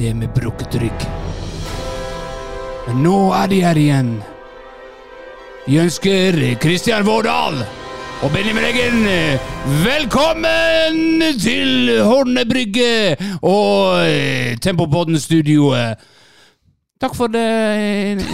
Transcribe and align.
ned 0.00 0.16
med 0.16 0.32
brukket 0.32 0.74
rygg. 0.80 1.02
Men 2.86 3.02
nå 3.04 3.16
er 3.36 3.50
de 3.52 3.58
her 3.60 3.78
igjen. 3.78 4.12
Vi 5.66 5.76
ønsker 5.82 6.38
Kristian 6.62 7.04
Vårdal 7.04 7.58
og 8.24 8.32
Benjamin 8.32 8.64
Eggen 8.64 9.02
velkommen 9.84 11.24
til 11.40 11.90
Horne 12.06 12.46
brygge 12.48 13.18
og 13.44 14.56
Tempopodden-studioet. 14.64 16.06
Takk 17.00 17.16
for 17.16 17.32
det, 17.32 17.44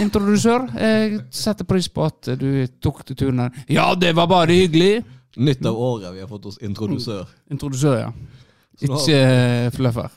introdusør. 0.03 0.69
Jeg 0.75 1.19
setter 1.35 1.67
pris 1.67 1.87
på 1.91 2.07
at 2.07 2.31
du 2.39 2.63
tok 2.83 3.03
til 3.07 3.19
turen 3.19 3.43
her. 3.43 3.59
Ja, 3.71 3.89
det 3.95 4.13
var 4.15 4.27
bare 4.31 4.55
hyggelig. 4.55 5.03
Nytt 5.37 5.67
av 5.67 5.75
året 5.75 6.15
vi 6.15 6.23
har 6.23 6.31
fått 6.31 6.47
oss 6.49 6.61
introdusør. 6.63 7.27
Introdusør, 7.51 7.99
ja. 8.07 8.09
Ikke 8.83 9.19
eh, 9.19 9.69
fluffer. 9.75 10.15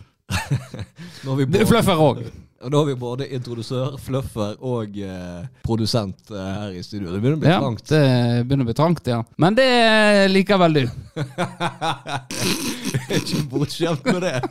Nå 1.25 1.35
både, 1.37 1.45
fluffer 1.69 1.97
òg. 2.01 2.17
nå 2.71 2.77
har 2.77 2.87
vi 2.91 2.95
både 3.01 3.25
introdusør, 3.33 3.95
fluffer 4.05 4.57
og 4.61 4.99
eh, 5.01 5.45
produsent 5.65 6.19
eh, 6.33 6.51
her 6.59 6.71
i 6.77 6.83
studio. 6.85 7.09
Det 7.13 7.21
begynner 7.23 7.39
å 7.39 7.41
bli 7.45 7.51
Ja, 7.51 7.61
trangt. 7.63 7.87
det 7.89 8.05
begynner 8.45 8.65
å 8.67 8.71
bli 8.71 8.77
trangt, 8.83 9.05
ja. 9.09 9.23
Men 9.41 9.57
det 9.57 9.69
liker 10.35 10.57
vel 10.61 10.73
du. 10.81 10.85
Ikke 13.17 13.43
bortskjemt 13.51 14.05
med 14.07 14.23
det. 14.29 14.37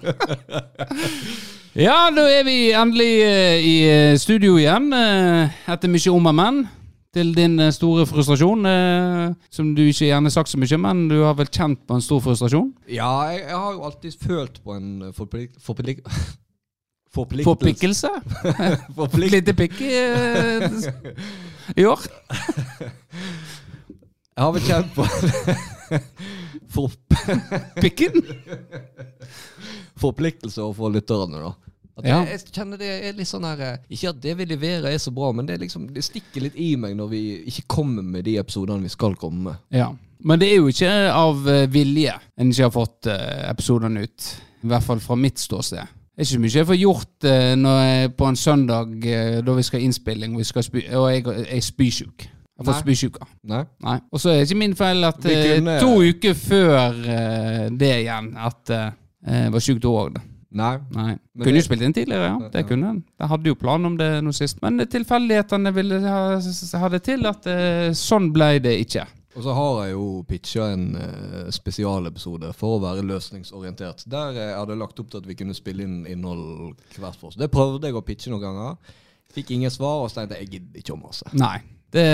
Ja, 1.79 2.09
nå 2.11 2.23
er 2.25 2.41
vi 2.43 2.71
endelig 2.73 3.21
eh, 3.23 3.59
i 3.61 3.73
eh, 3.87 4.15
studio 4.19 4.55
igjen, 4.57 4.89
eh, 4.91 5.51
etter 5.69 5.87
mye 5.91 6.11
om 6.11 6.25
og 6.31 6.35
men. 6.35 6.63
Til 7.15 7.31
din 7.33 7.55
eh, 7.57 7.71
store 7.73 8.03
frustrasjon, 8.05 8.67
eh, 8.69 9.31
som 9.49 9.71
du 9.73 9.81
ikke 9.87 10.11
gjerne 10.11 10.29
har 10.29 10.33
sagt 10.35 10.51
så 10.51 10.59
mye, 10.61 10.77
men 10.77 11.07
du 11.09 11.23
har 11.23 11.33
vel 11.39 11.49
kjent 11.49 11.79
på 11.89 11.95
en 11.97 12.03
stor 12.05 12.19
frustrasjon? 12.21 12.67
Ja, 12.85 13.09
jeg, 13.31 13.47
jeg 13.47 13.57
har 13.57 13.71
jo 13.73 13.81
alltid 13.87 14.13
følt 14.21 14.59
på 14.61 14.75
en 14.77 15.09
forplik... 15.17 15.57
forplik 15.63 16.03
forpliktelse. 17.17 17.49
Forpliktelse? 17.49 18.11
Forplikt, 18.99 19.33
Lite 19.33 19.53
pikk 19.57 19.81
i, 19.81 19.89
eh, 19.97 20.69
i 21.81 21.83
år? 21.89 22.05
jeg 24.37 24.45
har 24.45 24.53
vel 24.53 24.69
kjent 24.69 24.93
på 24.93 25.01
for, 26.69 26.93
Pikken? 27.81 28.21
forpliktelse 29.99 30.61
overfor 30.61 30.93
lytterne, 30.93 31.41
da. 31.41 31.57
At 31.99 32.07
Ja. 32.07 32.19
jeg, 32.25 32.39
jeg 32.39 32.53
kjenner 32.55 32.79
det 32.79 32.89
er 33.09 33.13
litt 33.17 33.27
sånn 33.29 33.43
her 33.47 33.59
eh, 33.65 33.77
Ikke 33.91 34.09
at 34.13 34.19
det 34.23 34.35
vi 34.39 34.45
leverer 34.49 34.89
er 34.93 34.97
så 35.01 35.11
bra, 35.15 35.31
men 35.35 35.45
det, 35.49 35.59
liksom, 35.61 35.87
det 35.93 36.03
stikker 36.07 36.41
litt 36.47 36.55
i 36.59 36.73
meg 36.79 36.95
når 36.97 37.09
vi 37.11 37.21
ikke 37.51 37.65
kommer 37.75 38.03
med 38.05 38.23
de 38.27 38.37
episodene 38.39 38.83
vi 38.85 38.91
skal 38.93 39.15
komme 39.19 39.49
med. 39.51 39.59
Ja. 39.75 39.89
Men 40.23 40.39
det 40.41 40.49
er 40.51 40.57
jo 40.59 40.67
ikke 40.71 40.89
av 41.15 41.45
eh, 41.47 41.65
vilje 41.71 42.15
en 42.39 42.49
ikke 42.51 42.65
har 42.67 42.73
fått 42.75 43.07
eh, 43.11 43.45
episodene 43.51 44.03
ut. 44.07 44.29
I 44.63 44.67
hvert 44.73 44.83
fall 44.83 44.99
fra 44.99 45.15
mitt 45.15 45.39
ståsted. 45.39 45.95
Det 46.19 46.25
er 46.25 46.27
ikke 46.33 46.41
mye 46.43 46.55
jeg 46.57 46.67
får 46.67 46.75
gjort 46.81 47.23
jeg, 47.29 48.09
på 48.19 48.27
en 48.27 48.35
søndag 48.35 48.97
da 49.47 49.53
vi 49.55 49.63
skal 49.63 49.79
ha 49.79 49.85
innspilling, 49.87 50.33
og, 50.35 50.43
spy, 50.43 50.81
og 50.91 51.05
jeg, 51.13 51.23
jeg 51.23 51.45
er 51.55 51.63
spysjuk. 51.63 52.25
Jeg 52.25 52.65
har 52.65 52.67
fått 52.73 52.81
spysjuka. 52.83 53.27
Nei? 53.47 53.61
Nei. 53.85 53.93
Og 54.11 54.19
så 54.19 54.33
er 54.33 54.41
det 54.41 54.49
ikke 54.49 54.59
min 54.59 54.75
feil 54.75 55.07
at 55.07 55.21
kunne- 55.23 55.77
to 55.79 55.93
uker 56.03 56.33
før 56.35 56.97
det 57.71 57.93
igjen 58.01 58.33
at 58.35 58.73
jeg 58.73 59.53
var 59.55 59.63
sjuk 59.63 59.79
da 59.79 59.93
òg. 60.01 60.19
Nei. 60.51 60.79
Nei. 60.95 61.13
Kunne 61.37 61.53
det- 61.53 61.61
jo 61.61 61.67
spilt 61.67 61.81
inn 61.85 61.93
tidligere, 61.93 62.25
ja. 62.25 62.49
Det 62.49 62.65
kunne 62.67 62.89
en. 62.89 63.03
Jeg 63.19 63.27
hadde 63.29 63.47
jo 63.51 63.55
plan 63.55 63.85
om 63.85 63.97
det 63.97 64.23
nå 64.23 64.33
sist. 64.33 64.61
Men 64.61 64.79
tilfeldighetene 64.79 65.73
ville 65.73 65.99
ha, 66.01 66.39
ha 66.81 66.89
det 66.89 67.03
til 67.03 67.25
at 67.29 67.45
eh, 67.45 67.91
sånn 67.93 68.31
ble 68.33 68.59
det 68.59 68.79
ikke. 68.87 69.05
Og 69.37 69.43
så 69.45 69.53
har 69.53 69.85
jeg 69.85 69.93
jo 69.93 70.05
pitcha 70.27 70.71
en 70.73 70.95
uh, 70.97 71.49
spesialepisode 71.53 72.49
for 72.57 72.75
å 72.75 72.81
være 72.81 73.05
løsningsorientert. 73.05 74.03
Der 74.09 74.33
jeg 74.35 74.55
hadde 74.57 74.75
lagt 74.75 74.99
opp 74.99 75.11
til 75.11 75.21
at 75.21 75.27
vi 75.29 75.37
kunne 75.37 75.53
spille 75.55 75.85
inn 75.85 76.01
innhold 76.09 76.73
hvert 76.97 77.15
for 77.15 77.29
oss. 77.29 77.37
Det 77.39 77.51
prøvde 77.53 77.87
jeg 77.87 77.95
å 77.95 78.01
pitche 78.03 78.33
noen 78.33 78.41
ganger. 78.41 78.97
Fikk 79.31 79.53
ingen 79.55 79.71
svar, 79.71 80.01
og 80.01 80.09
så 80.09 80.19
tenkte 80.19 80.39
jeg 80.39 80.47
jeg 80.47 80.53
gidder 80.57 80.81
ikke 80.81 80.95
å 80.97 80.99
mase. 81.03 81.29
Nei. 81.37 81.59
Det 81.93 82.05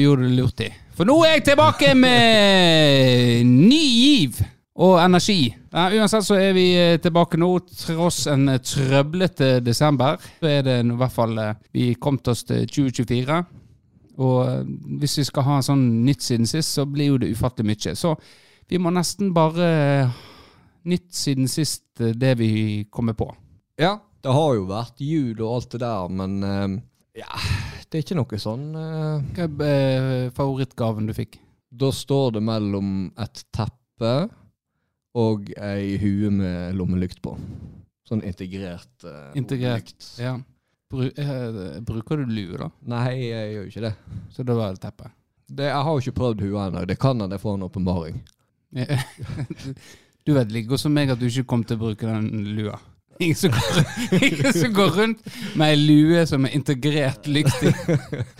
gjorde 0.00 0.28
du 0.28 0.36
lurt 0.36 0.60
i. 0.64 0.70
For 0.96 1.08
nå 1.08 1.16
er 1.24 1.38
jeg 1.38 1.46
tilbake 1.50 1.90
med 1.96 3.48
ny 3.48 3.82
giv 3.82 4.38
og 4.74 4.96
energi. 4.98 5.54
Ja, 5.70 5.86
uansett 5.94 6.26
så 6.26 6.36
er 6.38 6.54
vi 6.56 6.66
eh, 6.74 6.96
tilbake 7.02 7.38
nå, 7.38 7.50
tross 7.78 8.24
en 8.30 8.48
eh, 8.50 8.62
trøblete 8.62 9.58
desember. 9.62 10.18
Så 10.40 10.50
er 10.50 10.64
det 10.66 10.78
i 10.82 10.96
hvert 10.98 11.14
fall 11.14 11.38
eh, 11.38 11.60
Vi 11.74 11.92
kom 11.94 12.18
til 12.18 12.34
oss 12.34 12.42
til 12.48 12.66
2024. 12.66 13.38
Og 14.24 14.72
hvis 15.00 15.18
vi 15.18 15.26
skal 15.26 15.46
ha 15.46 15.60
sånn 15.62 15.84
nytt 16.06 16.22
siden 16.22 16.46
sist, 16.46 16.74
så 16.76 16.86
blir 16.86 17.12
jo 17.12 17.20
det 17.22 17.32
ufattelig 17.34 17.70
mye. 17.70 17.94
Så 17.98 18.14
vi 18.70 18.78
må 18.78 18.92
nesten 18.94 19.34
bare 19.34 19.68
Nytt 20.84 21.14
siden 21.16 21.46
sist, 21.48 21.86
det 21.96 22.34
vi 22.36 22.84
kommer 22.92 23.14
på. 23.16 23.24
Ja, 23.80 23.94
det 24.20 24.34
har 24.36 24.50
jo 24.52 24.66
vært 24.68 24.98
jul 25.00 25.38
og 25.38 25.54
alt 25.54 25.70
det 25.72 25.78
der, 25.80 26.10
men 26.12 26.34
ja, 27.16 27.40
det 27.88 27.96
er 27.96 28.04
ikke 28.04 28.18
noe 28.18 28.40
sånn 28.42 28.66
uh... 28.76 29.24
Hva 29.32 29.64
er 29.64 30.28
favorittgaven 30.36 31.08
du 31.08 31.14
fikk? 31.16 31.38
Da 31.72 31.88
står 31.88 32.36
det 32.36 32.44
mellom 32.44 32.90
et 33.16 33.46
teppe 33.48 34.12
og 35.14 35.50
ei 35.62 35.94
hue 36.02 36.30
med 36.34 36.74
lommelykt 36.78 37.20
på. 37.22 37.36
Sånn 38.04 38.24
integrert 38.26 39.06
uh, 39.06 39.30
Integrert. 39.38 39.94
Ja. 40.20 40.36
Bru, 40.92 41.06
uh, 41.08 41.60
bruker 41.86 42.20
du 42.20 42.28
lue, 42.28 42.58
da? 42.60 42.68
Nei, 42.92 43.30
jeg 43.30 43.52
gjør 43.54 43.62
jo 43.62 43.70
ikke 43.70 43.84
det. 43.86 43.92
Så 44.34 44.44
da 44.46 44.56
var 44.58 44.74
det 44.74 44.82
teppe. 44.82 45.10
det. 45.48 45.70
Jeg 45.70 45.84
har 45.86 45.92
jo 45.92 46.02
ikke 46.02 46.18
prøvd 46.18 46.44
hua 46.44 46.66
ennå. 46.68 46.84
Det 46.90 46.98
kan 47.00 47.20
hende 47.20 47.38
jeg 47.38 47.44
får 47.44 47.60
en 47.60 47.68
åpenbaring. 47.70 48.24
Du 50.24 50.32
vet 50.32 50.52
like 50.52 50.70
godt 50.70 50.80
som 50.80 50.94
meg 50.96 51.10
at 51.12 51.20
du 51.20 51.26
ikke 51.28 51.44
kommer 51.44 51.68
til 51.68 51.76
å 51.76 51.82
bruke 51.82 52.08
den 52.08 52.46
lua. 52.56 52.78
Ingen 53.20 53.36
som 53.36 53.52
går, 53.52 53.80
ingen 54.30 54.54
som 54.56 54.72
går 54.74 54.94
rundt 54.96 55.26
med 55.54 55.74
ei 55.74 55.76
lue 55.76 56.22
som 56.26 56.46
er 56.48 56.54
integrert 56.56 57.28
lykt 57.28 57.60
i. 57.60 57.72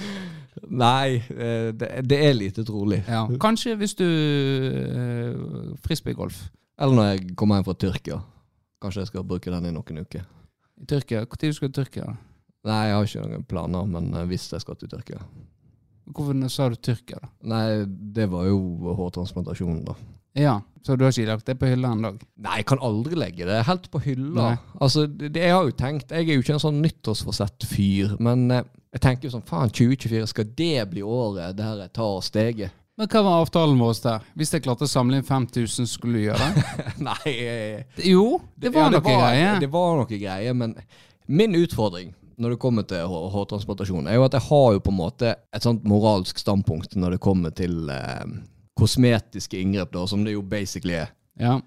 Nei, 0.84 1.21
eh, 1.21 1.69
det, 1.77 1.91
det 2.09 2.19
er 2.25 2.33
lite 2.39 2.65
trolig. 2.65 3.03
Ja. 3.05 3.27
Kanskje 3.43 3.77
hvis 3.77 3.93
du 3.99 4.07
uh, 4.07 5.75
Frisbeegolf 5.84 6.41
Eller 6.81 6.99
når 6.99 7.11
jeg 7.11 7.35
kommer 7.39 7.61
hjem 7.61 7.67
fra 7.69 7.77
Tyrkia. 7.79 8.21
Kanskje 8.83 9.05
jeg 9.05 9.12
skal 9.12 9.27
bruke 9.29 9.53
den 9.53 9.69
i 9.69 9.75
noen 9.75 10.05
uker. 10.05 10.25
i 10.81 10.87
Tyrkia. 10.91 11.25
Når 11.25 11.53
skal 11.53 11.71
du 11.71 11.73
til 11.73 11.85
Tyrkia? 11.85 12.17
Nei, 12.65 12.81
jeg 12.89 12.97
har 12.97 13.09
ikke 13.09 13.27
noen 13.29 13.45
planer, 13.49 13.85
men 13.89 14.15
eh, 14.17 14.27
hvis 14.31 14.49
jeg 14.53 14.65
skal 14.65 14.79
til 14.81 14.89
Tyrkia 14.89 15.21
Hvorfor 16.05 16.37
sa 16.53 16.69
du 16.69 16.77
Tyrkia, 16.77 17.17
da? 17.23 17.29
Nei, 17.49 17.84
det 17.87 18.27
var 18.33 18.45
jo 18.49 18.59
hårtransplantasjonen, 18.99 19.84
da. 19.87 19.95
Ja, 20.37 20.61
Så 20.84 20.97
du 20.99 21.05
har 21.05 21.13
ikke 21.15 21.31
lagt 21.31 21.47
det 21.47 21.55
på 21.61 21.69
hylla 21.71 21.93
en 21.95 22.03
dag? 22.05 22.17
Nei, 22.45 22.57
jeg 22.61 22.67
kan 22.69 22.83
aldri 22.84 23.17
legge 23.17 23.47
det 23.49 23.63
helt 23.65 23.87
på 23.93 24.01
hylla. 24.05 24.51
Nei. 24.51 24.57
Altså, 24.83 25.07
det, 25.07 25.31
det 25.33 25.45
jeg 25.47 25.55
har 25.55 25.65
jo 25.65 25.77
tenkt 25.79 26.11
Jeg 26.13 26.27
er 26.29 26.34
jo 26.37 26.43
ikke 26.45 26.57
en 26.59 26.65
sånn 26.65 26.83
nyttårsforsett-fyr, 26.84 28.17
men 28.25 28.51
eh, 28.53 28.65
jeg 28.97 29.05
tenker 29.07 29.29
jo 29.29 29.34
sånn 29.37 29.47
Faen, 29.49 29.73
2024, 29.73 30.27
skal 30.33 30.51
det 30.59 30.89
bli 30.91 31.05
året 31.07 31.57
der 31.57 31.84
jeg 31.87 31.95
tar 31.97 32.19
steget? 32.27 32.75
Men 32.94 33.09
hva 33.10 33.22
var 33.27 33.41
avtalen 33.43 33.81
vår 33.81 33.97
der? 34.05 34.27
Hvis 34.38 34.53
jeg 34.55 34.62
klarte 34.62 34.87
å 34.87 34.91
samle 34.91 35.19
inn 35.19 35.27
5000, 35.27 35.88
skulle 35.91 36.21
du 36.21 36.27
gjøre 36.28 36.50
det? 36.55 36.66
Nei 37.09 37.32
eh, 37.32 38.03
Jo, 38.06 38.38
det 38.55 38.71
var 38.75 38.87
ja, 38.87 38.93
noe 38.94 39.03
greier. 39.03 39.56
Det 39.62 39.71
var 39.72 39.97
noe 39.99 40.10
greier, 40.10 40.55
men 40.55 40.77
min 41.27 41.56
utfordring 41.59 42.12
når 42.37 42.54
det 42.54 42.60
kommer 42.62 42.87
til 42.87 43.04
hårtransportasjon 43.06 43.34
hårtransplantasjon, 43.34 44.09
er 44.10 44.19
jo 44.19 44.25
at 44.27 44.34
jeg 44.34 44.47
har 44.49 44.72
jo 44.75 44.83
på 44.83 44.91
en 44.91 44.99
måte 44.99 45.34
et 45.54 45.66
sånt 45.66 45.84
moralsk 45.86 46.41
standpunkt 46.42 46.97
når 46.98 47.15
det 47.15 47.22
kommer 47.22 47.54
til 47.54 47.91
eh, 47.95 48.24
kosmetiske 48.78 49.59
inngrep, 49.60 49.92
da, 49.95 50.03
som 50.10 50.24
det 50.27 50.34
jo 50.34 50.42
basically 50.42 50.97
er. 50.98 51.13
Ja. 51.41 51.59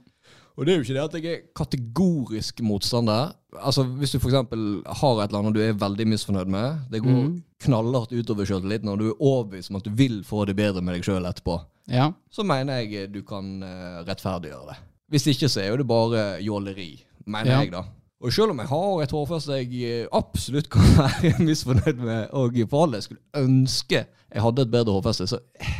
Og 0.58 0.66
det 0.66 0.74
er 0.74 0.80
jo 0.80 0.86
ikke 0.88 0.96
det 0.96 1.04
at 1.04 1.16
jeg 1.18 1.34
er 1.34 1.42
kategorisk 1.56 2.62
motstander. 2.66 3.36
Altså 3.62 3.84
Hvis 4.00 4.16
du 4.16 4.18
f.eks. 4.18 4.34
har 4.34 5.20
et 5.22 5.30
eller 5.30 5.40
annet 5.40 5.56
du 5.56 5.62
er 5.62 5.78
veldig 5.78 6.08
misfornøyd 6.10 6.50
med, 6.50 6.80
det 6.92 7.04
går 7.06 7.14
mm. 7.14 7.36
knallhardt 7.68 8.16
utover 8.18 8.50
sjøltilliten, 8.50 8.90
og 8.90 8.98
du 9.02 9.12
er 9.12 9.22
overbevist 9.22 9.70
om 9.72 9.78
at 9.78 9.86
du 9.86 9.94
vil 9.98 10.24
få 10.26 10.48
det 10.50 10.58
bedre 10.58 10.82
med 10.82 10.98
deg 10.98 11.06
sjøl 11.06 11.30
etterpå, 11.30 11.60
ja. 11.94 12.10
så 12.34 12.46
mener 12.48 12.82
jeg 12.82 13.12
du 13.14 13.22
kan 13.28 13.62
eh, 13.64 14.02
rettferdiggjøre 14.10 14.72
det. 14.72 14.80
Hvis 15.14 15.30
ikke 15.32 15.50
så 15.52 15.62
er 15.62 15.70
jo 15.72 15.80
det 15.84 15.88
bare 15.88 16.26
jåleri, 16.44 16.90
mener 17.26 17.54
Ja. 17.54 17.62
jeg, 17.62 17.72
da. 17.78 17.86
Og 18.18 18.34
selv 18.34 18.50
om 18.50 18.60
jeg 18.60 18.70
har 18.72 19.02
et 19.04 19.14
hårfeste 19.14 19.60
jeg 19.62 19.82
eh, 19.86 20.08
absolutt 20.12 20.72
kan 20.74 20.90
være 20.98 21.36
misfornøyd 21.38 22.02
med, 22.02 22.32
og 22.34 22.58
for 22.66 22.88
all 22.88 22.98
del 22.98 23.06
skulle 23.06 23.46
ønske 23.46 24.08
jeg 24.08 24.44
hadde 24.44 24.66
et 24.66 24.74
bedre 24.74 24.98
hårfeste, 24.98 25.30
så 25.30 25.40
eh, 25.62 25.76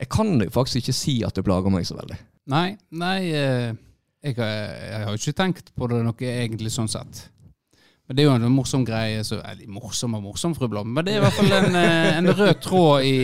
jeg 0.00 0.08
kan 0.08 0.40
faktisk 0.50 0.80
ikke 0.80 0.96
si 0.96 1.20
at 1.26 1.36
det 1.36 1.44
plager 1.44 1.70
meg 1.70 1.84
så 1.86 1.98
veldig. 2.00 2.16
Nei, 2.50 2.76
nei 2.90 3.18
eh, 3.36 3.76
jeg, 4.24 4.36
har- 4.40 4.74
jeg 4.88 5.04
har 5.04 5.12
jo 5.14 5.20
ikke 5.20 5.36
tenkt 5.42 5.70
på 5.76 5.88
det 5.92 6.02
noe 6.06 6.28
egentlig 6.32 6.72
sånn 6.74 6.88
sett. 6.90 7.26
Men 8.04 8.16
det 8.18 8.22
er 8.24 8.26
jo 8.28 8.34
en 8.36 8.52
morsom 8.52 8.82
greie 8.84 9.22
så, 9.24 9.38
Eller 9.48 9.68
morsom 9.72 10.12
og 10.18 10.22
morsom, 10.26 10.52
fru 10.56 10.66
Blom, 10.68 10.90
men 10.92 11.06
det 11.06 11.14
er 11.14 11.22
i 11.22 11.24
hvert 11.24 11.36
fall 11.38 11.52
en, 11.56 11.76
eh, 11.80 12.08
en 12.18 12.26
rød 12.36 12.58
tråd 12.60 13.06
i 13.08 13.14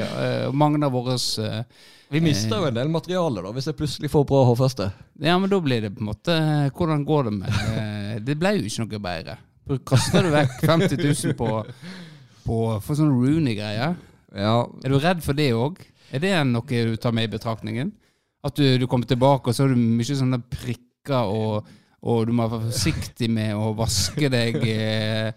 uh, 0.00 0.46
mange 0.56 0.80
av 0.86 0.94
våre 0.94 1.18
uh, 1.18 1.58
Vi 2.10 2.22
mister 2.24 2.56
jo 2.56 2.70
en 2.70 2.78
del 2.78 2.88
materiale 2.88 3.42
da, 3.44 3.52
hvis 3.52 3.68
jeg 3.68 3.76
plutselig 3.76 4.08
får 4.10 4.24
bra 4.30 4.40
hårfeste. 4.48 4.86
Ja, 5.20 5.36
men 5.38 5.52
da 5.52 5.58
blir 5.60 5.84
det 5.84 5.90
på 5.92 6.00
en 6.00 6.08
måte 6.08 6.38
Hvordan 6.72 7.04
går 7.04 7.28
det 7.28 7.34
med 7.36 7.52
uh, 7.52 8.14
Det 8.24 8.38
ble 8.40 8.54
jo 8.56 8.64
ikke 8.70 8.86
noe 8.86 9.02
bedre. 9.10 9.36
Kaster 9.86 10.24
du 10.24 10.32
vekk 10.32 10.56
50 10.64 10.96
000 11.04 11.36
på, 11.38 11.50
på 12.48 12.56
for 12.80 12.96
sånne 12.96 13.20
Rooney-greier? 13.20 13.92
Ja, 14.40 14.54
Er 14.84 14.88
du 14.88 14.98
redd 15.04 15.20
for 15.26 15.36
det 15.36 15.50
òg? 15.52 15.84
Er 16.16 16.24
det 16.24 16.32
noe 16.48 16.64
du 16.88 16.96
tar 16.96 17.12
med 17.12 17.28
i 17.28 17.34
betraktningen? 17.36 17.92
At 18.46 18.56
du, 18.56 18.64
du 18.80 18.86
kommer 18.88 19.06
tilbake, 19.06 19.50
og 19.50 19.54
så 19.56 19.66
har 19.66 19.74
du 19.74 19.80
mye 19.80 20.16
sånne 20.16 20.38
prikker, 20.48 21.28
og, 21.28 21.66
og 22.00 22.26
du 22.28 22.32
må 22.32 22.46
være 22.48 22.70
forsiktig 22.70 23.28
med 23.32 23.56
å 23.56 23.72
vaske 23.78 24.30
deg. 24.32 24.60
Eh. 24.70 25.32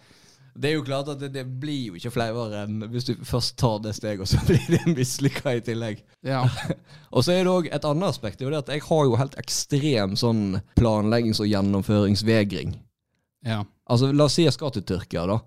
Det 0.54 0.70
er 0.70 0.76
jo 0.76 0.84
klart 0.86 1.08
at 1.10 1.18
det, 1.18 1.32
det 1.34 1.42
blir 1.50 1.88
jo 1.88 1.96
ikke 1.98 2.12
flauere 2.14 2.60
enn 2.68 2.84
hvis 2.94 3.08
du 3.08 3.14
først 3.26 3.56
tar 3.58 3.80
det 3.82 3.96
steget, 3.98 4.22
og 4.22 4.30
så 4.30 4.38
blir 4.46 4.62
det 4.70 4.94
mislykka 4.94 5.56
i 5.58 5.64
tillegg. 5.66 6.04
Ja. 6.22 6.44
Og 7.16 7.26
så 7.26 7.34
er 7.34 7.42
det 7.42 7.50
òg 7.54 7.70
et 7.74 7.88
annet 7.90 8.14
aspekt. 8.14 8.38
Det 8.38 8.46
er 8.46 8.52
jo 8.52 8.54
det 8.54 8.60
at 8.62 8.70
jeg 8.76 8.84
har 8.86 9.08
jo 9.10 9.18
helt 9.18 9.38
ekstrem 9.42 10.14
sånn 10.20 10.44
planleggings- 10.78 11.42
og 11.42 11.50
gjennomføringsvegring. 11.50 12.76
ja. 13.50 13.64
Altså, 13.90 14.14
La 14.16 14.30
oss 14.30 14.38
si 14.38 14.46
jeg 14.46 14.54
skal 14.56 14.72
til 14.78 14.86
Tyrkia, 14.88 15.26
da. 15.28 15.42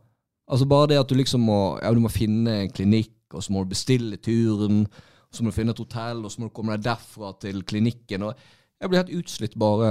Altså 0.52 0.66
Bare 0.68 0.90
det 0.90 0.98
at 1.00 1.08
du 1.08 1.14
liksom 1.16 1.40
må 1.48 1.78
Ja, 1.80 1.88
du 1.94 2.02
må 2.04 2.10
finne 2.12 2.58
en 2.66 2.70
klinikk, 2.70 3.14
og 3.32 3.42
så 3.42 3.54
må 3.54 3.62
du 3.64 3.70
bestille 3.72 4.18
turen, 4.22 4.84
så 5.32 5.44
må 5.44 5.52
du 5.52 5.56
finne 5.56 5.74
et 5.74 5.82
hotell, 5.82 6.22
og 6.24 6.32
så 6.32 6.40
må 6.40 6.48
du 6.48 6.54
komme 6.56 6.76
deg 6.76 6.86
derfra 6.86 7.32
til 7.42 7.62
klinikken. 7.68 8.28
og 8.28 8.38
Jeg 8.80 8.90
blir 8.90 9.02
helt 9.02 9.14
utslitt 9.18 9.56
bare, 9.58 9.90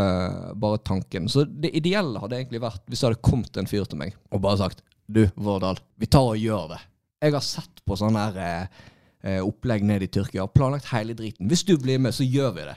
bare 0.55 0.81
tanken. 0.85 1.29
Så 1.31 1.45
det 1.45 1.73
ideelle 1.77 2.21
hadde 2.21 2.39
egentlig 2.39 2.63
vært 2.63 2.83
hvis 2.89 3.03
det 3.03 3.09
hadde 3.09 3.25
kommet 3.25 3.61
en 3.61 3.69
fyr 3.69 3.87
til 3.89 4.01
meg 4.01 4.17
og 4.31 4.43
bare 4.45 4.61
sagt 4.63 4.83
Du, 5.05 5.21
Vårdal, 5.37 5.77
vi 6.01 6.09
tar 6.09 6.31
og 6.31 6.39
gjør 6.41 6.71
det. 6.73 6.79
Jeg 7.21 7.35
har 7.35 7.43
sett 7.45 7.83
på 7.85 7.97
sånne 7.99 8.23
her 8.25 8.39
eh, 8.41 8.79
eh, 9.21 9.41
opplegg 9.45 9.85
ned 9.85 10.01
i 10.01 10.09
Tyrkia 10.09 10.47
og 10.47 10.53
planlagt 10.55 10.89
hele 10.89 11.13
driten. 11.17 11.45
Hvis 11.49 11.61
du 11.67 11.75
blir 11.77 12.01
med, 12.01 12.15
så 12.15 12.25
gjør 12.25 12.55
vi 12.57 12.65
det. 12.71 12.75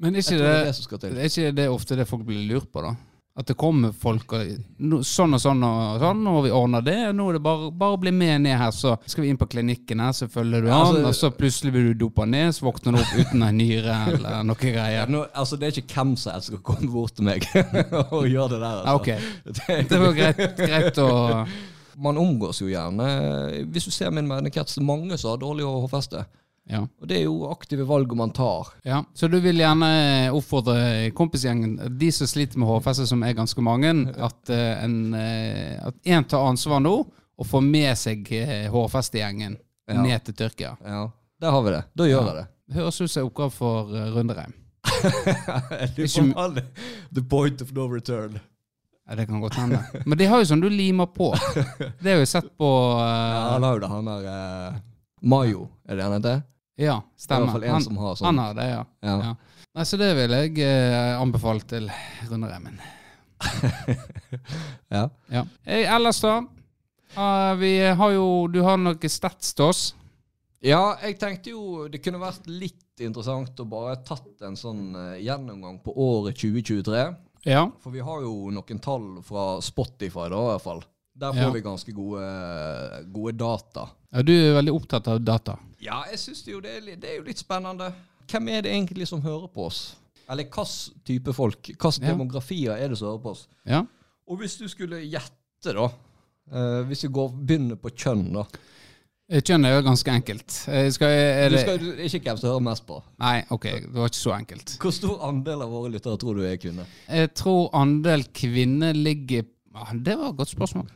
Men 0.00 0.16
er 0.16 0.24
ikke 0.24 0.36
det 0.40 0.52
det, 1.00 1.10
er 1.12 1.28
ikke 1.28 1.54
det 1.56 1.66
ofte 1.68 1.96
det 1.96 2.06
folk 2.08 2.24
blir 2.28 2.44
lurt 2.48 2.70
på, 2.72 2.84
da? 2.84 2.94
At 3.40 3.48
det 3.48 3.54
kommer 3.56 3.92
folk 3.96 4.34
og 4.36 4.40
sånn 5.08 5.32
og 5.32 5.40
sånn 5.40 5.62
og 5.64 6.00
sånn, 6.02 6.18
har 6.28 6.42
vi 6.44 6.50
ordner 6.52 6.82
det. 6.84 6.96
og 7.08 7.14
Nå 7.16 7.28
er 7.30 7.38
det 7.38 7.42
bare, 7.46 7.70
bare 7.72 7.96
å 7.96 8.00
bli 8.02 8.12
med 8.12 8.42
ned 8.44 8.58
her, 8.60 8.70
så 8.76 8.98
skal 9.08 9.24
vi 9.24 9.30
inn 9.32 9.38
på 9.40 9.48
klinikken 9.48 10.02
her, 10.04 10.12
så 10.12 10.28
følger 10.28 10.60
du 10.66 10.68
Ja, 10.68 10.80
altså- 10.82 10.98
an. 10.98 11.04
Og 11.08 11.14
så 11.16 11.30
plutselig 11.32 11.72
blir 11.72 11.88
du 11.94 11.94
dopa 12.04 12.26
ned, 12.28 12.52
så 12.52 12.66
våkner 12.68 12.92
du 12.92 13.00
opp 13.00 13.14
uten 13.16 13.42
en 13.46 13.56
nyre 13.56 13.96
eller 14.12 14.42
noe 14.50 14.56
Ja, 14.60 14.72
greier. 14.76 15.08
nå, 15.08 15.24
altså, 15.34 15.56
det 15.58 15.70
er 15.70 15.80
ikke 15.80 15.94
hvem 16.02 16.16
som 16.20 16.32
helst 16.34 16.50
som 16.52 16.58
komme 16.58 16.92
bort 16.92 17.14
til 17.16 17.24
meg 17.24 17.48
og 18.12 18.28
gjøre 18.28 18.50
det 18.50 18.60
der. 18.60 18.84
Altså. 18.84 18.84
Ja, 18.84 18.94
ok. 18.94 19.08
Det- 19.88 20.00
var 20.04 20.12
greit, 20.20 20.56
greit 20.60 20.98
å 20.98 21.46
Man 22.00 22.16
omgås 22.16 22.60
jo 22.62 22.68
gjerne 22.70 23.06
Hvis 23.72 23.84
du 23.84 23.90
ser 23.90 24.10
min 24.10 24.28
er 24.30 24.84
mange 24.84 25.18
som 25.18 25.30
har 25.34 25.40
dårlig 25.42 25.64
hårfeste. 25.64 26.24
Ja. 26.68 26.82
Og 27.00 27.08
det 27.08 27.16
er 27.18 27.24
jo 27.24 27.48
aktive 27.50 27.86
valg 27.88 28.12
man 28.14 28.30
tar. 28.36 28.68
Ja, 28.86 29.00
Så 29.14 29.28
du 29.28 29.38
vil 29.40 29.56
gjerne 29.58 30.30
oppfordre 30.36 31.10
kompisgjengen, 31.16 31.78
de 31.98 32.10
som 32.12 32.26
sliter 32.30 32.58
med 32.58 32.68
hårfeste, 32.68 33.06
som 33.08 33.22
er 33.26 33.32
ganske 33.34 33.62
mange, 33.64 33.90
at 34.28 34.50
eh, 34.50 34.84
en 34.84 35.14
eh, 35.14 35.80
at 35.88 35.94
en 36.04 36.24
tar 36.30 36.46
ansvar 36.50 36.80
nå 36.84 36.94
og 37.40 37.46
får 37.48 37.64
med 37.64 37.96
seg 37.98 38.28
eh, 38.36 38.68
hårfestegjengen 38.70 39.56
Ja. 39.90 40.02
ned 40.02 40.22
til 40.24 40.34
Tyrkia. 40.38 40.76
Ja, 40.86 41.10
Der 41.40 41.50
har 41.50 41.62
vi 41.62 41.70
det. 41.70 41.84
Da 41.96 42.04
gjør 42.04 42.20
Ja. 42.20 42.26
jeg 42.26 42.34
det. 42.44 42.74
Høres 42.76 43.00
ut 43.00 43.10
som 43.10 43.22
en 43.24 43.30
oppgave 43.30 43.50
for 43.50 43.88
Rundereim. 44.14 44.52
Du 45.96 46.06
får 46.08 46.32
alle 46.38 46.62
The 47.14 47.22
point 47.22 47.60
of 47.62 47.72
no 47.72 47.88
return. 47.90 48.38
Ja, 49.08 49.16
det 49.16 49.26
kan 49.26 49.40
godt 49.40 49.54
hende. 49.58 49.80
Men 50.06 50.18
de 50.18 50.26
har 50.30 50.38
jo 50.38 50.46
sånn 50.46 50.60
du 50.62 50.68
limer 50.70 51.06
på. 51.10 51.32
Det 52.02 52.12
har 52.12 52.20
jeg 52.22 52.28
sett 52.30 52.52
på 52.60 52.68
Ja, 53.00 53.08
eh, 53.08 53.52
han 53.56 53.62
har 53.66 53.74
jo 53.74 53.80
det, 53.82 53.88
han 53.90 54.06
har 54.12 54.28
eh, 54.30 54.78
Mayo, 55.22 55.68
er 55.88 55.96
det 55.96 56.04
han 56.04 56.12
heter? 56.18 56.42
Ja, 56.80 56.94
Det 56.96 56.96
er 56.96 56.96
i 56.96 57.00
hvert 57.04 57.20
stemmer. 57.20 57.52
fall 57.52 57.64
en 57.64 57.70
Han, 57.74 57.82
som 57.84 57.96
har 58.00 58.06
han 58.08 58.16
sånn. 58.16 58.38
har 58.40 58.54
det, 58.54 58.68
ja. 58.70 58.84
Ja. 59.04 59.16
ja. 59.20 59.34
Nei, 59.74 59.84
så 59.84 59.98
det 60.00 60.14
vil 60.16 60.30
jeg 60.34 60.58
eh, 60.64 61.20
anbefale 61.20 61.60
til 61.68 61.90
Rundereimen. 62.30 62.80
Ja. 64.90 65.08
Ja. 65.30 65.44
Hey, 65.64 65.84
ellers, 65.86 66.20
da? 66.20 66.40
Uh, 67.16 67.54
vi 67.58 67.72
har 67.98 68.12
jo 68.14 68.46
Du 68.52 68.60
har 68.62 68.76
noe 68.78 69.08
stats 69.10 69.52
til 69.54 69.64
oss. 69.70 69.94
ja, 70.62 70.96
jeg 71.02 71.16
tenkte 71.18 71.50
jo 71.54 71.88
det 71.90 72.02
kunne 72.04 72.20
vært 72.22 72.46
litt 72.46 73.00
interessant 73.00 73.58
å 73.62 73.64
bare 73.70 73.96
tatt 74.04 74.42
en 74.46 74.56
sånn 74.60 74.90
uh, 74.94 75.16
gjennomgang 75.18 75.78
på 75.82 75.94
året 75.96 76.36
2023. 76.38 77.04
Ja. 77.48 77.64
For 77.80 77.90
vi 77.94 78.02
har 78.04 78.20
jo 78.26 78.50
noen 78.52 78.80
tall 78.84 79.06
fra 79.24 79.60
Spotify, 79.64 80.28
da, 80.28 80.40
i 80.42 80.50
hvert 80.52 80.62
fall. 80.66 80.82
Der 81.20 81.32
får 81.32 81.46
Ja. 81.48 81.50
vi 81.54 81.62
ganske 81.64 81.92
gode, 81.96 82.26
gode 83.12 83.32
data. 83.40 83.88
Ja. 84.12 84.22
Du 84.22 84.32
er 84.32 84.54
veldig 84.58 84.74
opptatt 84.74 85.08
av 85.08 85.20
data. 85.24 85.56
Ja, 85.80 86.02
jeg 86.10 86.18
syns 86.18 86.44
jo 86.46 86.60
det 86.60 86.76
er, 86.76 86.80
litt- 86.80 87.00
det 87.00 87.10
er 87.10 87.16
jo 87.20 87.22
litt 87.28 87.38
spennende. 87.38 87.92
Hvem 88.30 88.48
er 88.48 88.62
det 88.62 88.72
egentlig 88.72 89.06
som 89.08 89.22
hører 89.22 89.48
på 89.48 89.66
oss? 89.66 89.96
Eller 90.30 90.44
hvilken 90.44 91.02
type 91.04 91.32
folk? 91.34 91.62
Hvilke 91.66 92.02
Ja. 92.02 92.12
demografier 92.12 92.76
er 92.76 92.88
det 92.88 92.98
som 92.98 93.08
hører 93.08 93.22
på 93.22 93.30
oss? 93.30 93.48
Ja. 93.66 93.82
Og 94.28 94.38
hvis 94.38 94.56
du 94.58 94.68
skulle 94.68 95.00
gjette, 95.08 95.74
da 95.74 95.88
Uh, 96.50 96.82
Hvis 96.88 97.04
vi 97.04 97.08
går, 97.14 97.28
begynner 97.46 97.76
på 97.76 97.90
kjønn, 97.94 98.32
da. 98.32 98.42
Eh, 99.30 99.40
Kjønn 99.40 99.64
er 99.68 99.76
jo 99.76 99.82
ganske 99.86 100.10
enkelt. 100.10 100.54
Eh, 100.66 100.88
Skal, 100.90 101.06
er 101.08 101.48
Du 101.48 101.58
skal, 101.58 101.78
ikke 102.02 102.24
hvem 102.24 102.36
som 102.40 102.48
hører 102.50 102.60
mest 102.66 102.84
på. 102.88 102.96
Nei, 103.20 103.44
ok, 103.54 103.62
det 103.84 103.92
var 103.94 104.08
ikke 104.10 104.18
så 104.18 104.32
enkelt. 104.34 104.72
Hvor 104.82 104.90
stor 104.90 105.20
andel 105.28 105.62
av 105.62 105.70
våre 105.70 105.92
lyttere 105.92 106.18
tror 106.18 106.34
du 106.34 106.42
er 106.42 106.56
kvinner? 106.56 106.86
Jeg 107.08 107.30
tror 107.38 107.70
andel 107.72 108.24
kvinner 108.34 108.92
ligger 108.98 109.44
Det 110.02 110.18
var 110.18 110.30
et 110.32 110.36
godt 110.36 110.48
spørsmål. 110.48 110.88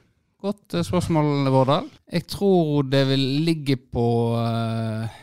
Godt 0.44 0.74
eh, 0.76 0.84
spørsmål, 0.84 1.46
Vårdal. 1.48 1.86
Jeg 2.12 2.26
tror 2.28 2.82
det 2.84 3.00
vil 3.08 3.22
ligge 3.46 3.76
på 3.76 4.06
eh, 4.36 5.20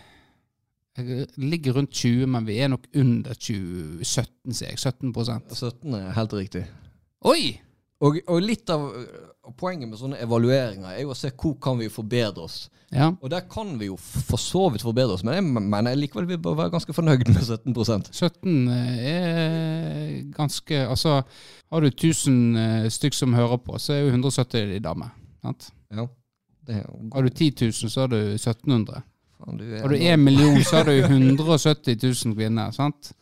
Jeg 0.97 1.27
ligger 1.37 1.77
rundt 1.77 1.91
20, 1.93 2.25
men 2.25 2.47
vi 2.47 2.57
er 2.57 2.71
nok 2.73 2.87
under 2.97 3.33
20, 3.33 4.01
17, 4.01 4.53
sier 4.53 4.71
jeg. 4.71 4.79
17% 4.81 5.53
17 5.53 5.93
er 5.99 6.15
helt 6.17 6.33
riktig. 6.33 6.63
Oi! 7.29 7.53
Og, 8.01 8.17
og 8.25 8.41
litt 8.41 8.69
av 8.73 8.87
poenget 9.61 9.91
med 9.91 9.99
sånne 9.99 10.17
evalueringer 10.23 10.95
er 10.95 11.03
jo 11.03 11.13
å 11.13 11.17
se 11.17 11.29
hvor 11.37 11.53
kan 11.61 11.77
vi 11.77 11.89
forbedre 11.93 12.47
oss. 12.47 12.63
Ja. 12.89 13.11
Og 13.21 13.29
der 13.29 13.45
kan 13.49 13.75
vi 13.79 13.91
jo 13.91 13.97
for 14.01 14.41
så 14.41 14.65
vidt 14.73 14.83
forbedre 14.85 15.15
oss, 15.15 15.23
men 15.27 15.37
jeg 15.37 15.45
mener 15.45 15.99
likevel 15.99 16.27
vi 16.29 16.39
bør 16.41 16.57
være 16.63 16.73
ganske 16.73 16.95
fornøyd 16.97 17.29
med 17.29 17.45
17% 17.45 18.09
17 18.09 18.55
er 18.73 19.80
ganske 20.41 20.81
Altså, 20.87 21.21
har 21.71 21.81
du 21.81 21.87
1000 21.87 22.57
eh, 22.57 22.89
stykk 22.91 23.17
som 23.17 23.37
hører 23.37 23.61
på, 23.63 23.77
så 23.79 23.95
er 23.95 24.03
jo 24.05 24.11
170 24.15 24.73
de 24.73 24.81
damer. 24.83 25.13
Sant? 25.41 25.71
Ja. 25.91 26.07
Har 27.13 27.25
du 27.25 27.29
10 27.29 27.53
000, 27.61 27.89
så 27.91 28.03
har 28.03 28.11
du 28.11 28.19
1700. 28.35 29.01
faen, 29.37 29.57
du 29.57 29.65
Har 29.79 29.89
du 29.89 29.97
1 29.97 30.19
million, 30.19 30.59
så 30.67 30.81
har 30.81 30.91
du 30.91 30.99
170 30.99 31.97
000 32.03 32.35
kvinner. 32.35 32.71
sant? 32.71 33.13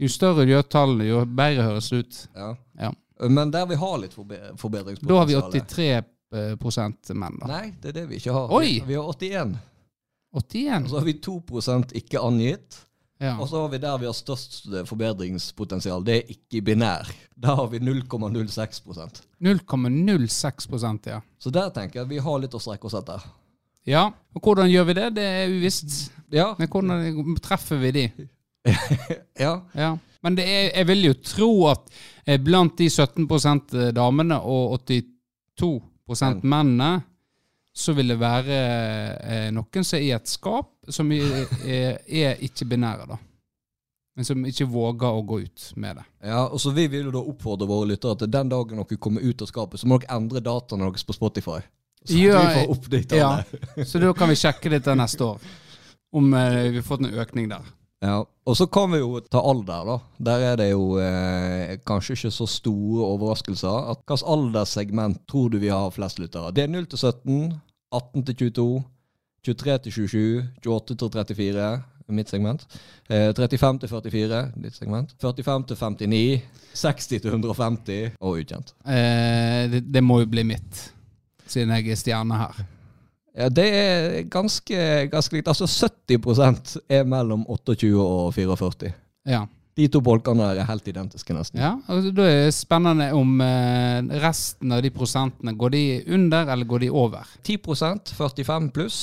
Jo 0.00 0.08
større 0.08 0.46
du 0.46 0.54
gjør 0.54 0.64
tallene, 0.64 1.04
jo 1.10 1.24
bedre 1.26 1.66
høres 1.68 1.90
det 1.92 2.04
ut. 2.04 2.20
Ja. 2.34 2.54
Ja. 2.80 2.92
Men 3.28 3.50
der 3.52 3.66
vi 3.68 3.76
har 3.76 3.98
litt 4.00 4.14
forbedringspotensial 4.16 5.10
Da 5.10 5.18
har 5.18 5.26
vi 5.28 5.60
83 5.60 6.56
prosent 6.62 7.10
menn, 7.12 7.36
da. 7.42 7.50
Nei, 7.50 7.66
det 7.82 7.90
er 7.90 7.98
det 7.98 8.06
vi 8.08 8.20
ikke 8.22 8.32
har. 8.32 8.54
Oi! 8.54 8.78
Vi 8.86 8.96
har 8.96 9.04
81. 9.12 9.58
Og 10.30 10.46
81? 10.46 10.88
så 10.88 11.00
har 11.00 11.04
vi 11.04 11.16
2% 11.26 11.94
ikke 12.00 12.22
angitt. 12.22 12.78
Ja. 13.20 13.34
Og 13.36 13.50
så 13.50 13.60
har 13.60 13.68
vi 13.68 13.78
der 13.82 13.98
vi 14.00 14.08
har 14.08 14.16
størst 14.16 14.62
eh, 14.72 14.86
forbedringspotensial. 14.88 16.04
Det 16.04 16.14
er 16.16 16.30
ikke 16.32 16.62
binær. 16.64 17.08
Der 17.36 17.58
har 17.58 17.66
vi 17.68 17.78
0,06% 17.78 19.20
0,06% 19.40 21.10
ja. 21.10 21.20
Så 21.38 21.52
der 21.52 21.68
tenker 21.76 22.00
jeg 22.00 22.08
vi 22.08 22.22
har 22.24 22.40
litt 22.40 22.56
å 22.56 22.60
strekke 22.62 22.88
oss 22.88 22.96
etter. 22.96 23.26
Ja, 23.88 24.06
og 24.36 24.44
hvordan 24.44 24.70
gjør 24.72 24.88
vi 24.88 24.96
det? 24.96 25.08
Det 25.18 25.26
er 25.26 25.52
uvisst. 25.52 25.98
Ja. 26.32 26.54
Men 26.58 26.68
hvordan 26.72 27.36
treffer 27.44 27.80
vi 27.80 27.92
de? 27.96 28.06
ja. 29.44 29.54
Ja. 29.76 29.92
Men 30.24 30.36
det 30.36 30.44
er, 30.48 30.64
jeg 30.70 30.88
vil 30.88 31.06
jo 31.10 31.14
tro 31.24 31.52
at 31.74 31.92
eh, 32.24 32.40
blant 32.40 32.76
de 32.80 32.88
17% 32.88 33.76
damene 33.96 34.40
og 34.40 34.80
82% 34.88 36.40
mennene, 36.40 36.92
så 37.76 37.92
vil 37.94 38.10
det 38.12 38.18
være 38.20 38.60
eh, 39.22 39.48
noen 39.54 39.86
som 39.86 39.98
er 39.98 40.04
i 40.04 40.12
et 40.14 40.30
skap, 40.30 40.70
som 40.90 41.10
er, 41.14 41.44
er, 41.64 41.98
er 42.06 42.40
ikke-binære, 42.46 43.06
da. 43.12 43.18
Men 44.18 44.26
som 44.26 44.42
ikke 44.44 44.66
våger 44.68 45.16
å 45.16 45.22
gå 45.24 45.38
ut 45.46 45.66
med 45.80 46.00
det. 46.00 46.04
Ja, 46.28 46.42
og 46.50 46.58
så 46.60 46.74
Vi 46.76 46.88
vil 46.90 47.06
jo 47.06 47.12
da 47.14 47.22
oppfordre 47.22 47.68
våre 47.70 47.92
lyttere 47.92 48.18
til 48.20 48.32
den 48.32 48.50
dagen 48.50 48.82
dere 48.82 48.98
kommer 48.98 49.22
ut 49.22 49.42
av 49.42 49.48
skapet, 49.48 49.80
så 49.80 49.88
må 49.88 50.00
dere 50.02 50.16
endre 50.18 50.42
dataene 50.44 50.88
deres 50.88 51.06
på 51.06 51.16
Spotify. 51.16 51.60
Så 52.04 52.16
Ja, 52.18 52.40
vi 52.40 52.54
får 52.58 52.70
oppdatert 52.74 53.16
Ja, 53.16 53.84
så 53.86 54.00
da 54.00 54.12
kan 54.16 54.30
vi 54.32 54.38
sjekke 54.40 54.72
dette 54.72 54.94
neste 54.98 55.24
år. 55.24 55.50
Om 56.16 56.34
eh, 56.34 56.62
vi 56.72 56.80
har 56.80 56.86
fått 56.86 57.04
en 57.06 57.14
økning 57.22 57.48
der. 57.52 57.68
Ja, 58.00 58.24
Og 58.48 58.56
så 58.56 58.66
kan 58.66 58.88
vi 58.90 58.98
jo 58.98 59.20
ta 59.30 59.42
alder, 59.44 59.84
da. 59.86 59.96
Der 60.30 60.44
er 60.50 60.56
det 60.58 60.70
jo 60.70 60.96
eh, 60.98 61.76
kanskje 61.86 62.16
ikke 62.16 62.30
så 62.34 62.46
store 62.48 63.04
overraskelser. 63.06 63.90
At 63.92 64.00
Hvilket 64.08 64.26
alderssegment 64.26 65.20
tror 65.28 65.50
du 65.52 65.58
vi 65.60 65.68
har 65.70 65.92
flest 65.94 66.18
lyttere? 66.18 66.50
Det 66.56 66.64
er 66.64 66.72
0 66.72 66.88
til 66.90 66.98
17, 66.98 67.52
18 67.92 68.24
til 68.26 68.36
22, 68.50 68.82
23 69.46 69.78
til 69.84 69.92
27, 69.92 70.48
28 70.66 71.24
til 71.28 71.36
34, 71.36 71.68
mitt 72.10 72.32
segment. 72.32 72.66
Eh, 73.10 73.30
35 73.36 73.78
til 73.84 73.88
44, 73.92 74.42
ditt 74.64 74.74
segment. 74.80 75.14
45 75.20 75.64
til 75.68 75.76
59, 76.08 76.42
60 76.74 77.06
til 77.06 77.30
150 77.30 78.16
og 78.18 78.40
ukjent. 78.40 78.74
Eh, 78.86 79.70
det, 79.70 79.84
det 79.94 80.02
må 80.02 80.22
jo 80.24 80.32
bli 80.32 80.42
mitt, 80.42 80.86
siden 81.46 81.76
jeg 81.76 81.92
er 81.92 82.00
stjerne 82.00 82.40
her. 82.40 82.64
Ja, 83.36 83.48
Det 83.48 83.66
er 83.68 84.22
ganske, 84.30 85.08
ganske 85.12 85.36
likt. 85.36 85.48
Altså 85.48 85.66
70% 85.70 86.76
er 86.90 87.04
mellom 87.08 87.44
28 87.48 87.94
og 88.00 88.32
44. 88.34 88.92
Ja. 89.30 89.44
De 89.78 89.86
to 89.88 90.00
bolkene 90.04 90.48
er 90.58 90.66
helt 90.66 90.88
identiske, 90.90 91.32
nesten. 91.32 91.60
Ja, 91.62 91.76
og 91.88 92.08
Da 92.16 92.24
er 92.26 92.48
det 92.48 92.54
spennende 92.56 93.12
om 93.16 93.36
eh, 93.40 94.00
resten 94.20 94.72
av 94.74 94.82
de 94.82 94.90
prosentene, 94.90 95.54
går 95.56 95.70
de 95.76 95.82
under 96.16 96.50
eller 96.52 96.66
går 96.68 96.80
de 96.84 96.90
over? 96.90 97.28
10% 97.46 98.10
45 98.18 98.70
pluss. 98.74 98.98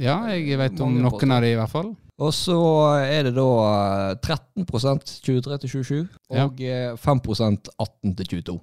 Ja, 0.00 0.22
jeg 0.32 0.56
vet 0.56 0.78
om 0.80 0.94
Mange 0.94 1.02
noen 1.02 1.10
prosent. 1.18 1.32
av 1.36 1.42
de 1.42 1.50
i 1.52 1.58
hvert 1.58 1.74
fall. 1.74 1.90
Og 2.20 2.32
så 2.36 2.56
er 3.02 3.26
det 3.28 3.34
da 3.34 3.48
eh, 4.14 4.14
13% 4.22 5.12
23 5.26 5.58
til 5.66 5.74
27, 5.74 6.08
og 6.30 6.60
ja. 6.62 6.94
5% 6.96 7.68
18 7.76 8.14
til 8.22 8.30
22. 8.38 8.56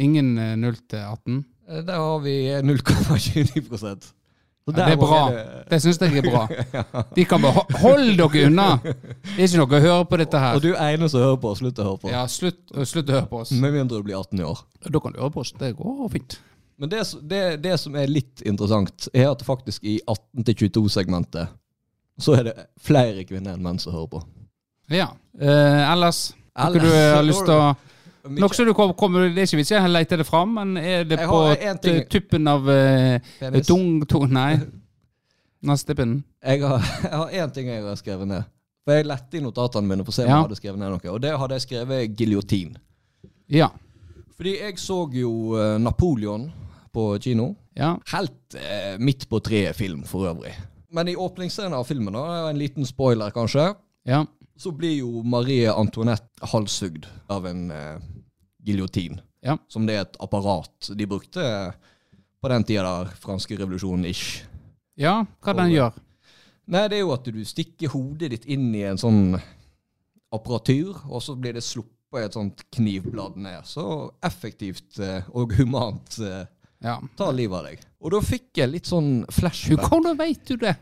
Ingen 0.00 0.34
eh, 0.38 0.56
0 0.56 0.76
til 0.90 0.98
18. 0.98 1.44
Eh, 1.70 1.82
Der 1.86 1.96
har 1.96 2.18
vi 2.24 2.34
0,29 2.62 4.12
Så 4.66 4.72
det 4.76 4.84
er 4.84 4.96
bra. 4.96 5.20
det- 5.70 5.80
syns 5.82 5.98
jeg 6.00 6.16
er 6.18 6.22
bra. 6.30 6.42
De 7.16 7.24
kan 7.24 7.40
bare 7.42 7.52
holde 7.52 7.78
Hold 7.80 8.16
dere 8.18 8.46
unna! 8.46 8.66
Det 8.82 9.38
er 9.38 9.46
ikke 9.48 9.56
noe 9.62 9.78
å 9.78 9.80
høre 9.80 10.04
på 10.10 10.18
dette 10.20 10.38
her. 10.38 10.54
Og 10.58 10.62
du 10.62 10.74
ene 10.74 11.08
som 11.08 11.20
hører 11.20 11.40
på, 11.40 11.54
slutt 11.56 11.78
å 11.78 11.86
høre 11.88 11.98
på. 12.02 12.10
Ja, 12.12 12.26
slutt, 12.26 12.60
slutt 12.84 13.08
å 13.08 13.16
høre 13.16 13.26
på 13.30 13.40
oss. 13.40 13.52
Med 13.52 13.72
mindre 13.72 13.98
du 13.98 14.02
blir 14.06 14.18
18 14.20 14.38
i 14.40 14.44
år. 14.46 14.60
Da 14.84 15.00
kan 15.00 15.12
du 15.12 15.18
høre 15.22 15.32
på 15.32 15.40
oss. 15.40 15.52
Det 15.58 15.72
går 15.76 16.10
fint. 16.12 16.38
Men 16.80 16.88
det, 16.88 17.00
det, 17.28 17.40
det 17.62 17.74
som 17.80 17.96
er 17.96 18.06
litt 18.08 18.40
interessant, 18.48 19.08
er 19.12 19.30
at 19.30 19.42
faktisk 19.44 19.84
i 19.84 19.98
18-22-segmentet 20.08 21.48
så 22.20 22.34
er 22.36 22.50
det 22.50 22.54
flere 22.80 23.24
kvinner 23.28 23.54
enn 23.56 23.64
menn 23.64 23.78
som 23.80 23.92
hører 23.96 24.10
på. 24.12 24.22
Ja. 24.92 25.10
Eh, 25.40 25.92
ellers 25.92 26.32
Noe 26.56 26.80
du 26.82 26.88
har 26.90 27.22
lyst 27.24 27.44
til 27.46 27.54
å 27.54 27.70
det 28.22 28.50
så 28.54 28.64
du 28.64 28.74
kommer, 28.74 29.28
Det 29.32 29.38
er 29.42 29.48
ikke 29.48 29.60
vits 29.62 29.72
i 29.72 29.78
å 29.78 29.86
lete 29.88 30.18
det 30.20 30.26
fram, 30.28 30.54
men 30.58 30.76
er 30.76 31.04
det 31.08 31.18
på 31.24 31.40
tuppen 32.12 32.48
av 32.48 32.68
uh, 32.68 33.18
Penis. 33.40 33.66
tung, 33.66 34.00
tung 34.06 34.28
Nei. 34.32 34.58
Neste 35.70 35.94
pinnen. 35.94 36.22
Jeg 36.40 36.62
har, 36.64 36.80
én 37.36 37.52
ting 37.52 37.68
jeg 37.68 37.84
har 37.84 37.96
skrevet 38.00 38.28
ned. 38.28 38.48
For 38.84 38.96
Jeg 38.96 39.08
lette 39.10 39.36
i 39.36 39.42
notatene 39.44 39.88
mine 39.88 40.04
for 40.06 40.12
å 40.12 40.16
se 40.16 40.24
om 40.24 40.28
Ja. 40.30 40.36
jeg 40.38 40.46
hadde 40.48 40.56
skrevet 40.60 40.80
ned 40.80 40.94
noe. 40.94 41.12
Og 41.12 41.20
det 41.20 41.34
hadde 41.36 41.58
jeg 41.58 41.66
skrevet 41.66 42.16
giljotin. 42.16 42.76
Ja. 43.52 43.68
Fordi 44.38 44.54
jeg 44.56 44.78
så 44.80 45.02
jo 45.12 45.32
eh, 45.60 45.76
Napoleon 45.82 46.46
på 46.96 47.04
kino. 47.20 47.50
Ja. 47.76 47.98
Helt 48.14 48.56
eh, 48.56 48.96
midt 48.98 49.28
på 49.28 49.40
treet-film 49.44 50.02
for 50.08 50.30
øvrig. 50.32 50.54
Men 50.90 51.08
i 51.12 51.14
åpningsscenen 51.14 51.76
av 51.76 51.84
filmen, 51.86 52.16
da, 52.16 52.48
en 52.48 52.58
liten 52.58 52.88
spoiler 52.88 53.30
kanskje, 53.36 53.74
Ja. 54.08 54.24
Så 54.60 54.72
blir 54.76 54.98
jo 55.00 55.22
Marie 55.24 55.70
Antoinette 55.72 56.48
halshugd 56.52 57.06
av 57.32 57.46
en 57.48 57.70
eh, 57.72 58.00
giljotin. 58.66 59.18
Ja. 59.40 59.54
Som 59.72 59.86
det 59.88 59.94
er 59.96 60.02
et 60.04 60.18
apparat 60.20 60.90
de 60.98 61.06
brukte 61.08 61.40
eh, 61.40 61.72
på 62.40 62.48
den 62.52 62.64
tida 62.68 62.82
der 62.84 63.14
franske 63.22 63.56
revolusjonen-ish. 63.56 64.42
ja. 65.00 65.22
Hva 65.40 65.54
den 65.56 65.72
gjør? 65.72 65.96
Nei, 66.70 66.84
det 66.92 66.98
er 67.00 67.02
jo 67.06 67.14
at 67.16 67.24
du 67.26 67.40
stikker 67.48 67.90
hodet 67.94 68.30
ditt 68.34 68.44
inn 68.52 68.68
i 68.76 68.84
en 68.86 69.00
sånn 69.00 69.34
apparatur, 70.30 71.00
og 71.10 71.22
så 71.24 71.34
blir 71.34 71.56
det 71.56 71.64
sluppet 71.66 72.26
et 72.28 72.36
sånt 72.36 72.62
knivblad 72.76 73.36
ned. 73.40 73.64
Så 73.66 73.84
effektivt 74.26 75.00
eh, 75.02 75.26
og 75.34 75.54
humant 75.58 76.18
eh, 76.22 76.44
Ja. 76.84 76.98
tar 77.16 77.32
livet 77.36 77.58
av 77.58 77.66
deg. 77.68 77.82
Og 78.00 78.14
da 78.14 78.20
fikk 78.24 78.56
jeg 78.62 78.70
litt 78.72 78.88
sånn 78.88 79.24
flashback. 79.32 79.88
Hvordan 79.90 80.16
vet 80.20 80.44
du 80.48 80.56
det? 80.62 80.76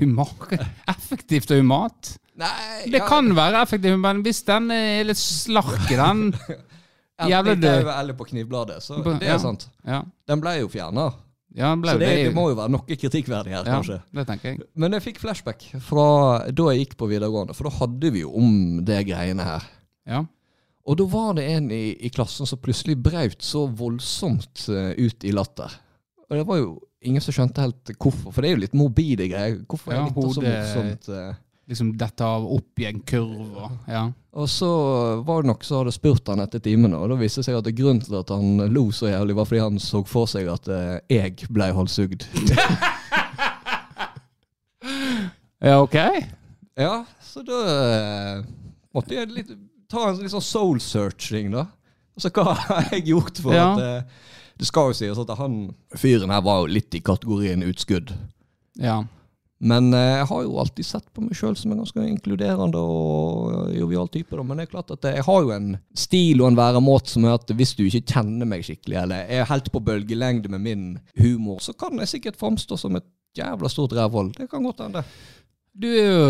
Humat. 0.00 0.54
Effektivt 0.90 1.50
og 1.54 1.60
humant? 1.62 2.14
Nei, 2.40 2.90
Det 2.90 3.00
kan 3.06 3.28
være 3.36 3.60
effektivt, 3.62 3.98
men 4.02 4.22
hvis 4.26 4.40
den 4.48 4.70
er 4.74 5.04
litt 5.06 5.20
slark 5.20 5.84
i 5.94 5.98
den 6.00 6.24
ja, 7.30 7.42
litt 7.46 7.60
død. 7.62 7.86
eller 7.94 8.16
på 8.18 8.26
knivbladet, 8.32 8.80
så 8.82 8.98
På- 9.04 9.14
det 9.20 9.28
ja. 9.28 9.36
er 9.36 9.42
sant. 9.44 9.68
Ja, 9.86 10.00
Den 10.26 10.42
ble 10.42 10.56
jo 10.58 10.68
fjerna. 10.72 11.12
ja 11.54 11.70
Så 11.76 11.94
det, 11.98 12.08
det. 12.08 12.24
det 12.26 12.34
må 12.34 12.48
jo 12.50 12.56
være 12.58 12.72
noe 12.74 12.82
kritikkverdig 12.90 13.54
her, 13.54 13.62
ja, 13.62 13.76
kanskje. 13.76 14.00
det 14.18 14.26
tenker 14.26 14.48
jeg. 14.50 14.62
Men 14.74 14.96
jeg 14.98 15.04
fikk 15.06 15.20
flashback 15.22 15.62
fra 15.86 16.06
da 16.50 16.66
jeg 16.72 16.82
gikk 16.88 16.96
på 16.98 17.06
videregående, 17.12 17.54
for 17.54 17.70
da 17.70 17.76
hadde 17.78 18.10
vi 18.16 18.24
jo 18.24 18.32
om 18.34 18.82
det 18.84 19.04
greiene 19.06 19.46
her. 19.46 19.62
Ja. 20.10 20.24
Og 20.84 20.98
da 20.98 21.06
var 21.08 21.30
det 21.38 21.46
en 21.54 21.70
i, 21.72 21.94
i 22.04 22.10
klassen 22.12 22.44
som 22.50 22.58
plutselig 22.60 22.98
braut 23.00 23.40
så 23.46 23.62
voldsomt 23.70 24.66
eh, 24.68 24.90
ut 24.98 25.22
i 25.24 25.30
latter. 25.32 25.70
Og 26.28 26.34
det 26.36 26.42
var 26.50 26.58
jo 26.60 26.74
ingen 27.04 27.22
som 27.24 27.34
skjønte 27.36 27.62
helt 27.64 27.92
hvorfor, 28.00 28.32
for 28.32 28.40
det 28.42 28.50
er 28.50 28.54
jo 28.56 28.62
litt 28.64 28.74
morbide 28.76 29.28
greier. 29.30 29.58
Hvorfor 29.68 29.92
Ja, 29.94 30.02
er 30.02 30.10
dette 30.10 30.20
så 30.20 30.40
hodet- 30.40 30.60
morsomt? 30.60 31.08
Uh, 31.08 31.40
Liksom 31.66 31.94
dette 31.96 32.20
av 32.28 32.42
opp 32.52 32.76
i 32.82 32.84
en 32.90 32.98
kurv 33.08 33.54
og 33.56 33.70
Ja. 33.88 34.02
Og 34.36 34.48
så 34.52 34.68
var 35.24 35.40
det 35.42 35.48
nok 35.48 35.62
så 35.64 35.78
hadde 35.78 35.92
spurt 35.96 36.26
han 36.28 36.40
etter 36.44 36.60
timene, 36.60 36.98
og 36.98 37.08
da 37.08 37.16
viste 37.16 37.40
det 37.40 37.46
seg 37.46 37.56
at 37.56 37.70
grunnen 37.78 38.02
til 38.04 38.18
at 38.18 38.28
han 38.34 38.58
lo 38.74 38.90
så 38.92 39.08
jævlig, 39.08 39.34
var 39.38 39.46
fordi 39.48 39.60
han 39.62 39.78
så 39.80 40.02
for 40.06 40.26
seg 40.28 40.48
at 40.52 40.68
uh, 40.68 40.98
jeg 41.08 41.46
ble 41.48 41.70
halshugd. 41.72 42.26
Ja, 45.64 45.78
ok. 45.80 45.94
ja, 46.76 47.04
så 47.24 47.40
da 47.46 47.58
uh, 47.64 48.44
måtte 48.92 49.16
jeg 49.16 49.30
litt, 49.32 49.52
ta 49.88 50.10
en 50.10 50.18
litt 50.20 50.34
sånn 50.34 50.44
soul 50.44 50.80
searching, 50.82 51.54
da. 51.54 51.66
Altså, 52.14 52.30
hva 52.36 52.52
har 52.58 52.90
jeg 52.92 53.06
gjort 53.08 53.40
for 53.42 53.56
Ja. 53.56 53.64
at 53.72 53.80
eh, 53.80 54.02
Det 54.58 54.68
skal 54.68 54.92
jo 54.92 54.96
sies 54.98 55.18
at 55.18 55.34
han 55.38 55.58
fyren 55.98 56.30
her 56.30 56.44
var 56.46 56.62
jo 56.62 56.72
litt 56.76 56.94
i 56.94 57.02
kategorien 57.04 57.64
utskudd. 57.66 58.14
Ja. 58.80 59.02
Men 59.64 59.94
eh, 59.96 60.18
jeg 60.18 60.28
har 60.28 60.42
jo 60.44 60.58
alltid 60.60 60.86
sett 60.86 61.06
på 61.14 61.22
meg 61.24 61.36
sjøl 61.38 61.54
som 61.56 61.72
en 61.72 61.80
ganske 61.80 62.04
inkluderende 62.04 62.80
og 62.80 63.70
jovial 63.72 64.10
type. 64.12 64.34
Da. 64.36 64.44
Men 64.44 64.60
det 64.60 64.66
er 64.66 64.72
klart 64.74 64.92
at 64.92 65.06
jeg 65.08 65.24
har 65.24 65.44
jo 65.46 65.52
en 65.54 65.70
stil 65.96 66.42
og 66.42 66.50
en 66.50 66.58
væremåte 66.58 67.14
som 67.14 67.24
er 67.24 67.38
at 67.38 67.54
hvis 67.56 67.72
du 67.78 67.84
ikke 67.86 68.16
kjenner 68.16 68.50
meg 68.50 68.66
skikkelig, 68.66 68.98
eller 69.04 69.30
er 69.30 69.48
helt 69.48 69.70
på 69.72 69.82
bølgelengde 69.84 70.52
med 70.52 70.64
min 70.66 70.84
humor, 71.20 71.62
så 71.64 71.72
kan 71.78 71.96
jeg 72.02 72.12
sikkert 72.16 72.40
framstå 72.40 72.78
som 72.80 72.98
et 73.00 73.08
jævla 73.38 73.70
stort 73.72 73.96
rævhold. 73.96 74.34
Det 74.36 74.50
kan 74.50 74.66
godt 74.66 74.84
hende. 74.84 75.02
Du 75.74 75.88
er 75.90 76.06
jo 76.06 76.28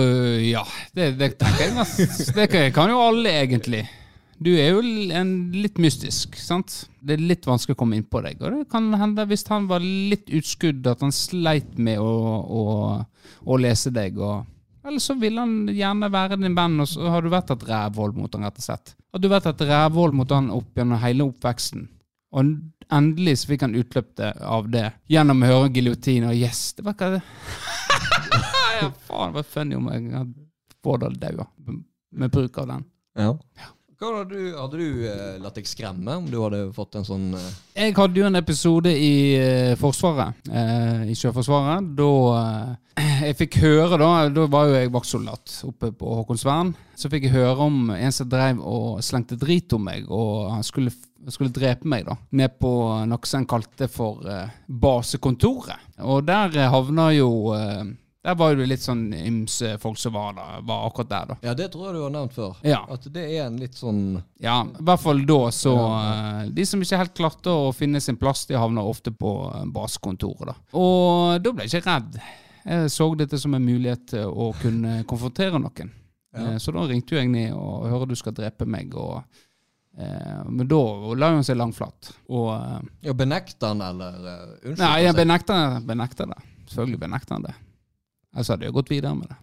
Ja, 0.54 0.62
det, 0.96 1.10
det 1.20 1.34
tenker 1.40 1.66
jeg. 1.66 2.08
Det 2.36 2.48
kan, 2.52 2.70
kan 2.76 2.92
jo 2.94 3.02
alle, 3.02 3.34
egentlig. 3.42 3.82
Du 4.42 4.50
er 4.52 4.74
jo 4.74 4.80
en 5.14 5.30
litt 5.54 5.78
mystisk, 5.82 6.36
sant? 6.40 6.84
Det 7.04 7.16
er 7.16 7.22
litt 7.22 7.46
vanskelig 7.46 7.76
å 7.76 7.80
komme 7.80 7.98
inn 7.98 8.06
på 8.08 8.22
deg. 8.24 8.40
Og 8.42 8.56
det 8.56 8.66
kan 8.72 8.88
hende, 8.98 9.26
hvis 9.30 9.46
han 9.50 9.68
var 9.70 9.84
litt 9.84 10.30
utskudd, 10.34 10.86
at 10.90 11.04
han 11.04 11.14
sleit 11.14 11.76
med 11.78 12.02
å, 12.02 12.10
å, 12.42 12.64
å 13.44 13.58
lese 13.60 13.92
deg. 13.94 14.18
Og, 14.18 14.44
eller 14.84 15.02
så 15.02 15.16
vil 15.20 15.38
han 15.40 15.56
gjerne 15.70 16.10
være 16.12 16.40
din 16.42 16.56
venn, 16.58 16.78
og 16.82 16.90
så 16.90 17.10
har 17.14 17.24
du 17.24 17.30
vært 17.32 17.54
et 17.54 17.66
rævhold 17.70 18.18
mot 18.18 18.34
han, 18.34 18.46
rett 18.48 18.62
og 18.62 18.66
slett. 18.66 18.94
Har 19.14 19.22
du 19.22 19.28
vært 19.30 19.50
et 19.52 19.66
rævhold 19.70 20.16
mot 20.18 20.34
han 20.34 20.50
opp 20.54 20.80
gjennom 20.80 21.02
hele 21.02 21.28
oppveksten. 21.30 21.86
Og 22.34 22.56
endelig 22.92 23.36
så 23.40 23.52
fikk 23.52 23.68
han 23.68 23.76
utløp 23.78 24.18
av 24.42 24.66
det 24.72 24.88
gjennom 25.12 25.44
å 25.44 25.52
høre 25.52 25.70
giljotin, 25.76 26.26
og 26.32 26.34
yes, 26.34 26.72
det 26.74 26.84
var 26.86 26.96
ikke 26.96 27.12
det 27.14 27.22
ja, 28.80 28.88
faen, 29.06 29.30
det 29.30 29.38
var 29.38 29.46
funny 29.46 29.78
om 29.78 29.86
jeg 29.92 30.10
hadde 30.10 30.44
hadde 30.84 31.18
daua 31.20 31.46
med 32.14 32.30
bruk 32.30 32.58
av 32.58 32.68
den. 32.68 32.84
Ja. 33.16 33.30
Hva 33.32 33.73
hadde 34.00 34.24
du, 34.34 34.56
hadde 34.58 34.78
du 34.80 35.04
eh, 35.08 35.36
latt 35.42 35.58
deg 35.58 35.68
skremme 35.68 36.16
om 36.18 36.26
du 36.30 36.38
hadde 36.42 36.62
fått 36.76 36.98
en 36.98 37.06
sånn 37.06 37.28
eh, 37.38 37.50
Jeg 37.78 37.94
hadde 37.96 38.20
jo 38.20 38.26
en 38.28 38.38
episode 38.40 38.90
i 38.90 39.14
eh, 39.38 39.74
Forsvaret, 39.80 40.34
eh, 40.50 41.04
i 41.12 41.16
Sjøforsvaret, 41.18 41.92
da 41.98 42.08
eh, 42.40 43.24
jeg 43.28 43.38
fikk 43.38 43.58
høre 43.62 43.98
da, 44.00 44.10
da 44.34 44.46
var 44.50 44.68
jo 44.70 44.76
jeg 44.78 44.92
vaktsoldat 44.94 45.56
oppe 45.70 45.92
på 45.98 46.18
Håkonsvern, 46.20 46.74
så 46.98 47.10
fikk 47.12 47.28
jeg 47.28 47.36
høre 47.36 47.68
om 47.68 47.90
en 47.94 48.14
som 48.14 48.30
drev 48.30 48.60
og 48.62 49.02
slengte 49.04 49.38
drit 49.40 49.72
om 49.76 49.84
meg, 49.86 50.06
og 50.10 50.52
han 50.54 50.66
skulle, 50.66 50.92
skulle 51.30 51.54
drepe 51.54 51.88
meg 51.90 52.06
da, 52.08 52.18
ned 52.38 52.58
på 52.60 52.72
noe 53.10 53.26
som 53.30 53.42
han 53.42 53.50
kalte 53.50 53.90
for 53.90 54.22
eh, 54.30 54.54
basekontoret. 54.68 55.90
Og 56.06 56.24
der 56.26 56.66
havna 56.70 57.10
jo 57.14 57.30
Der 58.24 58.34
var 58.40 58.54
det 58.56 58.64
litt 58.70 58.80
sånn 58.80 59.02
ymse 59.12 59.74
folk 59.82 59.98
som 60.00 60.14
var, 60.16 60.32
da, 60.38 60.44
var 60.64 60.86
akkurat 60.88 61.08
der, 61.10 61.26
da. 61.34 61.34
Ja, 61.44 61.52
det 61.58 61.66
tror 61.74 61.90
jeg 61.90 61.96
du 61.98 62.02
har 62.06 62.12
nevnt 62.14 62.32
før. 62.32 62.54
Ja. 62.64 62.78
At 62.88 63.04
det 63.12 63.24
er 63.36 63.42
en 63.46 63.58
litt 63.60 63.76
sånn 63.76 63.98
Ja, 64.40 64.62
i 64.64 64.84
hvert 64.88 65.02
fall 65.02 65.20
da 65.28 65.40
så 65.52 65.74
ja. 65.76 66.46
De 66.56 66.64
som 66.66 66.80
ikke 66.80 67.00
helt 67.02 67.14
klarte 67.18 67.52
å 67.52 67.68
finne 67.76 68.00
sin 68.00 68.16
plass, 68.16 68.46
de 68.48 68.56
havner 68.56 68.86
ofte 68.88 69.12
på 69.12 69.34
eh, 69.50 69.66
basekontoret. 69.76 70.48
da. 70.54 70.56
Og 70.80 71.42
da 71.44 71.52
ble 71.52 71.66
jeg 71.68 71.82
ikke 71.82 71.90
redd. 71.98 72.16
Jeg 72.64 72.90
så 72.94 73.10
dette 73.20 73.36
som 73.42 73.52
en 73.58 73.66
mulighet 73.68 74.06
til 74.14 74.24
å 74.32 74.48
kunne 74.62 75.02
konfrontere 75.10 75.60
noen. 75.60 75.92
Ja. 76.32 76.54
Eh, 76.54 76.56
Så 76.64 76.72
da 76.72 76.86
ringte 76.88 77.14
jo 77.14 77.20
jeg 77.20 77.28
ned 77.28 77.52
og 77.52 77.84
hører 77.92 78.08
du 78.08 78.16
skal 78.16 78.32
drepe 78.40 78.64
meg. 78.64 78.96
og 78.96 79.20
eh, 80.00 80.40
Men 80.48 80.64
da 80.72 80.80
la 81.20 81.28
hun 81.36 81.44
seg 81.44 81.60
langflat. 81.60 82.08
Og 82.32 82.48
eh, 82.56 82.80
Ja, 83.10 83.12
benekter 83.12 83.74
han, 83.74 83.84
eller 83.84 84.16
uh, 84.16 84.56
unnskyld? 84.64 84.80
Nei, 84.80 84.94
jeg 85.04 85.12
altså. 85.12 85.20
benekter, 85.20 85.78
benekter 85.92 86.32
det. 86.32 86.40
Selvfølgelig 86.72 87.02
benekter 87.04 87.36
han 87.36 87.44
det. 87.50 87.54
Ellers 88.34 88.50
hadde 88.50 88.66
jeg 88.66 88.74
gått 88.74 88.90
videre 88.92 89.14
med 89.16 89.30
det. 89.30 89.40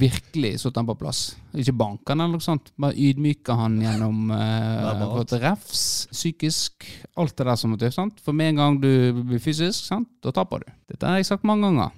Virkelig 0.00 0.56
satt 0.64 0.78
han 0.80 0.86
på 0.88 0.96
plass. 0.98 1.36
Ikke 1.54 1.74
banka 1.78 2.10
han 2.12 2.24
eller 2.24 2.38
noe 2.38 2.42
sånt. 2.42 2.72
Bare 2.80 2.96
ydmyka 2.98 3.54
han 3.58 3.76
gjennom 3.82 4.30
eh, 4.34 5.04
fått 5.14 5.34
refs, 5.42 5.84
psykisk, 6.10 6.86
alt 7.18 7.36
det 7.38 7.46
der 7.46 7.58
som 7.58 7.74
måtte 7.74 7.90
til. 7.90 8.10
For 8.24 8.36
med 8.36 8.54
en 8.54 8.62
gang 8.62 8.78
du 8.82 8.90
blir 9.22 9.42
fysisk, 9.42 9.84
sant? 9.86 10.10
da 10.22 10.34
taper 10.34 10.64
du. 10.64 10.72
Dette 10.90 11.06
har 11.06 11.20
jeg 11.20 11.30
sagt 11.30 11.46
mange 11.46 11.68
ganger. 11.68 11.94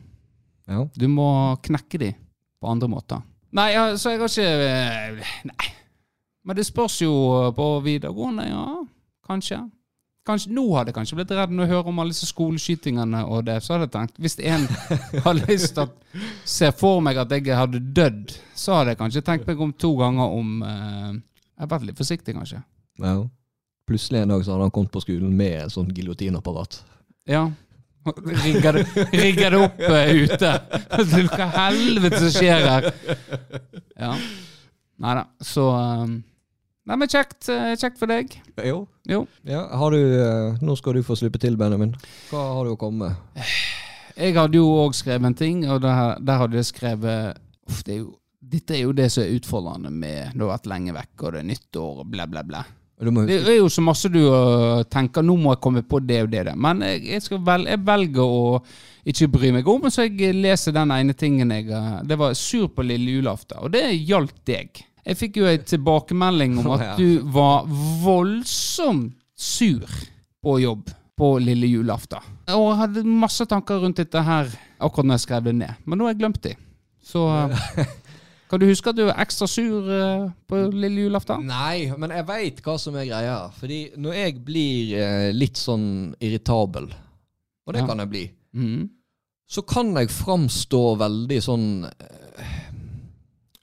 Ja. 0.68 0.84
Du 0.94 1.06
må 1.10 1.28
knekke 1.64 2.00
de 2.00 2.10
på 2.62 2.70
andre 2.70 2.88
måter. 2.92 3.24
Nei, 3.52 3.70
så 4.00 4.14
jeg 4.14 4.20
har 4.22 4.32
ikke 4.32 4.68
eh, 4.68 5.32
Nei. 5.48 5.72
Men 6.42 6.58
det 6.58 6.64
spørs 6.66 6.96
jo 7.04 7.12
på 7.54 7.66
videregående, 7.84 8.48
ja. 8.50 8.64
Kanskje. 9.28 9.60
Kanskje, 10.26 10.52
Nå 10.54 10.68
hadde 10.76 10.92
jeg 10.92 10.96
kanskje 11.00 11.16
blitt 11.18 11.32
redd 11.34 11.50
når 11.50 11.66
jeg 11.66 11.72
hører 11.72 11.88
om 11.90 11.98
alle 11.98 12.14
disse 12.14 12.28
skoleskytingene 12.30 13.24
og 13.26 13.42
det. 13.48 13.56
Så 13.64 13.74
hadde 13.74 13.88
jeg 13.88 13.94
tenkt, 13.96 14.20
hvis 14.22 14.38
en 14.38 14.68
har 15.24 15.38
lyst 15.40 15.74
til 15.74 15.88
å 15.88 16.22
se 16.46 16.70
for 16.78 17.02
meg 17.02 17.18
at 17.18 17.34
jeg 17.34 17.50
hadde 17.58 17.82
dødd, 17.96 18.36
så 18.54 18.78
hadde 18.78 18.94
jeg 18.94 19.00
kanskje 19.02 19.24
tenkt 19.26 19.50
meg 19.50 19.62
om 19.66 19.74
to 19.74 19.92
ganger 19.98 20.36
om 20.38 20.62
eh, 20.62 21.10
Jeg 21.12 21.64
har 21.64 21.72
vært 21.74 21.88
litt 21.90 21.98
forsiktig, 21.98 22.36
kanskje. 22.38 22.62
ja. 23.02 23.20
Plutselig 23.90 24.20
en 24.22 24.30
dag 24.30 24.44
så 24.46 24.52
hadde 24.54 24.68
han 24.68 24.70
kommet 24.70 24.92
på 24.94 25.00
skolen 25.02 25.32
med 25.34 25.56
et 25.58 25.72
sånt 25.74 25.90
giljotinapparat. 25.90 26.76
Ja. 27.26 27.48
Rigger 28.06 28.78
det, 28.78 28.84
rigger 29.10 29.54
det 29.54 29.58
opp 29.62 29.80
uh, 29.82 30.12
ute. 30.22 30.52
Hva 31.34 31.48
helvete 31.56 32.30
skjer 32.30 32.66
her? 32.66 32.86
Ja. 33.98 34.12
Nei 35.02 35.16
da, 35.18 35.24
så 35.42 35.66
um, 35.74 36.14
Nei, 36.82 36.96
men 36.98 37.10
kjekt, 37.10 37.46
eh, 37.48 37.76
kjekt 37.78 38.00
for 38.00 38.10
deg. 38.10 38.32
Jo. 38.66 38.88
Jo. 39.06 39.22
Ja, 39.46 39.68
har 39.78 39.94
du, 39.94 40.00
eh, 40.18 40.58
nå 40.60 40.74
skal 40.76 40.98
du 40.98 41.04
få 41.06 41.14
slippe 41.14 41.38
til, 41.38 41.56
Benjamin. 41.56 41.94
Hva 42.30 42.42
har 42.56 42.64
du 42.66 42.72
å 42.74 42.78
komme 42.80 43.06
med? 43.06 43.44
Jeg 44.12 44.34
hadde 44.36 44.58
jo 44.58 44.66
òg 44.82 44.92
skrevet 44.92 45.24
en 45.24 45.34
ting, 45.34 45.62
og 45.70 45.80
der, 45.80 46.18
der 46.20 46.36
hadde 46.42 46.58
jeg 46.58 46.66
skrevet 46.68 47.38
uff, 47.64 47.78
det 47.86 47.94
er 47.94 48.02
jo, 48.02 48.10
Dette 48.52 48.74
er 48.76 48.82
jo 48.82 48.92
det 48.92 49.06
som 49.08 49.22
er 49.22 49.30
utfordrende 49.38 49.88
med 49.88 50.34
Du 50.36 50.42
har 50.42 50.58
vært 50.58 50.66
lenge 50.68 50.92
vekk, 50.92 51.14
og 51.22 51.32
det 51.32 51.40
er 51.40 51.46
nyttår, 51.48 52.02
og 52.02 52.10
bla, 52.12 52.26
bla, 52.28 52.42
bla. 52.44 52.60
Må 53.08 53.24
Det 53.24 53.38
er 53.40 53.56
jo 53.56 53.70
så 53.72 53.80
masse 53.80 54.10
du 54.12 54.20
uh, 54.20 54.82
tenker 54.92 55.24
Nå 55.24 55.38
må 55.40 55.54
jeg 55.54 55.62
komme 55.64 55.80
på 55.82 56.02
det 56.04 56.20
og 56.26 56.30
det. 56.34 56.44
Der. 56.50 56.58
Men 56.60 56.84
jeg, 56.84 57.06
jeg, 57.08 57.40
vel, 57.40 57.64
jeg 57.72 57.80
velger 57.88 58.36
å 58.36 58.60
ikke 59.08 59.30
bry 59.32 59.54
meg 59.56 59.72
om, 59.72 59.88
så 59.88 60.04
jeg 60.04 60.36
leser 60.36 60.76
den 60.76 60.92
ene 60.92 61.16
tingen 61.16 61.56
jeg 61.56 61.72
Det 62.04 62.20
var 62.20 62.36
sur 62.36 62.68
på 62.68 62.84
lille 62.84 63.16
julaften, 63.16 63.64
og 63.64 63.72
det 63.72 63.86
gjaldt 63.96 64.42
deg. 64.44 64.84
Jeg 65.02 65.18
fikk 65.18 65.38
jo 65.40 65.46
en 65.50 65.64
tilbakemelding 65.66 66.58
om 66.62 66.72
at 66.76 66.98
du 67.00 67.22
var 67.34 67.66
voldsomt 68.02 69.16
sur 69.34 69.86
på 70.42 70.58
jobb 70.62 70.90
på 71.18 71.32
lille 71.42 71.68
julaften. 71.68 72.22
Og 72.54 72.68
jeg 72.70 72.78
hadde 72.80 73.02
masse 73.06 73.44
tanker 73.50 73.82
rundt 73.82 74.00
dette 74.00 74.22
her 74.24 74.48
akkurat 74.82 75.08
når 75.08 75.18
jeg 75.18 75.24
skrev 75.26 75.48
det 75.48 75.56
ned, 75.58 75.82
men 75.84 75.98
nå 76.00 76.06
har 76.06 76.14
jeg 76.14 76.22
glemt 76.22 76.40
de. 76.46 76.54
Så 77.02 77.22
uh, 77.26 77.66
kan 78.50 78.62
du 78.62 78.66
huske 78.68 78.90
at 78.90 78.98
du 78.98 79.04
var 79.08 79.20
ekstra 79.22 79.46
sur 79.50 79.86
uh, 79.90 80.30
på 80.50 80.62
lille 80.72 81.04
julaften? 81.06 81.44
Nei, 81.50 81.90
men 81.98 82.14
jeg 82.14 82.26
veit 82.30 82.62
hva 82.64 82.78
som 82.80 82.96
er 82.98 83.06
greia. 83.10 83.36
Fordi 83.58 83.80
når 84.02 84.18
jeg 84.18 84.40
blir 84.46 84.96
eh, 84.98 85.28
litt 85.34 85.60
sånn 85.60 85.86
irritabel, 86.22 86.90
og 87.66 87.74
det 87.76 87.82
Ja. 87.84 87.86
kan 87.90 88.02
jeg 88.02 88.10
bli, 88.14 88.24
mm. 88.58 88.82
så 89.50 89.62
kan 89.66 89.94
jeg 89.98 90.10
framstå 90.14 90.82
veldig 91.02 91.40
sånn 91.44 91.68
eh, 91.90 92.11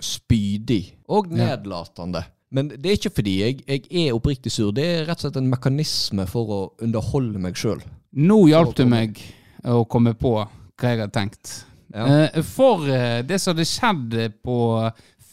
spydig 0.02 0.94
og 1.10 1.28
Ja. 1.32 1.56
nedlatende. 1.56 2.24
Men 2.52 2.70
det 2.70 2.86
er 2.86 2.96
ikke 2.98 3.14
fordi 3.20 3.34
jeg, 3.44 3.60
jeg 3.68 4.08
er 4.08 4.14
oppriktig 4.18 4.52
sur. 4.52 4.72
Det 4.74 4.84
er 4.86 5.06
rett 5.06 5.20
og 5.20 5.28
slett 5.28 5.38
en 5.38 5.50
mekanisme 5.52 6.26
for 6.28 6.50
å 6.50 6.60
underholde 6.82 7.38
meg 7.40 7.54
sjøl. 7.60 7.82
Nå 8.18 8.48
hjalp 8.50 8.74
du 8.76 8.86
meg 8.90 9.20
å 9.64 9.84
komme 9.88 10.16
på 10.18 10.32
hva 10.40 10.90
jeg 10.90 11.00
hadde 11.04 11.14
tenkt. 11.14 11.52
Ja. 11.94 12.06
Eh, 12.34 12.42
For 12.46 12.88
eh, 12.90 13.22
det 13.22 13.38
som 13.42 13.54
hadde 13.54 13.68
skjedd 13.70 14.18
på 14.46 14.56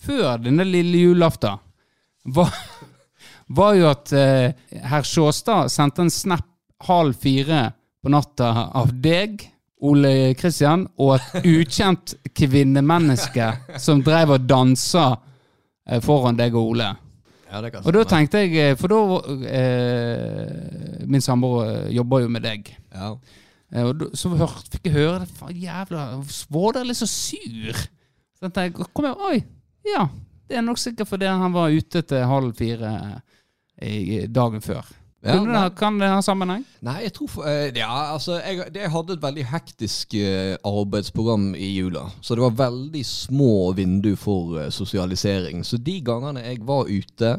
før 0.05 0.43
denne 0.45 0.65
lille 0.69 1.07
julaften, 1.07 1.57
var, 2.27 2.53
var 3.49 3.75
jo 3.79 3.89
at 3.89 4.13
eh, 4.13 4.53
herr 4.85 5.03
Sjåstad 5.07 5.71
sendte 5.73 6.05
en 6.05 6.11
snap 6.13 6.45
halv 6.85 7.17
fire 7.17 7.71
på 8.05 8.13
natta 8.13 8.51
av 8.77 8.93
deg, 8.93 9.41
Ole 9.85 10.35
Kristian, 10.41 10.87
og 10.97 11.19
et 11.19 11.45
ukjent 11.45 12.15
kvinnemenneske 12.37 13.51
som 13.83 14.01
drev 14.05 14.33
og 14.39 14.47
dansa 14.49 15.11
eh, 15.89 16.01
foran 16.05 16.39
deg 16.39 16.57
og 16.57 16.71
Ole. 16.73 16.87
Ja, 17.51 17.61
det 17.63 17.73
kan 17.75 17.85
Og 17.87 17.95
da 17.95 18.05
tenkte 18.09 18.41
jeg, 18.43 18.55
eh, 18.59 18.77
for 18.79 18.91
da 18.91 18.99
eh, 19.47 21.05
Min 21.07 21.23
samboer 21.23 21.69
eh, 21.87 21.95
jobber 21.95 22.25
jo 22.25 22.31
med 22.33 22.47
deg. 22.47 22.73
ja. 22.95 23.15
Og 23.77 23.97
da, 23.99 24.07
så 24.15 24.31
hørte, 24.31 24.71
fikk 24.71 24.85
jeg 24.87 24.95
høre 24.95 25.25
det. 25.25 25.57
Jævla 25.59 26.03
Vårdal 26.55 26.93
er 26.93 26.97
så 26.97 27.07
sur. 27.11 27.81
Så 28.39 28.47
tenkte 28.47 28.63
jeg, 28.63 28.93
kom 28.95 29.09
jeg, 29.09 29.17
oi, 29.27 29.41
ja. 29.91 30.05
Det 30.47 30.57
er 30.57 30.63
nok 30.63 30.79
sikkert 30.79 31.11
fordi 31.11 31.27
han 31.27 31.53
var 31.53 31.75
ute 31.75 32.03
til 32.07 32.23
halv 32.31 32.53
fire 32.55 32.93
dagen 34.31 34.63
før. 34.63 34.87
Ja, 35.27 35.35
Kunne 35.41 35.53
nei. 35.57 35.63
det, 35.67 35.75
kan 35.81 35.97
det 35.99 36.09
ha 36.13 36.21
sammenheng? 36.23 36.63
Nei, 36.87 36.97
jeg 37.07 37.13
tror 37.17 37.29
for, 37.33 37.49
eh, 37.51 37.73
Ja, 37.75 37.91
altså 38.15 38.37
jeg, 38.39 38.61
jeg 38.77 38.91
hadde 38.95 39.17
et 39.17 39.23
veldig 39.25 39.45
hektisk 39.51 40.15
eh, 40.21 40.55
arbeidsprogram 40.67 41.49
i 41.59 41.73
jula. 41.81 42.05
Så 42.23 42.37
det 42.39 42.45
var 42.47 42.55
veldig 42.61 43.03
små 43.09 43.73
vindu 43.75 44.13
for 44.21 44.61
eh, 44.63 44.71
sosialisering. 44.71 45.65
Så 45.67 45.81
de 45.83 45.99
gangene 46.07 46.45
jeg 46.47 46.63
var 46.69 46.87
ute 46.87 47.33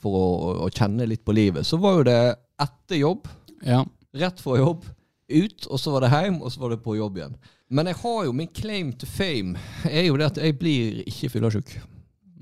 for 0.00 0.14
å, 0.14 0.28
å 0.64 0.70
kjenne 0.72 1.04
litt 1.10 1.24
på 1.26 1.34
livet, 1.36 1.66
så 1.66 1.76
var 1.82 1.98
jo 2.00 2.06
det 2.08 2.18
etter 2.64 3.00
jobb, 3.02 3.28
Ja. 3.66 3.82
rett 4.14 4.40
fra 4.40 4.56
jobb, 4.60 4.84
ut, 5.28 5.66
og 5.68 5.80
så 5.82 5.92
var 5.92 6.06
det 6.06 6.10
hjem, 6.14 6.40
og 6.40 6.52
så 6.54 6.60
var 6.62 6.70
det 6.72 6.80
på 6.84 6.94
jobb 6.96 7.18
igjen. 7.18 7.34
Men 7.68 7.90
jeg 7.90 7.98
har 8.00 8.24
jo 8.24 8.32
min 8.32 8.48
claim 8.54 8.92
to 8.96 9.04
fame, 9.10 9.58
er 9.84 10.06
jo 10.06 10.16
det 10.16 10.30
at 10.30 10.38
jeg 10.40 10.54
blir 10.56 11.02
ikke 11.04 11.28
fyllesyk. 11.34 11.74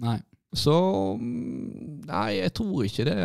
Nei. 0.05 0.21
Så 0.57 0.75
mm, 1.21 2.05
Nei, 2.07 2.37
jeg 2.39 2.53
tror 2.55 2.85
ikke 2.87 3.05
det 3.09 3.17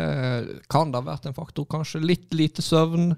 kan 0.72 0.90
det 0.90 0.98
ha 0.98 1.06
vært 1.06 1.28
en 1.30 1.36
faktor. 1.36 1.68
Kanskje 1.70 2.02
litt 2.02 2.34
lite 2.34 2.64
søvn. 2.64 3.12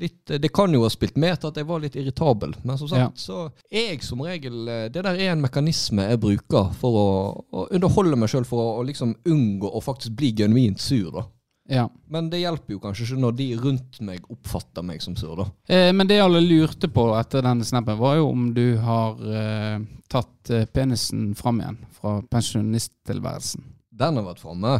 Litt, 0.00 0.24
det 0.40 0.48
kan 0.52 0.72
jo 0.72 0.82
ha 0.86 0.90
spilt 0.92 1.18
med 1.20 1.40
til 1.40 1.50
at 1.50 1.58
jeg 1.60 1.68
var 1.68 1.80
litt 1.82 1.96
irritabel. 2.00 2.54
Men 2.64 2.78
som 2.80 2.88
sagt, 2.88 3.20
så 3.20 3.44
er 3.68 3.90
jeg 3.90 4.04
som 4.06 4.22
regel 4.24 4.68
eh, 4.68 4.86
Det 4.92 5.02
der 5.04 5.18
er 5.20 5.34
en 5.34 5.44
mekanisme 5.44 6.06
jeg 6.08 6.20
bruker 6.20 6.70
for 6.80 6.96
å, 6.96 7.08
å 7.52 7.66
underholde 7.76 8.16
meg 8.20 8.32
sjøl, 8.32 8.46
for 8.48 8.62
å, 8.62 8.70
å 8.80 8.86
liksom 8.88 9.14
unngå 9.28 9.68
å 9.68 9.84
faktisk 9.84 10.16
bli 10.16 10.32
genuint 10.42 10.80
sur. 10.80 11.10
da. 11.12 11.26
Ja. 11.70 11.90
Men 12.10 12.30
det 12.30 12.42
hjelper 12.42 12.74
jo 12.74 12.80
kanskje 12.82 13.06
ikke 13.06 13.20
når 13.22 13.36
de 13.38 13.46
rundt 13.60 14.00
meg 14.04 14.24
oppfatter 14.32 14.84
meg 14.86 15.02
som 15.04 15.14
sur, 15.18 15.36
da. 15.38 15.46
Eh, 15.70 15.90
men 15.94 16.08
det 16.10 16.18
alle 16.22 16.42
lurte 16.42 16.90
på 16.90 17.06
etter 17.18 17.44
denne 17.46 17.66
snappen, 17.66 17.98
var 18.00 18.18
jo 18.18 18.30
om 18.32 18.48
du 18.56 18.66
har 18.82 19.22
eh, 19.22 19.84
tatt 20.10 20.50
eh, 20.50 20.66
penisen 20.66 21.30
fram 21.38 21.62
igjen 21.62 21.78
fra 21.98 22.18
pensjonisttilværelsen. 22.32 23.64
Den 23.92 24.18
har 24.18 24.26
vært 24.26 24.42
framme, 24.42 24.76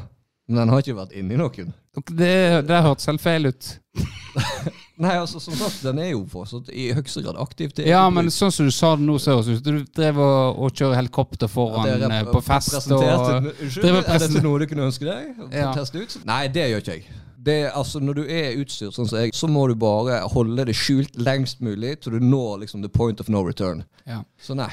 men 0.48 0.62
den 0.62 0.72
har 0.72 0.82
ikke 0.82 0.98
vært 0.98 1.16
inni 1.16 1.38
noen. 1.38 1.72
Det, 2.08 2.36
det 2.66 2.84
hørtes 2.84 3.10
helt 3.10 3.22
feil 3.22 3.52
ut. 3.52 3.74
Nei, 5.00 5.14
altså 5.16 5.40
som 5.40 5.54
sagt, 5.56 5.78
den 5.86 5.98
er 6.02 6.10
jo 6.10 6.20
fortsatt 6.28 6.68
i 6.68 6.90
høyeste 6.92 7.22
grad 7.24 7.38
aktiv. 7.40 7.72
til 7.72 7.88
Ja, 7.88 8.02
men 8.12 8.28
sånn 8.30 8.52
som 8.52 8.68
du 8.68 8.74
sa 8.74 8.92
det 8.98 9.06
nå, 9.06 9.16
så 9.18 9.32
høres 9.38 9.48
det 9.48 9.56
ut 9.56 9.64
som 9.64 9.78
du 9.78 9.96
drev 9.96 10.20
og, 10.20 10.60
og 10.62 10.76
kjører 10.76 10.98
helikopter 11.00 11.48
foran 11.50 11.88
Ja, 11.88 11.96
er 11.96 12.18
eh, 12.20 12.28
på 12.28 12.42
fest 12.44 12.76
og 12.92 13.02
Unnskyld, 13.02 13.88
er 13.88 14.20
dette 14.20 14.44
noe 14.44 14.60
du 14.60 14.66
kunne 14.68 14.86
ønske 14.90 15.08
deg? 15.08 15.32
Ja. 15.48 15.72
Teste 15.76 16.02
ut? 16.04 16.18
Nei, 16.28 16.44
det 16.52 16.68
gjør 16.68 16.84
ikke 16.84 16.98
jeg. 16.98 17.18
Det, 17.42 17.56
altså, 17.74 17.98
når 17.98 18.20
du 18.20 18.22
er 18.30 18.60
utstyrt 18.60 18.94
sånn 18.94 19.08
som 19.10 19.18
jeg, 19.18 19.32
så 19.34 19.48
må 19.50 19.64
du 19.66 19.74
bare 19.74 20.20
holde 20.30 20.68
det 20.68 20.76
skjult 20.78 21.16
lengst 21.18 21.64
mulig 21.64 21.96
til 22.04 22.14
du 22.14 22.22
når 22.22 22.60
liksom 22.62 22.84
the 22.84 22.92
point 22.92 23.18
of 23.18 23.32
no 23.32 23.42
return. 23.42 23.82
ja. 24.06 24.20
Så 24.38 24.54
nei. 24.58 24.70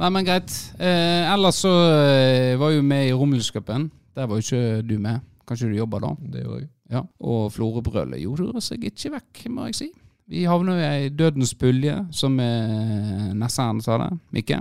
Nei, 0.00 0.08
men 0.08 0.24
greit. 0.24 0.48
Eh, 0.80 1.26
ellers 1.28 1.58
så 1.60 1.70
eh, 1.92 2.54
var 2.56 2.72
jo 2.72 2.80
med 2.80 3.10
i 3.10 3.12
Romerlyscupen. 3.12 3.90
Der 4.16 4.30
var 4.30 4.40
jo 4.40 4.46
ikke 4.46 4.80
du 4.86 4.96
med. 4.96 5.20
Kanskje 5.44 5.68
du 5.68 5.76
jobber 5.76 6.00
da? 6.00 6.14
Det 6.32 6.46
gjør 6.46 6.62
jeg. 6.62 6.70
Ja. 6.90 7.04
Og 7.22 7.52
Florø-brølet 7.54 8.22
gjorde 8.22 8.62
seg 8.64 8.84
ikke 8.90 9.14
vekk, 9.16 9.44
må 9.54 9.68
jeg 9.70 9.78
si. 9.78 9.88
Vi 10.30 10.44
havna 10.46 10.76
jo 10.78 10.90
i 11.06 11.08
dødens 11.14 11.54
pulje, 11.58 11.96
som 12.14 12.36
Nesseren 12.38 13.80
sa 13.82 13.96
det. 13.98 14.10
Mikke. 14.34 14.60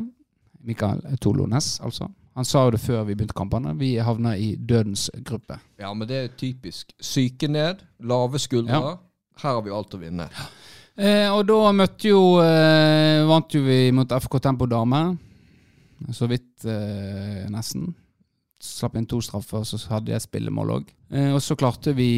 Mikael 0.66 1.04
Tolo 1.22 1.46
Ness, 1.50 1.78
altså. 1.86 2.10
Han 2.40 2.46
sa 2.48 2.64
jo 2.66 2.72
det 2.76 2.82
før 2.82 3.04
vi 3.04 3.16
begynte 3.18 3.36
kampene. 3.36 3.74
Vi 3.78 3.96
havna 4.00 4.36
i 4.38 4.54
dødens 4.56 5.10
gruppe. 5.28 5.58
Ja, 5.82 5.92
men 5.94 6.08
det 6.08 6.18
er 6.18 6.36
typisk. 6.40 6.94
Syke 7.02 7.50
ned, 7.52 7.82
lave 8.00 8.40
skuldre. 8.40 8.80
Ja. 8.80 8.94
Her 9.42 9.58
har 9.58 9.64
vi 9.66 9.74
alt 9.76 9.96
å 9.96 10.00
vinne. 10.02 10.30
Eh, 11.00 11.28
og 11.32 11.46
da 11.48 11.72
møtte 11.72 12.10
jo 12.10 12.22
eh, 12.44 13.22
Vant 13.24 13.54
jo 13.56 13.62
vi 13.64 13.78
mot 13.96 14.12
FK 14.12 14.40
Tempo 14.44 14.68
Dame. 14.68 15.00
Så 16.16 16.28
vidt, 16.32 16.66
eh, 16.68 17.46
nesten. 17.52 17.94
Slapp 18.60 18.98
inn 19.00 19.08
to 19.08 19.22
straffer, 19.24 19.64
så 19.64 19.80
hadde 19.94 20.12
jeg 20.12 20.26
spillemål 20.26 20.74
òg. 20.76 20.90
Eh, 21.16 21.32
og 21.32 21.42
så 21.44 21.56
klarte 21.60 21.94
vi 21.96 22.10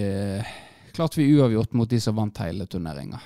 eh, 0.00 0.54
Klarte 0.96 1.20
vi 1.20 1.26
uavgjort 1.36 1.74
mot 1.76 1.90
de 1.90 1.98
som 2.00 2.16
vant 2.16 2.38
hele 2.40 2.64
turneringa. 2.72 3.18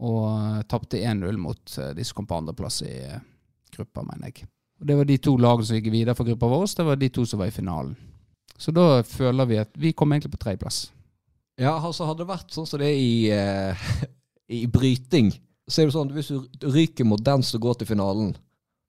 Og 0.00 0.22
eh, 0.30 0.62
tapte 0.70 1.02
1-0 1.02 1.40
mot 1.40 1.74
eh, 1.76 1.90
de 1.96 2.06
som 2.06 2.16
kom 2.16 2.28
på 2.30 2.38
andreplass 2.38 2.80
i 2.86 2.94
gruppa, 3.74 4.06
mener 4.06 4.30
jeg. 4.30 4.48
Og 4.80 4.86
Det 4.88 4.96
var 4.96 5.08
de 5.08 5.18
to 5.20 5.34
lagene 5.36 5.68
som 5.68 5.76
gikk 5.76 5.90
videre 5.92 6.16
for 6.16 6.28
gruppa 6.28 6.48
vår. 6.48 6.68
Det 6.78 6.86
var 6.86 7.00
de 7.00 7.10
to 7.12 7.26
som 7.28 7.42
var 7.42 7.50
i 7.50 7.54
finalen. 7.54 7.96
Så 8.58 8.72
da 8.74 9.02
føler 9.06 9.46
vi 9.46 9.60
at 9.60 9.76
vi 9.78 9.92
kom 9.92 10.12
egentlig 10.12 10.32
på 10.32 10.40
tredjeplass. 10.42 10.88
Ja, 11.58 11.74
altså 11.76 12.06
hadde 12.06 12.22
det 12.22 12.30
vært 12.30 12.54
sånn 12.54 12.66
som 12.70 12.80
det 12.80 12.88
er 12.88 12.98
i, 13.02 13.30
eh, 13.34 13.86
i 14.60 14.64
bryting, 14.70 15.32
så 15.68 15.82
er 15.82 15.88
det 15.88 15.94
sånn 15.96 16.10
at 16.10 16.16
hvis 16.16 16.30
du 16.32 16.68
ryker 16.72 17.06
mot 17.06 17.22
den 17.22 17.42
som 17.44 17.60
går 17.62 17.80
til 17.80 17.90
finalen, 17.90 18.32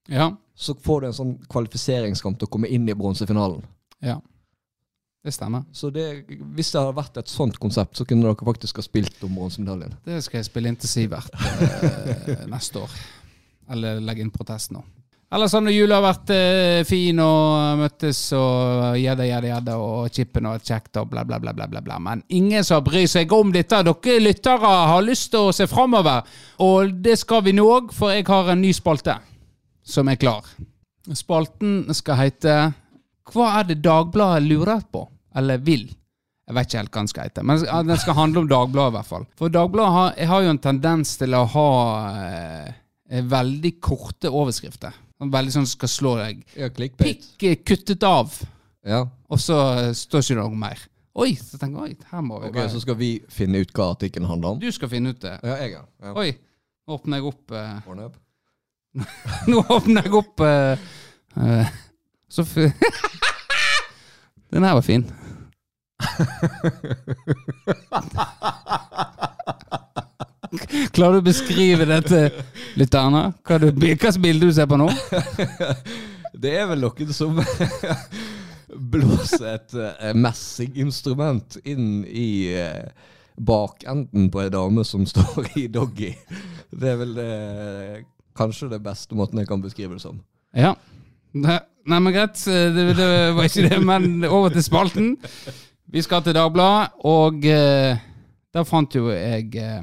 Ja, 0.09 0.31
så 0.59 0.75
får 0.75 1.01
du 1.01 1.07
en 1.07 1.15
sånn 1.15 1.37
kvalifiseringskamp 1.51 2.39
til 2.39 2.49
å 2.49 2.51
komme 2.51 2.67
inn 2.67 2.89
i 2.89 2.97
bronsefinalen. 2.97 3.63
ja. 4.03 4.19
Det 5.19 5.33
stemmer. 5.35 5.65
Så 5.75 5.89
det, 5.91 6.03
hvis 6.55 6.69
det 6.71 6.79
hadde 6.79 6.95
vært 6.95 7.17
et 7.19 7.27
sånt 7.27 7.57
konsept, 7.59 7.97
så 7.99 8.05
kunne 8.07 8.23
dere 8.23 8.45
faktisk 8.47 8.77
ha 8.79 8.83
spilt 8.85 9.19
om 9.27 9.33
bronsemedaljen. 9.35 9.97
Det 10.05 10.21
skal 10.23 10.39
jeg 10.39 10.47
spille 10.47 10.71
inn 10.71 10.77
til 10.79 10.87
Sivert 10.87 11.35
eh, 11.35 12.45
neste 12.53 12.79
år. 12.79 12.93
Eller 13.75 13.99
legge 13.99 14.23
inn 14.23 14.31
protest 14.31 14.71
nå. 14.71 14.79
Ellers 15.29 15.53
har 15.53 15.67
jula 15.69 15.99
vært 16.01 16.31
eh, 16.33 16.79
fin 16.87 17.19
og 17.21 17.81
møttes 17.83 18.21
og 18.33 18.95
gjedda, 18.97 19.27
gjedda, 19.27 19.49
gjedda 19.51 19.75
og 19.83 20.07
chippen 20.15 20.47
og 20.49 20.63
kjekt 20.63 21.01
og 21.03 21.11
bla, 21.11 21.25
bla, 21.27 21.37
bla, 21.43 21.53
bla, 21.53 21.67
bla, 21.67 21.83
bla. 21.83 21.99
Men 22.01 22.23
ingen 22.33 22.63
som 22.65 22.81
bryr 22.87 23.05
seg 23.11 23.35
om 23.35 23.51
dette. 23.51 23.83
Dere 23.85 24.23
lyttere 24.23 24.71
har 24.93 25.03
lyst 25.03 25.33
til 25.35 25.51
å 25.51 25.53
se 25.53 25.67
framover. 25.69 26.23
Og 26.63 26.95
det 27.03 27.19
skal 27.19 27.43
vi 27.45 27.53
nå 27.59 27.67
òg, 27.75 27.91
for 27.93 28.15
jeg 28.15 28.25
har 28.31 28.55
en 28.55 28.63
ny 28.63 28.71
spalte 28.73 29.19
som 29.89 30.09
er 30.11 30.19
klar. 30.21 30.45
Spalten 31.17 31.87
skal 31.97 32.19
hete 32.19 32.55
Hva 33.29 33.47
er 33.59 33.69
det 33.71 33.79
Dagbladet 33.85 34.45
lurer 34.45 34.83
på? 34.91 35.05
Eller 35.37 35.61
vil? 35.61 35.87
Jeg 36.49 36.57
vet 36.57 36.65
ikke 36.69 36.79
helt 36.81 36.91
hva 36.95 37.01
den 37.03 37.09
skal 37.11 37.27
hete, 37.27 37.43
men 37.45 37.59
den 37.85 37.99
skal 38.01 38.15
handle 38.17 38.41
om 38.41 38.47
Dagbladet 38.49 38.93
i 38.93 38.95
hvert 38.97 39.09
fall. 39.09 39.25
For 39.37 39.53
Dagbladet 39.53 39.93
har, 39.93 40.15
har 40.31 40.45
jo 40.47 40.53
en 40.55 40.61
tendens 40.63 41.11
til 41.21 41.35
å 41.37 41.43
ha 41.53 41.65
eh, 42.23 42.71
eh, 43.11 43.21
veldig 43.29 43.75
korte 43.85 44.31
overskrifter. 44.33 44.95
Sånn 45.19 45.33
Veldig 45.35 45.53
sånn 45.53 45.67
som 45.67 45.75
skal 45.77 45.91
slå 45.93 46.13
deg. 46.23 46.41
Ja. 46.57 46.71
Pikk 46.73 47.45
eh, 47.45 47.59
kuttet 47.61 48.05
av, 48.07 48.33
Ja. 48.87 49.03
og 49.29 49.41
så 49.43 49.59
eh, 49.77 49.91
står 49.93 50.23
ikke 50.25 50.39
det 50.39 50.41
noe 50.47 50.61
mer. 50.65 50.81
Oi, 51.19 51.33
så 51.37 51.59
tenker 51.61 51.85
jeg, 51.85 51.99
oi, 51.99 52.09
her 52.13 52.21
må 52.25 52.39
vi 52.39 52.47
Ok, 52.49 52.55
bare 52.55 52.71
Så 52.71 52.81
skal 52.81 52.97
vi 52.97 53.11
finne 53.33 53.61
ut 53.61 53.71
hva 53.75 53.91
artikkelen 53.93 54.29
handler 54.29 54.55
om? 54.55 54.59
Du 54.61 54.69
skal 54.73 54.89
finne 54.89 55.13
ut 55.13 55.21
det. 55.21 55.35
Ja, 55.43 55.57
jeg, 55.61 55.75
ja. 55.77 55.83
ja. 56.05 56.13
Oi, 56.17 56.31
åpner 56.89 57.19
jeg 57.21 57.29
opp 57.29 57.53
eh, 57.59 57.77
Pornhub. 57.85 58.17
Nå 59.49 59.57
åpner 59.69 60.03
jeg 60.05 60.13
opp 60.19 60.39
uh, 60.43 60.77
Så 62.29 62.43
Den 64.49 64.63
her 64.65 64.73
var 64.73 64.81
fin. 64.81 65.05
Klarer 70.95 71.13
du 71.13 71.19
å 71.19 71.27
beskrive 71.27 71.85
dette 71.85 72.31
lytterne? 72.79 73.33
Hva 73.45 73.59
slags 73.61 74.17
bilde 74.17 74.45
du 74.49 74.53
ser 74.55 74.65
på 74.71 74.77
nå? 74.81 74.89
Det 76.41 76.51
er 76.57 76.65
vel 76.71 76.81
noen 76.81 77.13
som 77.13 77.37
blåser 78.69 79.47
et 79.53 79.73
uh, 79.77 80.13
messinginstrument 80.17 81.57
inn 81.69 82.01
i 82.09 82.49
bakenden 83.39 84.29
på 84.31 84.43
ei 84.43 84.51
dame 84.53 84.83
som 84.87 85.05
står 85.07 85.51
i 85.59 85.67
doggy. 85.71 86.11
Det 86.71 86.93
er 86.93 86.97
vel 86.99 87.13
det, 87.17 87.29
kanskje 88.39 88.71
det 88.71 88.81
beste 88.83 89.17
måten 89.19 89.41
jeg 89.41 89.49
kan 89.49 89.61
beskrive 89.63 89.97
det 89.97 90.03
som. 90.03 90.21
Ja. 90.55 90.73
Nei, 91.35 91.59
men 91.99 92.13
greit. 92.13 92.39
Det, 92.45 92.85
det 92.97 93.09
var 93.35 93.45
ikke 93.45 93.67
det. 93.67 93.79
Men 93.85 94.23
over 94.25 94.53
til 94.53 94.65
spalten. 94.65 95.13
Vi 95.89 96.01
skal 96.05 96.21
til 96.21 96.35
Dagbladet, 96.37 96.99
og 97.09 97.45
eh, 97.49 97.97
der 98.53 98.65
fant 98.67 98.93
jo 98.93 99.07
jeg 99.09 99.55
eh, 99.57 99.79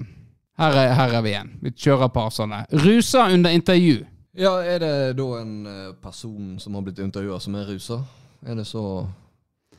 her, 0.58 0.76
er, 0.78 0.92
her 0.94 1.16
er 1.18 1.24
vi 1.24 1.32
igjen. 1.32 1.50
Vi 1.64 1.72
kjører 1.74 2.12
par 2.14 2.30
sånne. 2.34 2.60
Rusa 2.84 3.24
under 3.34 3.50
intervju. 3.50 4.04
Ja, 4.38 4.52
er 4.62 4.78
det 4.84 4.92
da 5.18 5.26
en 5.40 5.54
eh, 5.66 5.90
person 6.02 6.60
som 6.62 6.78
har 6.78 6.84
blitt 6.86 7.02
intervjua 7.02 7.40
som 7.42 7.56
er 7.58 7.66
rusa? 7.72 7.98
Er 8.46 8.54
det 8.54 8.68
så 8.68 8.84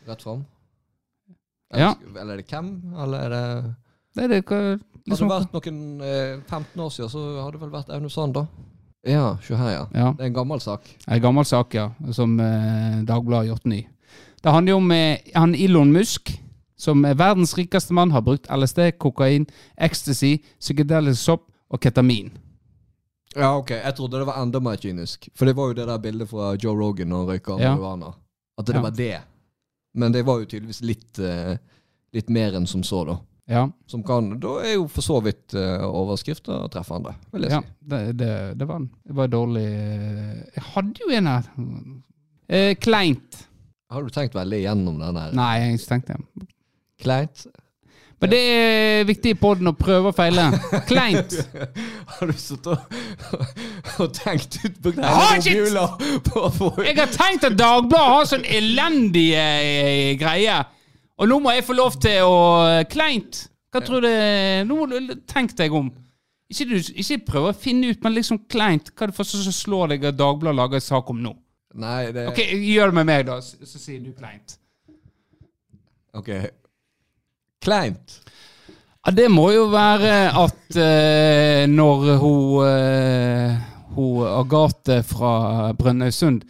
rett 0.08 0.26
fram? 0.26 0.44
Ja. 1.72 1.94
Eller, 1.94 2.22
eller 2.22 2.34
er 2.34 2.44
det 2.44 2.48
hvem, 2.52 2.72
eller 3.04 3.24
er 3.24 3.34
det 3.36 3.76
Det 4.18 4.24
er 4.24 4.34
det 4.34 4.44
hva- 5.08 5.16
Hadde 5.16 5.24
liksom, 5.24 5.30
det 5.30 5.38
vært 5.38 5.54
noen 5.54 6.02
eh, 6.02 6.40
15 6.50 6.82
år 6.84 6.90
siden, 6.92 7.10
så 7.10 7.22
hadde 7.44 7.52
det 7.58 7.62
vel 7.62 7.70
vært 7.72 7.90
Aune 7.96 8.10
Sand, 8.10 8.34
da. 8.34 8.46
Ja, 9.08 9.38
se 9.42 9.56
her, 9.56 9.70
ja. 9.72 9.86
Ja. 9.96 10.12
Det 10.18 10.22
er 10.26 10.26
en 10.32 10.34
gammel 10.34 10.60
sak. 10.60 10.82
En 11.08 11.22
gammel 11.22 11.46
sak, 11.46 11.74
ja, 11.74 11.90
som 12.12 12.40
eh, 12.40 13.04
Dagbladet 13.08 13.48
har 13.48 13.56
gjort 13.56 13.66
ny. 13.72 13.86
Det 14.44 14.52
handler 14.52 14.72
jo 14.74 14.78
om 14.78 14.92
eh, 14.92 15.20
han 15.36 15.56
Elon 15.56 15.92
Musk, 15.94 16.34
som 16.78 17.06
er 17.06 17.16
verdens 17.18 17.56
rikeste 17.58 17.94
mann, 17.94 18.12
har 18.12 18.22
brukt 18.22 18.50
LSD, 18.52 18.98
kokain, 19.00 19.48
ecstasy, 19.78 20.38
psykedelisk 20.60 21.22
sopp 21.24 21.48
og 21.72 21.80
ketamin. 21.82 22.32
Ja, 23.36 23.56
ok. 23.58 23.70
Jeg 23.72 23.96
trodde 23.98 24.18
det 24.20 24.28
var 24.28 24.42
enda 24.42 24.60
mer 24.60 24.78
kynisk. 24.82 25.30
For 25.36 25.46
det 25.46 25.56
var 25.58 25.68
jo 25.72 25.74
det 25.78 25.88
der 25.88 25.98
bildet 26.02 26.30
fra 26.30 26.52
Joe 26.56 26.76
Rogan 26.78 27.10
når 27.10 27.18
han 27.18 27.28
røyka 27.32 27.58
Ja. 27.62 27.72
marihuana. 27.76 28.14
At 28.58 28.66
det 28.66 28.76
Ja. 28.76 28.82
var 28.82 28.92
det. 28.92 29.18
Men 29.94 30.12
det 30.12 30.26
var 30.26 30.40
jo 30.40 30.46
tydeligvis 30.46 30.82
litt, 30.82 31.20
eh, 31.20 31.58
litt 32.14 32.30
mer 32.30 32.54
enn 32.56 32.66
som 32.68 32.84
så, 32.84 33.06
da. 33.06 33.18
Ja, 33.48 33.62
Som 33.88 34.02
kan, 34.04 34.34
da 34.44 34.58
er 34.60 34.74
jo 34.74 34.88
for 34.92 35.06
så 35.06 35.22
vidt 35.24 35.54
uh, 35.56 35.86
overskrifta 35.88 36.58
treffende, 36.74 37.14
vil 37.32 37.46
jeg 37.48 37.54
ja 37.56 37.62
si. 37.64 37.70
det, 37.94 38.00
det, 38.20 38.32
det 38.60 38.68
var 38.68 38.82
den. 38.82 38.90
Det 39.08 39.16
var 39.16 39.30
dårlig 39.32 39.64
eh, 39.64 40.42
Jeg 40.58 40.66
hadde 40.74 41.06
jo 41.06 41.14
en 41.16 41.30
her. 41.32 41.48
Eh, 42.50 42.74
kleint. 42.76 43.40
Har 43.88 44.04
du 44.04 44.12
tenkt 44.12 44.36
veldig 44.36 44.60
igjennom 44.60 45.00
den 45.00 45.16
her? 45.22 45.32
Nei, 45.40 45.54
jeg 45.64 45.80
tenkte 45.88 46.18
det. 46.20 46.50
Kleint? 47.00 47.46
Men 48.20 48.32
det 48.34 48.38
er 48.50 49.04
viktig 49.06 49.32
i 49.36 49.38
poden 49.38 49.70
å 49.70 49.76
prøve 49.78 50.10
og 50.10 50.16
feile. 50.18 50.48
Kleint. 50.90 51.36
Har 52.18 52.32
du 52.32 52.34
sittet 52.34 52.72
og, 52.74 53.44
og 54.02 54.16
tenkt 54.18 54.58
ut 54.64 54.80
på 54.82 54.94
har 54.98 55.38
ikke- 55.38 56.56
få 56.58 56.72
Jeg 56.82 56.98
har 56.98 57.12
tenkt 57.14 57.46
at 57.46 57.56
Dagbladet 57.60 58.14
har 58.16 58.26
sånn 58.32 58.48
elendige 58.58 59.44
eh, 59.62 60.16
greier. 60.20 60.66
Og 61.18 61.30
nå 61.30 61.40
må 61.42 61.54
jeg 61.56 61.66
få 61.66 61.76
lov 61.78 61.96
til 62.02 62.26
å 62.26 62.42
eh, 62.68 62.84
Kleint. 62.90 63.48
Hva 63.74 63.82
tror 63.84 64.06
du 64.06 64.12
Nå 64.68 64.78
må 64.78 64.86
du 64.90 65.16
tenke 65.30 65.58
deg 65.58 65.74
om. 65.76 65.90
Ikke, 66.48 66.66
du, 66.70 66.78
ikke 66.80 67.18
prøve 67.28 67.52
å 67.52 67.58
finne 67.58 67.92
ut, 67.92 68.00
men 68.04 68.16
liksom 68.16 68.40
kleint. 68.48 68.94
Hva 68.94 69.06
er 69.06 69.12
det 69.12 69.18
første 69.18 69.42
som 69.44 69.56
slår 69.56 69.92
deg 69.92 70.06
at 70.08 70.20
Dagbladet 70.20 70.56
lager 70.56 70.80
en 70.80 70.86
sak 70.86 71.10
om 71.12 71.20
nå? 71.20 71.34
Nei, 71.78 72.12
det 72.16 72.30
Ok, 72.32 72.40
Gjør 72.40 72.94
det 72.94 72.98
med 73.02 73.10
meg, 73.10 73.26
da, 73.28 73.42
så, 73.44 73.60
så 73.68 73.82
sier 73.82 74.00
du 74.02 74.14
kleint. 74.16 74.56
Ok. 76.18 76.32
Kleint. 77.62 78.16
Ja, 79.04 79.12
Det 79.12 79.28
må 79.32 79.50
jo 79.52 79.68
være 79.74 80.16
at 80.32 80.80
uh, 80.80 81.68
når 81.68 82.08
hun, 82.24 82.40
uh, 82.64 83.68
hun 83.98 84.26
Agathe 84.32 85.02
fra 85.08 85.36
Brønnøysund 85.78 86.48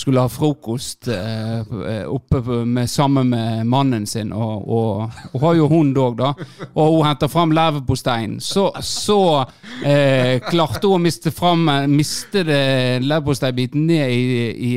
skulle 0.00 0.24
ha 0.24 0.30
frokost 0.32 1.08
eh, 1.12 2.02
oppe 2.08 2.40
med, 2.64 2.90
sammen 2.90 3.30
med 3.30 3.66
mannen 3.68 4.06
sin, 4.06 4.32
og, 4.32 4.64
og, 4.68 5.20
og 5.32 5.44
har 5.44 5.56
jo 5.58 5.68
hund 5.70 5.98
òg, 6.00 6.18
da, 6.20 6.32
og 6.72 6.96
hun 6.96 7.06
henter 7.06 7.30
fram 7.32 7.54
leverposteien, 7.56 8.38
så, 8.40 8.70
så 8.84 9.20
eh, 9.84 10.40
klarte 10.48 10.88
hun 10.88 10.98
å 10.98 11.04
miste 11.04 11.32
fram 11.34 11.68
miste 11.92 12.44
leverposteibiten 13.04 13.86
ned 13.90 14.10
i, 14.10 14.74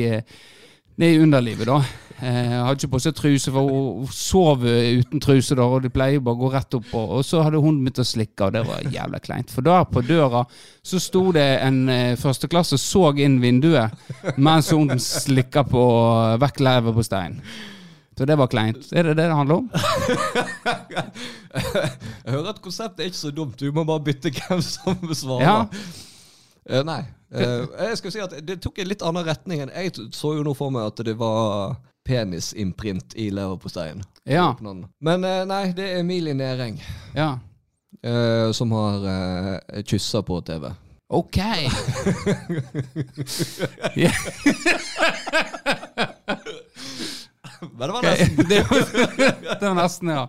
ned 1.00 1.14
i 1.14 1.22
underlivet, 1.24 1.68
da. 1.68 1.80
Eh, 2.22 2.52
hadde 2.62 2.78
ikke 2.78 2.92
på 2.92 3.00
seg 3.02 3.14
truse, 3.18 3.50
for 3.50 3.66
hun 3.66 4.06
sov 4.14 4.62
uten 4.62 5.22
truse, 5.22 5.56
da, 5.58 5.66
og 5.66 5.82
de 5.82 5.90
pleier 5.92 6.22
bare 6.22 6.38
å 6.38 6.42
gå 6.44 6.50
rett 6.52 6.76
opp. 6.78 6.88
Og, 6.94 7.16
og 7.18 7.26
så 7.26 7.42
hadde 7.42 7.60
hun 7.62 7.80
begynt 7.82 8.00
å 8.00 8.06
slikke, 8.06 8.46
og 8.46 8.54
det 8.54 8.62
var 8.68 8.86
jævla 8.86 9.20
kleint. 9.24 9.50
For 9.54 9.66
der 9.66 9.82
på 9.90 10.04
døra 10.06 10.44
så 10.84 11.00
sto 11.02 11.26
det 11.34 11.46
en 11.64 11.84
eh, 11.90 12.14
førsteklasse 12.20 12.78
så 12.80 13.08
inn 13.18 13.40
vinduet 13.42 14.36
mens 14.38 14.70
hun 14.74 14.94
slikka 15.02 15.64
på 15.66 15.84
vekk 16.42 16.62
leverposteien. 16.62 17.40
Så 18.14 18.28
det 18.30 18.36
var 18.38 18.46
kleint. 18.46 18.92
Er 18.94 19.08
det 19.08 19.16
det 19.18 19.26
det 19.26 19.34
handler 19.34 19.64
om? 19.64 19.70
Jeg 21.54 22.30
hører 22.30 22.52
at 22.52 22.60
konseptet 22.62 23.02
er 23.02 23.10
ikke 23.10 23.18
så 23.18 23.32
dumt. 23.34 23.58
Du 23.58 23.72
må 23.74 23.82
bare 23.88 24.04
bytte 24.06 24.30
hvem 24.30 24.62
som 24.62 24.94
svarer. 25.10 25.42
Ja. 25.42 25.56
Eh, 26.70 26.84
nei. 26.86 27.00
Eh, 27.34 27.64
jeg 27.90 27.98
skal 27.98 28.14
si 28.14 28.22
at 28.22 28.36
Det 28.46 28.60
tok 28.62 28.78
en 28.78 28.88
litt 28.88 29.02
annen 29.02 29.26
retning 29.26 29.64
enn 29.64 29.72
jeg 29.74 29.92
så 30.14 30.36
jo 30.36 30.44
nå 30.46 30.54
for 30.54 30.70
meg 30.70 30.86
at 30.92 31.02
det 31.06 31.16
var 31.18 31.74
penisimprint 32.04 33.14
i 33.14 33.30
leverposteien. 33.30 34.02
Ja. 34.24 34.56
Men 35.00 35.24
eh, 35.24 35.42
nei, 35.48 35.72
det 35.76 35.88
er 35.90 36.00
Emilie 36.00 36.34
Næreng 36.36 36.78
ja. 37.16 37.34
uh, 38.06 38.52
som 38.52 38.72
har 38.72 39.04
uh, 39.04 39.82
kyssa 39.84 40.22
på 40.22 40.40
TV. 40.40 40.70
Ok. 41.08 41.36
Men 47.60 47.88
det 47.88 47.92
var 47.92 48.02
nesten. 48.02 48.48
Det 49.60 49.68
var, 49.68 49.74
nesten, 49.74 50.08
ja. 50.08 50.28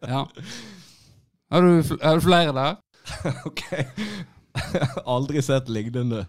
ja. 0.00 0.28
Har, 1.50 1.62
du, 1.62 1.98
har 2.02 2.14
du 2.14 2.20
flere 2.20 2.52
der? 2.52 2.76
ok. 3.48 3.62
Aldri 5.04 5.42
sett 5.42 5.68
lignende. 5.68 6.26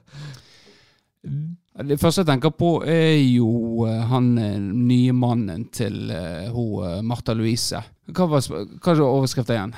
Det 1.85 1.97
første 1.99 2.23
jeg 2.23 2.29
tenker 2.29 2.53
på, 2.55 2.77
er 2.88 3.17
jo 3.19 3.83
eh, 3.89 4.03
han 4.07 4.29
eh, 4.39 4.59
nye 4.61 5.15
mannen 5.15 5.65
til 5.75 6.07
hun 6.53 6.85
eh, 6.88 7.01
Martha 7.03 7.35
Louise. 7.35 7.81
Hva 8.15 8.29
var 8.31 8.45
hva 8.45 8.93
er 8.93 9.03
overskriften 9.03 9.57
igjen? 9.57 9.75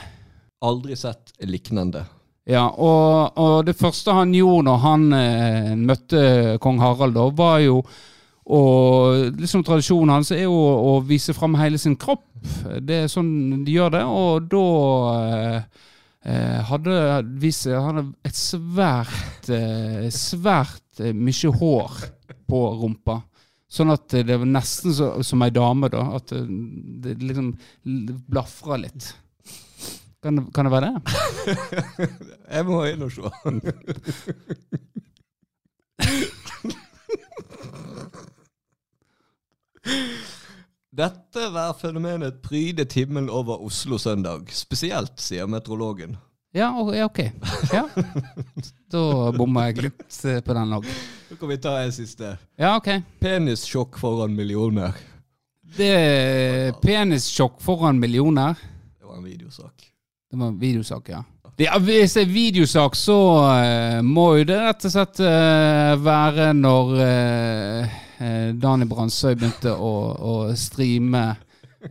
Aldri 0.67 0.97
sett 0.97 1.33
lignende. 1.45 2.03
Ja, 2.47 2.67
og, 2.69 3.35
og 3.35 3.65
det 3.67 3.75
første 3.75 4.13
han 4.15 4.31
gjorde 4.35 4.69
når 4.69 4.77
han 4.85 5.07
eh, 5.17 5.73
møtte 5.75 6.21
kong 6.63 6.79
Harald, 6.79 7.17
da, 7.17 7.25
var 7.35 7.59
jo 7.65 7.81
og 8.47 9.33
liksom 9.35 9.63
Tradisjonen 9.67 10.13
hans 10.13 10.31
er 10.31 10.45
jo 10.45 10.55
å 10.55 10.93
vise 11.03 11.33
fram 11.35 11.57
hele 11.59 11.75
sin 11.81 11.97
kropp. 11.99 12.29
Det 12.79 13.01
er 13.03 13.09
sånn 13.11 13.65
de 13.67 13.73
gjør 13.75 13.91
det. 13.97 14.03
Og 14.07 14.47
da 14.47 14.61
eh, 16.23 16.61
hadde 16.69 17.01
vist 17.43 17.65
seg 17.67 17.75
Han 17.75 17.99
hadde 17.99 18.29
et 18.29 18.39
svært, 18.39 19.51
eh, 19.51 20.07
svært 20.15 20.86
mye 21.13 21.51
hår 21.59 21.91
på 22.49 22.61
rumpa. 22.81 23.21
Sånn 23.67 23.91
at 23.91 24.07
det 24.13 24.37
var 24.39 24.47
nesten 24.47 24.93
så, 24.95 25.09
som 25.27 25.41
ei 25.43 25.49
dame, 25.51 25.89
da. 25.91 26.05
At 26.15 26.31
eh, 26.31 26.45
det 27.03 27.17
liksom 27.19 27.49
blafra 28.31 28.77
litt. 28.79 29.09
Kan, 30.23 30.35
det- 30.39 30.47
kan 30.55 30.65
det 30.65 30.71
være 30.73 30.93
det? 30.93 31.01
Jeg 32.57 32.65
må 32.69 32.79
inn 32.89 33.03
og 33.05 33.11
se. 33.13 33.27
Dette 40.97 41.49
værfenomenet 41.53 42.39
prydet 42.41 42.93
himmelen 42.97 43.29
over 43.29 43.61
Oslo 43.67 43.97
søndag. 44.01 44.49
Spesielt, 44.55 45.19
sier 45.21 45.47
meteorologen. 45.49 46.17
Ja, 46.55 46.71
ok. 47.05 47.19
Ja. 47.73 47.83
Da 48.87 49.31
bomma 49.35 49.65
jeg 49.67 49.81
litt 49.83 50.17
eh, 50.23 50.39
på 50.39 50.55
den 50.55 50.77
òg. 50.77 50.85
Så 51.27 51.35
kan 51.35 51.49
vi 51.51 51.57
ta 51.59 51.73
en 51.81 51.91
siste. 51.91 52.37
Ja, 52.55 52.77
ok. 52.77 52.87
Penissjokk 53.19 53.97
foran 53.99 54.35
millioner. 54.35 54.95
Det 55.77 55.89
er 55.91 56.77
penissjokk 56.79 57.59
foran 57.61 57.99
millioner. 57.99 58.55
Det 58.95 59.09
var 59.09 59.19
en 59.19 59.25
videosak. 59.27 59.89
Det 60.31 60.39
var 60.39 60.53
en 60.53 60.59
videosak, 60.61 61.09
ja. 61.11 61.23
Det, 61.57 61.67
hvis 61.83 62.13
det 62.13 62.23
er 62.23 62.31
videosak, 62.31 62.95
så 62.95 63.17
uh, 63.43 63.99
må 64.05 64.27
jo 64.37 64.47
det 64.47 64.57
rett 64.61 64.87
og 64.87 64.93
slett 64.93 65.21
uh, 65.25 65.93
være 65.99 66.51
når 66.53 66.91
uh, 67.01 67.95
Dani 68.61 68.87
Brandsøy 68.87 69.33
begynte 69.35 69.73
å, 69.73 69.93
å 70.15 70.33
streame. 70.55 71.25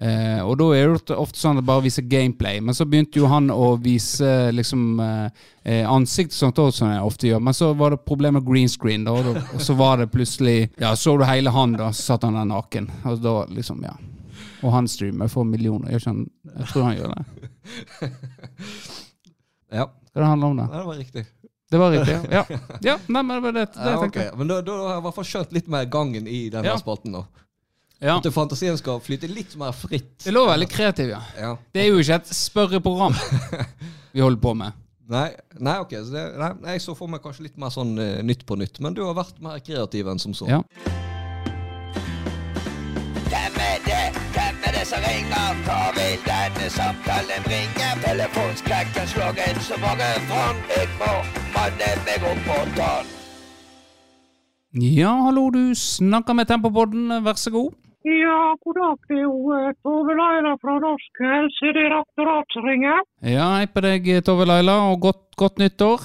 Eh, 0.00 0.40
og 0.44 0.56
da 0.60 0.66
er 0.76 0.94
det 0.96 1.16
ofte 1.16 1.38
sånn 1.40 1.56
at 1.56 1.62
det 1.62 1.68
bare 1.68 1.84
viser 1.84 2.06
gameplay. 2.10 2.60
Men 2.60 2.74
så 2.76 2.86
begynte 2.88 3.20
jo 3.20 3.28
han 3.30 3.50
å 3.50 3.74
vise 3.82 4.50
liksom 4.54 5.00
eh, 5.00 5.84
ansikt, 5.88 6.32
sånt 6.36 6.58
også, 6.58 6.78
som 6.82 6.92
jeg 6.92 7.06
ofte 7.06 7.30
gjør. 7.30 7.40
Men 7.48 7.56
så 7.56 7.72
var 7.78 7.94
det 7.94 8.02
problem 8.08 8.38
med 8.38 8.46
green 8.46 8.68
screen, 8.68 9.04
da, 9.06 9.14
og, 9.16 9.38
og 9.56 9.62
så 9.62 9.76
var 9.78 10.02
det 10.02 10.10
plutselig 10.14 10.70
Ja, 10.80 10.94
så 10.96 11.16
du 11.18 11.24
hele 11.28 11.50
han, 11.54 11.76
da, 11.78 11.92
så 11.92 12.12
satt 12.14 12.26
han 12.28 12.36
der 12.38 12.48
naken. 12.50 12.90
Og 13.04 13.22
da 13.24 13.38
liksom, 13.52 13.82
ja. 13.86 13.94
Og 14.64 14.72
han 14.72 14.88
streamer 14.88 15.28
for 15.28 15.44
millioner. 15.44 15.92
Jeg, 15.92 16.02
skjønner. 16.06 16.28
Jeg 16.56 16.68
tror 16.72 16.86
han 16.88 16.96
gjør 16.96 17.14
det. 17.14 18.10
Ja, 19.72 19.90
Skal 20.08 20.22
det 20.22 20.28
handle 20.28 20.46
om 20.46 20.56
det? 20.56 20.66
Nei, 20.70 20.78
det 20.78 20.86
var 20.86 21.00
riktig. 21.00 21.24
Det 21.70 21.78
var 21.78 21.90
riktig, 21.90 22.12
ja. 22.30 22.44
Ja, 22.48 22.58
ja 22.82 22.94
nei, 23.14 23.22
men 23.22 23.32
det 23.36 23.42
var 23.42 23.52
det, 23.56 23.64
det 23.74 23.82
Ja, 23.82 23.90
jeg 23.90 24.02
tenkte. 24.04 24.26
Men 24.38 24.50
da, 24.52 24.60
da 24.62 24.76
har 24.78 24.92
jeg 24.94 25.00
i 25.00 25.04
hvert 25.08 25.16
fall 25.16 25.28
skjønt 25.32 25.56
litt 25.56 25.70
mer 25.72 25.88
gangen 25.90 26.28
i 26.30 26.44
denne 26.52 26.70
Ja. 26.70 26.76
spalten. 26.78 27.16
da. 27.18 27.24
Ja. 28.00 28.18
At 28.18 28.26
fantasien 28.32 28.76
skal 28.76 29.00
flyte 29.00 29.28
litt 29.30 29.54
mer 29.56 29.72
fritt. 29.72 30.18
Det 30.24 30.32
lå 30.34 30.42
veldig 30.44 30.68
kreativ, 30.68 31.14
ja. 31.14 31.20
Ja. 31.40 31.54
Det 31.72 31.80
er 31.80 31.88
jo 31.88 32.02
ikke 32.02 32.18
et 32.20 32.32
spørreprogram 32.36 33.16
vi 34.14 34.20
holder 34.20 34.42
på 34.42 34.52
med. 34.58 34.76
Nei, 35.08 35.30
nei, 35.62 35.78
ok. 35.80 35.94
Så 36.02 36.12
det, 36.12 36.24
nei, 36.40 36.50
jeg 36.74 36.82
så 36.82 36.96
for 36.98 37.08
meg 37.08 37.22
kanskje 37.24 37.46
litt 37.46 37.56
mer 37.62 37.70
sånn 37.72 37.94
uh, 37.96 38.18
Nytt 38.26 38.42
på 38.46 38.58
nytt, 38.58 38.80
men 38.84 38.96
du 38.96 39.04
har 39.06 39.14
vært 39.16 39.38
mer 39.40 39.62
kreativ 39.64 40.10
enn 40.10 40.20
som 40.20 40.34
så. 40.36 40.48
Ja. 40.50 40.60
Hvem 43.30 43.60
er 43.64 43.80
det? 43.86 44.02
Hvem 44.34 44.66
er 44.66 44.76
det 44.76 44.84
som 44.90 45.06
ringer? 45.06 45.62
Hva 45.64 45.78
vil 45.96 46.18
denne 46.26 46.68
samtalen 46.74 47.46
bringe? 47.46 47.88
Telefonskrekken 48.02 49.08
slår 49.14 49.40
inn 49.46 49.62
så 49.64 49.80
mange 49.80 50.10
fond. 50.28 50.68
Jeg 50.74 50.92
må 51.00 51.14
manne 51.54 51.94
meg 52.04 52.28
opp 52.32 52.44
på 52.50 52.60
tann. 52.76 53.14
ja, 54.84 55.16
hallo, 55.24 55.48
du 55.54 55.72
snakker 55.78 56.36
med 56.36 56.50
Tempopodden, 56.50 57.08
vær 57.24 57.40
så 57.40 57.54
god. 57.54 57.72
Ja, 58.06 58.54
god 58.62 58.76
dag. 58.78 58.98
Det 59.08 59.16
er 59.18 59.24
jo 59.24 59.50
eh, 59.56 59.72
Tove 59.82 60.14
Laila 60.14 60.52
fra 60.62 60.76
Norsk 60.82 61.18
helsedirektorat 61.26 62.52
som 62.54 62.68
ringer. 62.68 63.00
Ja, 63.26 63.48
hei 63.58 63.66
på 63.66 63.82
deg, 63.82 64.06
Tove 64.26 64.46
Laila, 64.46 64.76
og 64.92 65.00
godt, 65.08 65.24
godt 65.40 65.58
nyttår. 65.58 66.04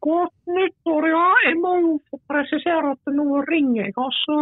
Godt 0.00 0.34
nyttår, 0.54 1.08
ja. 1.10 1.24
Jeg 1.48 1.58
må 1.60 1.72
jo 1.82 1.92
få 2.08 2.20
presisere 2.30 2.94
at 2.94 3.12
nå 3.12 3.42
ringer 3.50 3.88
jeg 3.88 3.94
altså 3.98 4.36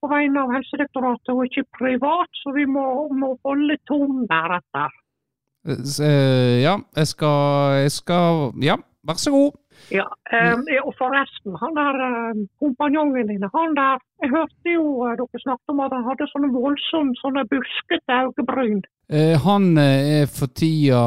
på 0.00 0.10
vegne 0.12 0.44
av 0.46 0.52
Helsedirektoratet 0.54 1.32
og 1.34 1.44
ikke 1.48 1.66
privat, 1.76 2.30
så 2.40 2.54
vi 2.56 2.64
må, 2.70 2.86
må 3.12 3.34
holde 3.44 3.76
tonen. 3.90 4.24
Eh, 4.30 5.76
s- 5.84 6.00
eh, 6.00 6.62
Ja, 6.62 6.78
jeg 6.96 7.06
skal, 7.12 7.82
jeg 7.84 7.90
skal 7.98 8.52
Ja, 8.62 8.76
vær 9.04 9.18
så 9.20 9.30
god. 9.34 9.52
Ja, 9.90 10.06
eh, 10.32 10.54
og 10.84 10.92
forresten, 10.98 11.56
han 11.58 11.74
der 11.74 12.00
eh, 12.06 12.40
kompanjongen 12.62 13.30
din, 13.30 13.46
han 13.54 13.76
der 13.78 13.98
Jeg 14.22 14.30
hørte 14.34 14.74
jo 14.74 14.84
eh, 15.08 15.16
dere 15.18 15.42
snakket 15.42 15.72
om 15.72 15.80
at 15.80 15.94
han 15.96 16.04
hadde 16.06 16.28
sånne 16.30 16.50
voldsomt 16.54 17.20
sånne 17.22 17.46
buskete 17.50 18.18
øyebryn. 18.26 18.82
Eh, 19.10 19.34
Han 19.42 19.78
eh, 19.80 20.20
er 20.20 20.26
for 20.30 20.52
tida 20.54 21.00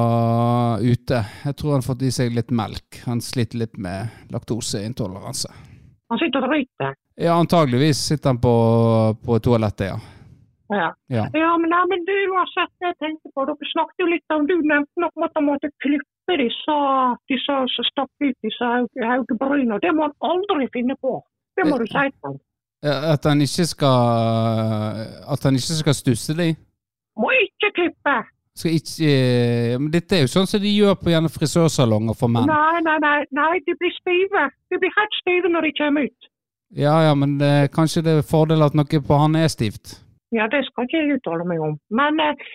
ute. 0.81 1.21
Jeg 1.45 1.55
tror 1.55 1.75
han 1.75 1.83
har 1.83 1.87
fått 1.87 2.03
i 2.03 2.11
seg 2.11 2.33
litt 2.35 2.51
melk. 2.51 3.03
Han 3.05 3.21
sliter 3.21 3.61
litt 3.61 3.77
med 3.77 4.33
laktoseintoleranse. 4.33 5.53
Han 6.11 6.19
sitter 6.19 6.43
og 6.43 6.51
driter. 6.51 6.97
Ja, 7.15 7.37
antageligvis 7.37 8.01
sitter 8.09 8.33
han 8.33 8.41
på, 8.41 8.55
på 9.25 9.39
toalettet, 9.39 9.93
ja. 9.93 9.99
Ja. 10.71 10.89
Ja. 11.11 11.25
Ja, 11.35 11.51
men, 11.59 11.69
nei, 11.69 11.83
men 11.91 12.05
du 12.07 12.15
har 12.37 12.47
sett 12.53 12.71
det 12.79 12.91
jeg 12.91 12.99
tenkte 13.03 13.31
på. 13.35 13.45
Dere 13.49 13.69
snakket 13.73 14.03
jo 14.03 14.07
litt 14.07 14.35
om 14.35 14.47
Du 14.47 14.55
nevnte 14.61 15.03
noe 15.03 15.11
om 15.15 15.27
at 15.27 15.35
man 15.37 15.49
måtte 15.51 15.69
klippe 15.83 16.37
disse, 16.39 16.77
disse 17.31 17.57
som 17.75 17.87
stakk 17.91 18.11
ut 18.23 18.37
disse 18.47 18.71
øyebrynene. 19.03 19.81
Det 19.83 19.91
må 19.95 20.07
han 20.07 20.15
aldri 20.31 20.69
finne 20.75 20.95
på. 21.03 21.19
Det 21.57 21.67
må 21.69 21.77
du 21.81 21.87
si 21.87 22.05
til 22.09 22.29
ham. 22.29 22.39
At 22.83 23.23
han 23.29 23.41
ikke 23.41 23.65
skal 23.65 23.99
At 25.33 25.43
han 25.43 25.55
ikke 25.55 25.79
skal 25.81 25.95
stusse 25.95 26.35
de. 26.35 26.49
Må 27.19 27.29
ikke 27.43 27.71
klippe. 27.79 28.15
Skal 28.55 28.75
ikke 28.79 29.13
Men 29.79 29.89
dette 29.93 30.17
er 30.17 30.25
jo 30.25 30.33
sånn 30.33 30.49
som 30.49 30.61
de 30.61 30.71
gjør 30.73 30.97
på 30.99 31.13
gjerne 31.13 31.31
frisørsalonger 31.31 32.17
for 32.17 32.31
menn. 32.33 32.49
Nei, 32.49 32.81
nei, 32.85 32.99
nei, 33.01 33.17
nei, 33.31 33.53
de 33.67 33.75
blir 33.79 33.93
stive. 33.99 34.47
De 34.69 34.79
blir 34.81 34.93
helt 34.97 35.19
stive 35.21 35.51
når 35.53 35.69
de 35.69 35.73
kommer 35.79 36.09
ut. 36.09 36.29
Ja 36.73 36.95
ja, 37.05 37.13
men 37.15 37.37
eh, 37.41 37.67
kanskje 37.69 38.01
det 38.05 38.13
er 38.17 38.25
fordel 38.25 38.65
at 38.65 38.73
noe 38.77 39.01
på 39.07 39.19
han 39.21 39.37
er 39.37 39.51
stivt. 39.51 39.99
Ja, 40.33 40.47
det 40.51 40.63
skal 40.69 40.87
ikke 40.87 41.01
jeg 41.01 41.17
uttale 41.19 41.45
meg 41.47 41.61
om. 41.61 41.75
Men 41.93 42.19
eh, 42.23 42.47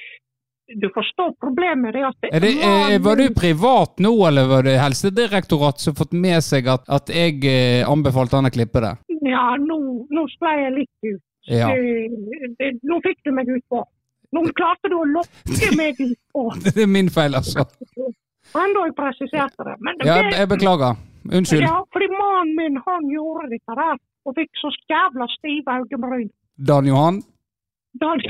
du 0.82 0.88
forstår 0.94 1.34
problemet. 1.40 1.94
Det 1.94 2.04
at 2.08 2.16
det 2.22 2.32
Er 2.36 2.44
det, 2.44 2.52
er, 2.64 2.98
var 3.04 3.20
du 3.20 3.28
privat 3.36 4.02
nå, 4.04 4.12
eller 4.28 4.48
var 4.50 4.66
det 4.66 4.78
Helsedirektoratet 4.82 5.86
som 5.86 5.96
fått 5.98 6.12
med 6.12 6.42
seg 6.44 6.68
at, 6.68 6.84
at 6.88 7.12
jeg 7.14 7.40
eh, 7.48 7.86
anbefalte 7.88 8.36
han 8.40 8.50
å 8.50 8.52
klippe 8.52 8.82
det? 8.84 8.94
Ja, 9.28 9.54
nå, 9.60 9.78
nå 10.10 10.26
sklei 10.34 10.56
jeg 10.64 10.74
litt 10.80 11.08
ut. 11.12 11.22
Ja. 11.48 11.70
Det, 12.58 12.74
nå 12.84 13.00
fikk 13.06 13.22
du 13.24 13.32
meg 13.32 13.48
utpå. 13.48 13.84
Nå 14.36 14.42
klarte 14.56 14.90
du 14.92 14.98
å 14.98 15.06
lokke 15.08 15.70
meg 15.80 16.00
utpå. 16.04 16.48
Det 16.66 16.84
er 16.84 16.90
min 16.90 17.08
feil, 17.12 17.38
altså. 17.38 17.64
Enda 18.56 18.84
jeg 18.88 18.96
presiserte 18.96 19.64
det. 19.64 19.76
Men 19.84 20.04
Ja, 20.04 20.20
jeg 20.32 20.48
beklager. 20.52 21.00
Unnskyld. 21.28 21.64
Ja, 21.64 21.80
fordi 21.92 22.06
mannen 22.12 22.54
min 22.56 22.76
han 22.86 23.08
gjorde 23.12 23.50
dette 23.52 23.74
der, 23.76 23.96
og 24.24 24.36
fikk 24.36 24.60
så 24.60 24.70
jævla 24.88 25.26
stive 25.34 25.80
øyebryn. 25.82 26.30
Dan 26.68 26.88
Johan. 26.88 27.20
Dan... 28.02 28.22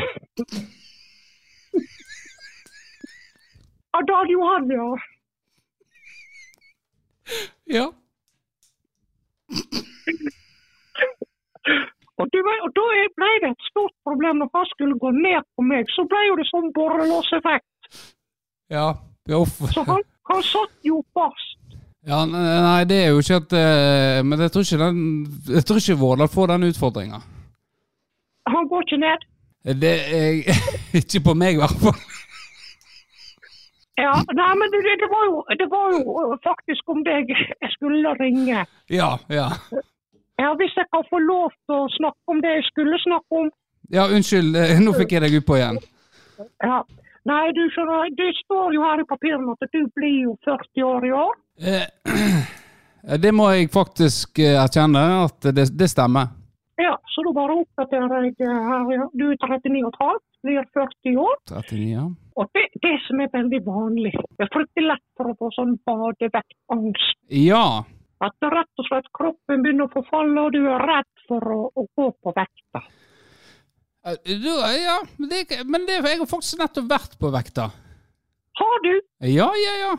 Av 3.98 4.02
Dan 4.10 4.28
Johan, 4.32 4.70
ja. 4.70 4.88
Ja. 7.64 7.86
Og, 12.18 12.26
du, 12.32 12.38
vet- 12.46 12.62
og 12.66 12.70
da 12.76 12.86
ble 13.18 13.28
det 13.44 13.50
et 13.52 13.66
stort 13.70 13.94
problem 14.06 14.40
når 14.42 14.48
han 14.56 14.66
skulle 14.72 14.96
gå 15.02 15.10
ned 15.14 15.44
på 15.56 15.64
meg. 15.66 15.90
Så 15.94 16.04
ble 16.10 16.22
jo 16.28 16.38
det 16.40 16.46
sånn 16.50 16.72
borrelåseffekt. 16.76 17.90
Ja. 18.72 18.88
Så 19.28 19.84
han, 19.84 20.02
han 20.30 20.42
satt 20.42 20.72
jo 20.88 21.02
fast. 21.16 21.56
Ja, 22.08 22.22
nei, 22.24 22.84
det 22.88 23.02
er 23.04 23.10
jo 23.12 23.20
ikke 23.20 23.36
at 23.42 23.52
eh, 23.58 24.18
Men 24.24 24.40
jeg 24.40 24.52
tror 24.54 24.62
ikke 24.64 24.78
den 24.80 25.00
Jeg 25.52 25.64
tror 25.66 25.80
ikke 25.82 25.96
Vårdal 26.00 26.30
får 26.32 26.46
den 26.54 26.64
utfordringa. 26.70 27.18
Han 28.48 28.68
går 28.70 28.86
ikke 28.86 29.00
ned. 29.02 29.26
Det 29.64 29.94
er 30.18 30.42
Ikke 31.00 31.20
på 31.24 31.34
meg, 31.34 31.54
i 31.58 31.60
hvert 31.60 31.78
fall. 31.82 31.98
Ja, 33.98 34.12
nei, 34.30 34.50
men 34.60 34.70
det, 34.70 34.80
det, 35.02 35.08
var 35.10 35.24
jo, 35.26 35.38
det 35.60 35.66
var 35.72 35.86
jo 35.96 36.36
faktisk 36.46 36.86
om 36.92 37.00
deg 37.06 37.32
jeg 37.34 37.70
skulle 37.74 38.12
ringe. 38.20 38.62
Ja, 38.94 39.08
ja. 39.28 39.48
Ja, 40.38 40.52
Hvis 40.54 40.76
jeg 40.78 40.86
kan 40.94 41.02
få 41.10 41.18
lov 41.18 41.50
til 41.66 41.74
å 41.74 41.88
snakke 41.96 42.30
om 42.30 42.38
det 42.44 42.52
jeg 42.60 42.66
skulle 42.68 43.00
snakke 43.02 43.40
om. 43.42 43.48
Ja, 43.90 44.04
unnskyld. 44.06 44.54
eh, 44.54 44.78
Nå 44.84 44.94
fikk 44.94 45.16
jeg 45.16 45.24
deg 45.26 45.34
utpå 45.40 45.58
igjen. 45.58 45.80
Ja. 46.62 46.78
Nei, 47.26 47.42
du 47.56 47.64
skjønner, 47.74 48.06
det 48.16 48.30
står 48.44 48.70
jo 48.76 48.84
her 48.86 49.02
i 49.02 49.08
papirene 49.10 49.56
at 49.58 49.66
du 49.74 49.80
blir 49.98 50.14
jo 50.28 50.36
40 50.46 50.86
år 50.86 51.08
i 51.08 51.12
år. 51.24 51.34
Eh, 51.58 51.86
Det 53.22 53.30
må 53.34 53.46
jeg 53.54 53.70
faktisk 53.72 54.38
eh, 54.42 54.54
erkjenne 54.62 55.02
at 55.24 55.50
det, 55.56 55.66
det 55.78 55.88
stemmer. 55.90 56.30
Ja, 56.78 56.94
så 57.10 57.24
da 57.26 57.32
bare 57.34 57.58
oppdaterer 57.58 58.28
jeg 58.28 58.36
eh, 58.46 58.58
her. 58.70 58.90
ja. 58.94 59.06
Du 59.18 59.24
er 59.32 59.38
39,5, 59.42 60.18
blir 60.46 60.66
40 60.76 61.16
år. 61.24 61.36
39, 61.50 61.86
ja. 61.90 62.04
Og 62.38 62.50
det, 62.54 62.68
det 62.84 62.94
som 63.08 63.22
er 63.24 63.32
veldig 63.34 63.60
vanlig, 63.66 64.12
det 64.14 64.46
er 64.46 64.52
fryktelig 64.54 64.92
lett 64.92 65.06
for 65.18 65.32
å 65.32 65.38
få 65.40 65.50
sånn 65.56 65.74
badevektangst. 65.88 67.18
Ja. 67.34 67.64
At 68.22 68.46
rett 68.54 68.82
og 68.82 68.86
slett 68.86 69.10
kroppen 69.14 69.64
begynner 69.64 69.88
å 69.88 69.94
forfalle, 69.96 70.46
og 70.46 70.54
du 70.54 70.62
er 70.70 70.86
redd 70.90 71.10
for 71.26 71.50
å, 71.54 71.60
å 71.74 71.86
gå 71.98 72.06
på 72.22 72.34
vekta. 72.36 72.84
Eh, 74.06 74.46
ja, 74.84 75.00
men 75.18 75.32
det, 75.32 75.42
men 75.66 75.86
det, 75.86 75.98
jeg 75.98 76.22
har 76.22 76.30
faktisk 76.30 76.62
nettopp 76.62 76.88
vært 76.94 77.18
på 77.18 77.32
vekta. 77.34 77.68
Har 78.58 78.78
du? 78.86 78.94
Ja, 79.26 79.50
ja, 79.58 79.74
ja. 79.82 79.92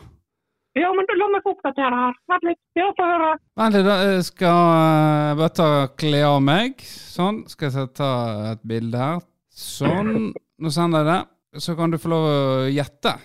Ja, 0.78 0.92
men 0.94 1.08
la 1.18 1.28
meg 1.34 1.42
få 1.44 1.56
oppdatere 1.56 1.98
her. 2.04 2.18
Vent 2.30 2.46
litt. 2.46 2.60
Ja, 2.78 2.90
få 2.98 3.08
høre. 3.10 3.32
Vent 3.60 3.76
litt. 3.76 3.90
Jeg 3.90 4.26
skal 4.28 4.60
eh, 4.76 5.32
bare 5.40 5.54
ta 5.58 5.70
kle 6.00 6.22
av 6.28 6.38
meg. 6.46 6.84
Sånn. 6.86 7.42
Skal 7.50 7.74
jeg 7.74 7.90
ta 7.98 8.12
et 8.54 8.62
bilde 8.70 9.02
her. 9.02 9.24
Sånn. 9.50 10.30
Nå 10.60 10.72
sender 10.76 11.04
jeg 11.04 11.10
det. 11.10 11.20
Så 11.66 11.74
kan 11.80 11.90
du 11.92 11.98
få 11.98 12.12
lov 12.14 12.28
å 12.30 12.38
gjette 12.70 13.16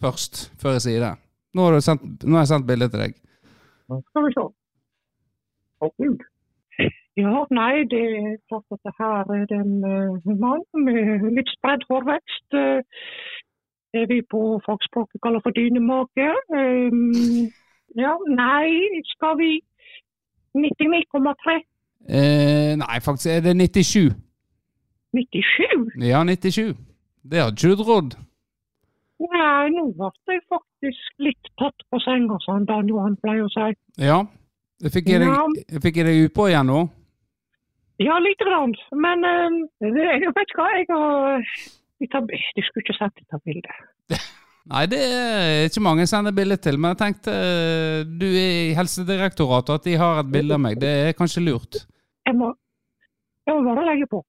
først, 0.00 0.46
før 0.62 0.78
jeg 0.78 0.86
sier 0.86 1.04
det. 1.04 1.12
Nå 1.54 1.66
har, 1.66 1.76
du 1.76 1.84
sendt, 1.84 2.24
nå 2.24 2.38
har 2.38 2.46
jeg 2.46 2.52
sendt 2.54 2.68
bilde 2.70 2.88
til 2.88 3.04
deg. 3.04 3.16
Skal 3.90 4.24
vi 4.26 4.32
se. 4.36 4.46
Å, 5.84 5.90
Gud. 6.00 6.24
Ja, 7.18 7.42
nei, 7.52 7.82
det 7.90 8.00
er 8.00 8.36
klart 8.48 8.64
at 8.72 8.80
det 8.86 8.92
her 8.96 9.32
er 9.34 9.50
en 9.58 9.72
eh, 9.84 10.28
mann 10.40 10.62
med 10.86 11.26
litt 11.36 11.50
spredd 11.58 11.82
hårvekst. 11.90 12.56
eh, 12.56 13.02
det 13.94 14.04
vi 14.12 14.20
på 14.30 14.40
fagspråket 14.66 15.22
kaller 15.24 15.40
for 15.44 15.52
dynemage. 15.56 16.28
Um, 16.58 17.50
ja, 18.04 18.14
nei, 18.42 18.70
skal 19.14 19.34
vi 19.42 19.50
99,3? 20.54 21.56
Eh, 22.08 22.72
nei, 22.82 22.96
faktisk 23.06 23.30
er 23.30 23.40
det 23.40 23.56
97. 23.56 24.12
97? 25.12 26.06
Ja, 26.10 26.24
97. 26.24 26.76
Det 27.30 27.38
hadde 27.38 27.56
ikke 27.56 27.70
du 27.70 27.82
trodd. 27.82 28.14
Nei, 29.20 29.68
nå 29.74 29.90
ble 29.98 30.10
jeg 30.34 30.44
faktisk 30.48 31.24
litt 31.26 31.50
tatt 31.60 31.84
på 31.90 32.00
senga, 32.00 32.38
som 32.46 32.64
Dan 32.66 32.88
Johan 32.88 33.18
pleier 33.20 33.44
å 33.44 33.52
si. 33.52 33.74
Ja. 34.00 34.22
Fikk 34.80 35.10
jeg 35.12 35.20
deg, 35.20 35.90
deg 35.92 36.22
utpå 36.24 36.48
igjen 36.48 36.70
nå? 36.72 36.86
Ja, 38.00 38.16
lite 38.24 38.46
grann. 38.48 38.72
Men 38.96 39.26
um, 39.28 39.58
jeg 39.84 39.92
vet 40.24 40.46
ikke 40.46 40.62
hva, 40.62 40.70
jeg 40.78 40.86
har 40.88 41.44
Du 42.00 42.62
skulle 42.64 42.84
ikke 42.84 42.96
sett 42.96 43.18
dette 43.18 43.40
bildet. 43.44 44.20
Nei, 44.70 44.84
det 44.88 45.00
er 45.00 45.66
ikke 45.66 45.82
mange 45.82 46.04
jeg 46.04 46.10
sender 46.12 46.34
bilde 46.36 46.56
til, 46.60 46.76
men 46.78 46.92
jeg 46.92 47.00
tenkte 47.00 47.32
eh, 47.32 48.02
du 48.04 48.26
er 48.28 48.50
i 48.70 48.74
Helsedirektoratet, 48.76 49.80
at 49.80 49.88
de 49.88 49.96
har 50.00 50.20
et 50.20 50.32
bilde 50.32 50.56
av 50.56 50.62
meg. 50.62 50.78
Det 50.80 50.90
er 51.08 51.16
kanskje 51.16 51.42
lurt. 51.44 51.80
Jeg 52.28 52.36
må, 52.38 52.52
jeg 53.48 53.56
må 53.56 53.64
bare 53.66 53.86
legge 53.88 54.08
på. 54.10 54.22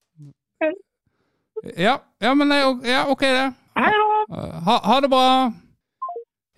Ja, 1.78 2.00
ja 2.24 2.34
men 2.34 2.50
nei, 2.50 2.62
ja, 2.90 3.06
ok, 3.12 3.26
det. 3.28 3.48
Hei 3.78 3.92
da! 3.94 4.08
Ha, 4.66 4.78
ha 4.88 5.00
det 5.04 5.12
bra. 5.12 5.26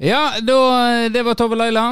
Ja, 0.02 0.22
da, 0.42 0.58
det 1.14 1.26
var 1.26 1.38
Tove 1.38 1.58
Leila. 1.60 1.92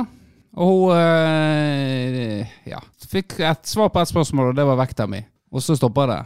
Og 0.62 0.92
hun 0.92 0.98
eh, 0.98 2.48
ja, 2.68 2.82
fikk 3.12 3.38
et 3.40 3.68
svar 3.70 3.92
på 3.94 4.02
et 4.02 4.12
spørsmål, 4.12 4.52
og 4.52 4.58
det 4.58 4.68
var 4.68 4.80
vekta 4.82 5.08
mi. 5.10 5.22
Og 5.52 5.64
så 5.64 5.78
stoppa 5.80 6.08
det. 6.10 6.22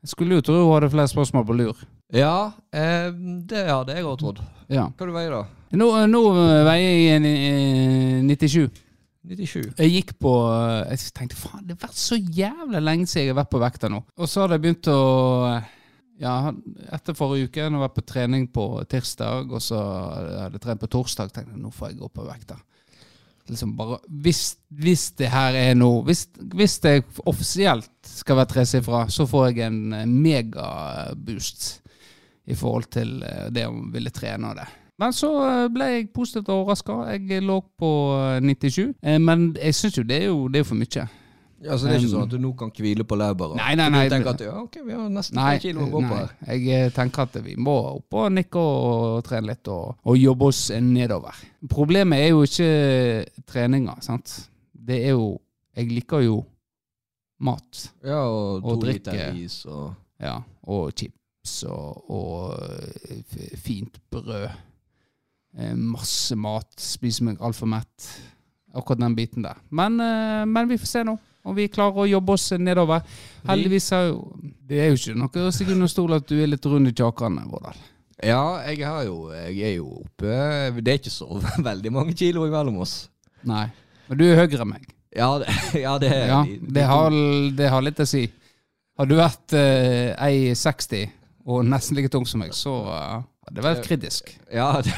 Jeg 0.00 0.14
skulle 0.14 0.38
jo 0.38 0.44
tro 0.44 0.60
hun 0.62 0.70
hadde 0.72 0.92
flere 0.92 1.10
spørsmål 1.12 1.46
på 1.46 1.56
lur. 1.58 1.80
Ja, 2.16 2.52
eh, 2.72 3.10
det 3.48 3.66
hadde 3.68 3.94
jeg 3.94 4.06
òg 4.08 4.16
trodd. 4.20 4.38
Ja. 4.72 4.88
Hva 4.96 5.08
du 5.08 5.12
veier 5.14 5.34
da? 5.34 5.42
Nå, 5.76 5.88
nå 6.10 6.22
veier 6.66 7.18
jeg 7.20 7.26
eh, 7.28 8.22
97. 8.24 8.70
97. 9.30 9.74
Jeg 9.76 9.92
gikk 9.92 10.14
på 10.16 10.30
Jeg 10.88 11.10
tenkte 11.12 11.36
faen, 11.36 11.66
det 11.68 11.76
har 11.76 11.90
vært 11.90 12.00
så 12.00 12.16
jævla 12.16 12.80
lenge 12.80 13.04
siden 13.10 13.26
jeg 13.28 13.34
har 13.34 13.42
vært 13.42 13.52
på 13.52 13.60
vekta 13.60 13.90
nå. 13.92 14.00
Og 14.16 14.30
så 14.30 14.42
hadde 14.44 14.56
jeg 14.56 14.64
begynt 14.64 14.90
å 14.90 15.00
Ja, 16.20 16.34
etter 16.96 17.16
forrige 17.16 17.50
uke, 17.50 17.68
når 17.68 17.78
jeg 17.78 17.84
var 17.84 17.92
på 17.96 18.06
trening 18.08 18.48
på 18.52 18.64
tirsdag, 18.88 19.52
og 19.52 19.62
så 19.64 19.78
hadde 19.80 20.56
jeg 20.56 20.64
trent 20.64 20.82
på 20.82 20.90
torsdag, 20.96 21.30
tenkte 21.32 21.54
jeg 21.54 21.62
nå 21.62 21.72
får 21.76 21.92
jeg 21.92 22.00
gå 22.00 22.10
på 22.12 22.26
vekta. 22.26 22.58
Liksom 23.48 23.72
bare, 23.76 23.98
hvis, 24.22 24.56
hvis 24.68 25.08
det 25.18 25.30
her 25.32 25.56
er 25.58 25.72
noe 25.74 26.04
hvis, 26.06 26.26
hvis 26.54 26.76
det 26.84 26.92
offisielt 27.26 27.88
skal 28.04 28.36
være 28.38 28.52
tresifra, 28.52 29.06
så 29.10 29.26
får 29.26 29.48
jeg 29.48 29.64
en 29.66 29.94
eh, 29.96 30.06
megaboost 30.06 31.70
i 32.50 32.54
forhold 32.58 32.90
til 32.94 33.22
eh, 33.26 33.48
det 33.54 33.66
å 33.66 33.74
ville 33.92 34.12
trene 34.14 34.52
det. 34.58 34.68
Men 35.00 35.14
så 35.16 35.30
eh, 35.46 35.68
ble 35.72 35.88
jeg 35.94 36.10
positivt 36.12 36.50
overraska. 36.52 36.98
Jeg 37.14 37.42
lå 37.46 37.60
på 37.80 37.90
eh, 38.36 38.40
97. 38.44 38.92
Eh, 39.02 39.18
Men 39.22 39.50
jeg 39.56 39.74
syns 39.78 39.96
jo 39.98 40.04
det 40.04 40.18
er 40.22 40.28
jo, 40.28 40.44
det 40.52 40.60
er 40.60 40.68
for 40.68 40.80
mye. 40.80 41.06
Ja, 41.60 41.76
så 41.76 41.86
det 41.90 41.94
er 41.94 42.00
ikke 42.00 42.10
sånn 42.14 42.22
at 42.24 42.30
du 42.32 42.38
nå 42.40 42.50
kan 42.56 42.70
hvile 42.72 43.04
på 43.04 43.16
laurbæret? 43.20 43.58
Nei, 43.58 43.74
nei, 43.76 43.88
nei. 43.92 44.04
Du 44.08 44.14
tenker 44.14 44.30
at 44.32 44.40
ja, 44.46 44.54
ok, 44.62 44.78
vi 44.86 44.94
har 44.96 45.10
nesten 45.12 45.36
Nei, 45.36 45.58
tre 45.58 45.66
kilo 45.68 45.82
å 45.84 45.90
gå 45.92 46.00
på 46.08 46.16
her. 46.16 46.30
jeg 46.48 46.68
eh, 46.72 46.92
tenker 46.96 47.26
at 47.26 47.36
vi 47.44 47.56
må 47.60 47.74
opp 47.98 48.16
og 48.16 48.30
nikke 48.32 48.62
og 48.64 49.18
trene 49.26 49.50
litt 49.52 49.68
og, 49.68 49.98
og 50.08 50.16
jobbe 50.16 50.48
oss 50.48 50.62
nedover. 50.80 51.36
Problemet 51.68 52.24
er 52.24 52.32
jo 52.32 52.46
ikke 52.48 53.44
treninga, 53.52 53.98
sant. 54.00 54.38
Det 54.72 55.02
er 55.04 55.12
jo 55.18 55.36
Jeg 55.76 55.86
liker 55.92 56.24
jo 56.24 56.40
mat. 57.40 57.84
Ja, 58.04 58.24
og 58.26 58.62
to 58.64 58.72
Og 58.72 58.80
drikke. 58.82 59.12
liter 59.12 59.36
is 59.44 59.60
og 59.66 59.94
Ja, 60.20 60.38
og 60.64 60.90
chips 60.96 61.62
og, 61.68 62.10
og 62.10 62.58
fint 63.60 64.00
brød. 64.10 64.48
Eh, 65.58 65.74
Masse 65.76 66.36
mat. 66.36 66.72
Spiser 66.80 67.24
meg 67.28 67.40
altfor 67.40 67.68
mett. 67.68 68.08
Akkurat 68.74 69.00
den 69.00 69.16
biten 69.16 69.42
der. 69.44 69.60
Men, 69.70 70.00
eh, 70.00 70.44
men 70.46 70.68
vi 70.68 70.76
får 70.78 70.86
se 70.86 71.04
nå 71.04 71.18
om 71.44 71.54
vi 71.56 71.68
klarer 71.72 72.02
å 72.04 72.08
jobbe 72.10 72.34
oss 72.36 72.50
nedover. 72.60 73.00
Heldigvis 73.48 73.86
er 73.96 74.08
jo 74.10 74.18
Det 74.68 74.78
er 74.84 74.90
jo 74.92 74.98
ikke 74.98 75.14
noe 75.18 75.46
å 75.48 75.52
stikke 75.54 75.72
under 75.72 75.88
stol 75.90 76.12
at 76.18 76.26
du 76.28 76.36
er 76.42 76.50
litt 76.52 76.66
rund 76.68 76.88
i 76.90 76.92
kjakene, 76.92 77.46
Vårdal. 77.48 77.78
Ja, 78.22 78.42
jeg 78.68 78.84
har 78.84 79.04
jo 79.06 79.30
Jeg 79.32 79.62
er 79.64 79.74
jo 79.78 79.86
oppe 80.02 80.34
Det 80.84 80.92
er 80.92 80.98
ikke 81.00 81.10
så 81.14 81.40
veldig 81.70 81.92
mange 81.92 82.12
kilo 82.14 82.44
imellom 82.46 82.76
oss. 82.84 83.08
Nei. 83.48 83.66
Men 84.10 84.18
du 84.20 84.26
er 84.28 84.42
høyere 84.42 84.66
enn 84.66 84.72
meg. 84.74 84.84
Ja, 85.16 85.30
det, 85.40 85.48
ja, 85.86 85.94
det 85.98 86.10
Ja, 86.12 86.42
de- 86.44 86.58
de 86.60 86.74
det 86.76 86.84
har, 86.86 87.10
det 87.56 87.70
har 87.72 87.82
litt 87.82 88.02
å 88.04 88.06
si. 88.06 88.26
Har 89.00 89.08
du 89.08 89.16
vært 89.16 89.54
eh, 89.56 90.12
1,60 90.20 91.08
og 91.50 91.64
nesten 91.64 91.96
like 91.96 92.10
tung 92.12 92.26
som 92.28 92.42
meg, 92.44 92.52
så 92.54 92.74
hadde 92.84 93.24
det 93.50 93.64
var 93.64 93.80
kritisk. 93.84 94.30
Ja, 94.52 94.72
det, 94.84 94.94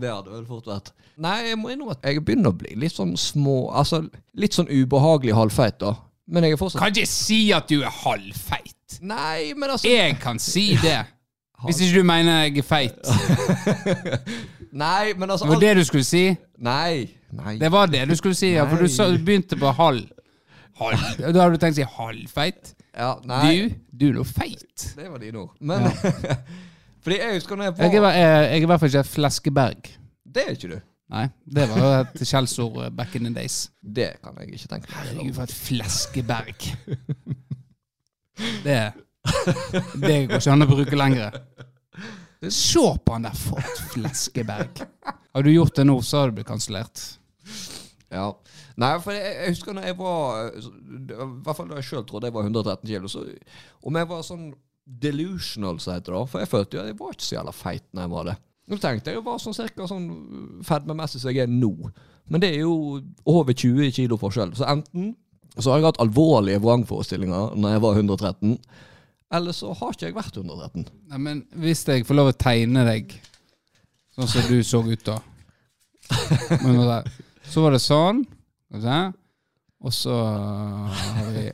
det 0.00 0.10
hadde 0.10 0.32
vel 0.32 0.46
fort 0.48 0.68
vært. 0.68 0.92
Nei, 1.18 1.36
jeg 1.50 1.58
må 1.58 1.72
innrømme 1.72 1.96
at 1.96 2.04
jeg 2.06 2.22
begynner 2.24 2.52
å 2.52 2.58
bli 2.58 2.76
litt 2.78 2.94
sånn 2.94 3.16
små 3.18 3.72
Altså 3.74 4.04
litt 4.38 4.54
sånn 4.54 4.68
ubehagelig 4.70 5.34
halvfeit, 5.34 5.80
da. 5.82 5.96
Men 6.30 6.46
jeg 6.46 6.54
er 6.54 6.60
fortsatt 6.60 6.82
Kan 6.84 6.94
ikke 6.94 7.10
si 7.10 7.40
at 7.56 7.70
du 7.70 7.80
er 7.80 7.94
halvfeit. 8.04 8.98
Nei, 9.02 9.54
men 9.58 9.72
altså 9.74 9.90
Jeg 9.90 10.18
kan 10.22 10.38
si 10.42 10.70
det. 10.82 11.00
Hvis 11.66 11.80
ikke 11.82 12.04
du 12.04 12.06
mener 12.06 12.44
jeg 12.44 12.60
er 12.60 12.66
feit. 12.66 13.08
Nei, 14.84 15.14
men 15.18 15.30
altså 15.32 15.48
Det 15.48 15.56
var 15.56 15.62
det 15.64 15.72
du 15.80 15.84
skulle 15.88 16.06
si. 16.06 16.22
Nei. 16.62 17.08
Nei. 17.34 17.56
Det 17.58 17.70
var 17.72 17.90
det 17.90 18.04
du 18.08 18.14
skulle 18.16 18.38
si, 18.38 18.52
ja, 18.54 18.66
for 18.68 18.78
du, 18.78 18.86
sa, 18.92 19.08
du 19.10 19.18
begynte 19.24 19.58
på 19.58 19.72
halv. 19.74 20.06
halv. 20.78 21.02
Da 21.18 21.34
har 21.40 21.50
du 21.50 21.58
tenkt 21.58 21.80
å 21.80 21.80
si 21.80 21.88
halvfeit. 21.96 22.74
Ja, 22.94 23.16
nei. 23.26 23.50
Du, 23.50 23.74
du 23.90 24.06
er 24.12 24.16
nå 24.20 24.26
feit. 24.28 24.86
Det 24.94 25.08
var 25.10 25.18
dine 25.22 25.42
ord. 25.48 25.56
Men 25.58 25.90
Fordi 27.08 27.18
jeg 27.22 27.38
husker 27.38 27.56
når 27.56 27.64
jeg 27.70 27.74
var 27.78 27.84
Jeg 27.88 27.94
er, 27.96 28.10
i- 28.12 28.20
jeg 28.20 28.52
er 28.58 28.62
i 28.66 28.68
hvert 28.68 28.80
fall 28.84 28.90
ikke 28.92 29.04
fleskeberg. 29.08 29.86
Det 30.28 30.42
er 30.44 30.50
ikke 30.58 30.68
du. 30.74 30.78
Nei, 31.08 31.22
det 31.48 31.64
var 31.70 31.78
jo 31.80 31.90
et 32.04 32.20
skjellsord 32.28 32.74
eh, 32.84 32.90
back 32.92 33.14
in 33.16 33.24
the 33.24 33.30
days. 33.32 33.70
Det 33.80 34.10
kan 34.20 34.34
jeg 34.42 34.50
ikke 34.58 34.68
tenke 34.74 34.90
meg. 34.92 34.98
Herregud, 35.06 35.30
for 35.38 35.46
et 35.48 35.54
fleskeberg. 35.56 36.66
Det 38.64 38.92
Det 40.02 40.18
går 40.28 40.36
ikke 40.38 40.52
an 40.52 40.64
å 40.66 40.68
bruke 40.68 40.98
lenger. 41.00 41.38
Se 42.52 42.84
på 43.04 43.16
han 43.16 43.24
der, 43.26 43.34
for 43.40 43.58
et 43.64 43.80
fleskeberg. 43.94 44.84
Har 45.34 45.42
du 45.42 45.50
gjort 45.50 45.74
det 45.80 45.86
nå, 45.88 45.96
så 46.06 46.20
har 46.22 46.30
du 46.30 46.36
blitt 46.38 46.46
kansellert. 46.52 47.00
Ja. 48.12 48.28
Nei, 48.78 48.92
for 49.02 49.12
jeg, 49.16 49.32
jeg 49.42 49.56
husker 49.56 49.74
når 49.76 49.88
jeg 49.88 49.96
var 49.98 50.52
I 50.54 51.16
hvert 51.42 51.56
fall 51.58 51.66
da 51.72 51.80
jeg 51.80 51.88
sjøl 51.88 52.04
trodde 52.08 52.28
jeg 52.30 52.36
var 52.36 52.46
113 52.46 52.86
kilo. 52.88 53.10
Så 53.10 53.24
om 53.82 53.98
jeg 53.98 54.08
var 54.12 54.22
sånn 54.28 54.46
delusional, 54.88 55.78
så 55.80 55.94
heter 55.96 56.14
det. 56.16 56.24
For 56.32 56.42
jeg 56.42 56.50
følte 56.50 56.76
jo 56.76 56.82
at 56.82 56.90
jeg 56.90 56.98
var 56.98 57.14
ikke 57.14 57.26
så 57.26 57.36
jævla 57.36 57.54
feit 57.56 57.84
når 57.92 58.04
jeg 58.06 58.12
var 58.16 58.28
det. 58.30 58.36
Nå 58.68 58.76
tenkte 58.82 59.12
jeg 59.12 59.16
jo 59.16 59.24
bare 59.24 59.40
sånn 59.40 59.56
cirka 59.56 59.86
sånn 59.88 60.08
fedmemessig 60.68 61.22
som 61.22 61.32
jeg 61.32 61.46
er 61.46 61.52
nå. 61.52 61.72
Men 62.28 62.42
det 62.42 62.50
er 62.52 62.66
jo 62.66 63.00
over 63.28 63.56
20 63.56 63.92
kilo 63.96 64.18
forskjell. 64.20 64.52
Så 64.58 64.66
enten 64.68 65.14
så 65.58 65.72
har 65.72 65.80
jeg 65.80 65.88
hatt 65.88 66.02
alvorlige 66.04 66.60
vrangforestillinger 66.62 67.56
når 67.58 67.72
jeg 67.74 67.82
var 67.82 67.96
113, 67.98 68.58
eller 69.38 69.56
så 69.56 69.72
har 69.76 69.94
ikke 69.94 70.06
jeg 70.06 70.16
vært 70.16 70.36
113. 70.36 70.84
Nei, 71.10 71.18
men 71.24 71.40
hvis 71.60 71.82
jeg 71.88 72.06
får 72.08 72.16
lov 72.16 72.30
å 72.30 72.36
tegne 72.38 72.84
deg 72.86 73.16
sånn 74.16 74.30
som 74.30 74.46
du 74.48 74.60
så 74.64 74.80
ut 74.84 75.04
da 75.08 75.18
Så 77.48 77.64
var 77.64 77.74
det 77.74 77.80
sånn, 77.84 78.22
og 79.78 79.92
så 79.94 80.14
har 80.14 81.28
vi 81.32 81.48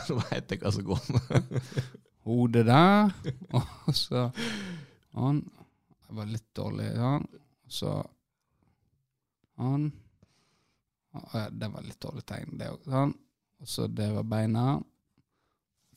Nå 0.08 0.20
vet 0.30 0.54
jeg 0.54 0.62
hva 0.62 0.72
som 0.74 0.86
går. 0.86 1.02
hodet 2.30 2.66
der, 2.66 3.10
og 3.56 3.94
så 3.96 4.28
Han 5.16 5.42
var 6.08 6.30
litt 6.30 6.54
dårlig 6.54 6.92
han. 6.96 7.26
Så 7.66 7.90
han 9.56 9.92
ja, 11.12 11.48
Det 11.50 11.68
var 11.68 11.82
litt 11.82 12.02
dårlig 12.02 12.24
tegn, 12.26 12.58
det 12.58 12.70
òg. 12.70 12.84
Sånn. 12.86 13.14
Og 13.60 13.68
så 13.68 13.86
det 13.90 14.08
var 14.14 14.28
beina. 14.30 14.66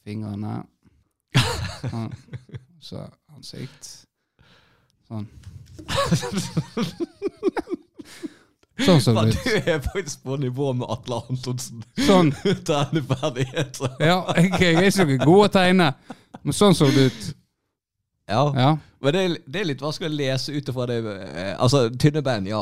Fingrene. 0.03 0.63
Sånn. 1.83 2.09
Så 2.83 3.05
ansikt. 3.35 3.91
Sånn. 5.07 5.29
Sånn 8.81 9.01
som 9.03 9.15
Men. 9.19 9.29
Du 9.35 9.69
er 9.69 9.79
faktisk 9.85 10.23
på 10.25 10.37
nivå 10.41 10.71
med 10.73 10.89
Atle 10.89 11.21
Antonsen. 11.29 11.83
Sånn. 12.07 12.31
Tegneferdigheter. 12.69 13.95
Ja, 14.01 14.23
jeg, 14.37 14.51
jeg 14.57 14.75
er 14.81 14.89
ikke 14.89 15.05
noe 15.05 15.19
god 15.25 15.45
å 15.45 15.51
tegne, 15.53 15.89
men 16.41 16.57
sånn 16.57 16.77
så 16.77 16.89
det 16.93 17.09
ut. 17.11 17.27
Ja. 18.29 18.43
Ja. 18.55 18.71
Men 19.03 19.13
det 19.15 19.23
er, 19.23 19.33
det 19.51 19.61
er 19.61 19.67
litt 19.67 19.83
vanskelig 19.83 20.09
å 20.09 20.15
lese 20.15 20.53
ut 20.55 20.69
ifra 20.71 20.85
det 20.87 21.01
eh, 21.03 21.49
Altså, 21.59 21.89
tynne 21.99 22.23
bein, 22.23 22.47
ja. 22.47 22.61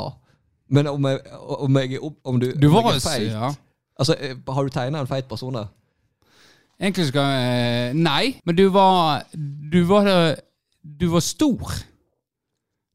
Men 0.74 0.90
om 0.90 1.06
jeg, 1.06 1.20
om 1.38 1.78
jeg 1.78 2.00
om 2.02 2.40
du, 2.42 2.48
Du 2.58 2.68
om 2.70 2.80
var 2.80 2.96
jeg 2.96 3.02
er 3.02 3.06
feit 3.06 3.28
ja. 3.30 3.52
Altså, 4.00 4.16
eh, 4.18 4.34
Har 4.48 4.66
du 4.66 4.74
tegna 4.74 5.04
en 5.04 5.10
feit 5.10 5.28
person 5.30 5.54
da? 5.54 5.68
Egentlig 6.82 7.12
skal 7.12 7.30
jeg 7.30 8.00
Nei, 8.00 8.24
men 8.48 8.58
du 8.58 8.64
var 8.74 9.28
Du 9.36 9.84
var 9.86 10.10
Du 10.82 11.08
var 11.14 11.22
stor. 11.22 11.76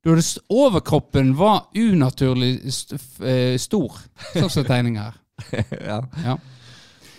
Du 0.06 0.10
hadde, 0.10 0.22
overkroppen 0.48 1.32
var 1.34 1.64
unaturlig 1.74 2.60
st 2.70 2.94
eh, 3.26 3.56
stor, 3.58 3.96
sånn 4.30 4.52
som 4.54 4.66
tegninga 4.68 5.02
her. 5.08 5.16
ja. 5.90 5.96
Ja. 6.22 6.36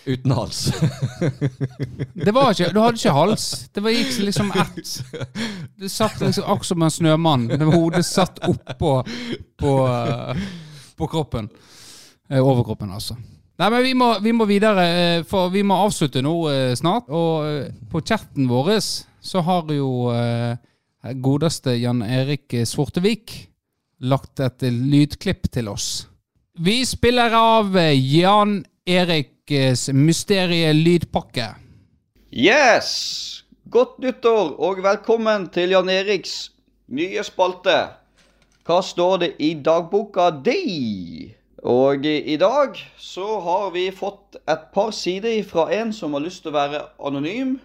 Uten 0.06 0.32
hals. 0.32 0.62
Det 2.28 2.32
var 2.32 2.54
ikke, 2.54 2.70
du 2.72 2.80
hadde 2.80 2.96
ikke 2.96 3.12
hals. 3.18 3.48
Det 3.76 3.84
var 3.84 3.92
gikk 3.92 4.14
liksom 4.30 4.54
ett. 4.56 4.94
Det 5.76 5.92
satt 5.92 6.16
liksom 6.24 6.48
akkurat 6.48 6.70
som 6.70 6.86
en 6.88 6.96
snømann. 6.96 7.44
Det 7.52 7.60
var 7.60 7.76
Hodet 7.76 8.06
satt 8.08 8.40
oppå 8.48 8.94
på, 9.60 9.74
eh, 9.92 10.48
på 10.96 11.12
kroppen. 11.12 11.52
Eh, 12.32 12.40
overkroppen, 12.40 12.96
altså. 12.96 13.20
Nei, 13.60 13.68
men 13.68 13.84
vi 13.84 13.94
må, 14.00 14.14
vi 14.24 14.32
må 14.32 14.48
videre, 14.48 14.88
for 15.28 15.52
vi 15.52 15.66
må 15.68 15.82
avslutte 15.90 16.24
nå 16.24 16.38
snart. 16.80 17.12
Og 17.12 17.68
på 17.92 18.06
chatten 18.08 18.48
vår 18.48 18.78
så 18.80 19.44
har 19.44 19.76
jo 19.76 19.92
godeste 21.16 21.76
Jan 21.78 22.02
Erik 22.02 22.54
Svortevik 22.66 23.34
lagt 24.00 24.40
et 24.40 24.66
lydklipp 24.68 25.50
til 25.52 25.70
oss. 25.72 26.08
Vi 26.58 26.82
spiller 26.86 27.34
av 27.38 27.76
Jan 27.94 28.60
Eriks 28.88 29.90
mysterie-lydpakke. 29.94 31.52
Yes! 32.32 33.44
Godt 33.70 33.98
nyttår 34.00 34.54
og 34.64 34.80
velkommen 34.84 35.50
til 35.52 35.74
Jan 35.76 35.90
Eriks 35.92 36.54
nye 36.88 37.24
spalte. 37.28 37.76
Hva 38.68 38.78
står 38.84 39.18
det 39.24 39.30
i 39.44 39.54
dagboka 39.64 40.30
di? 40.44 41.34
Og 41.68 42.06
i 42.06 42.38
dag 42.40 42.80
så 42.96 43.40
har 43.44 43.72
vi 43.76 43.90
fått 43.92 44.38
et 44.48 44.70
par 44.76 44.94
sider 44.96 45.42
fra 45.44 45.68
en 45.76 45.92
som 45.94 46.16
har 46.16 46.24
lyst 46.24 46.46
til 46.46 46.54
å 46.54 46.58
være 46.58 46.84
anonym. 47.00 47.58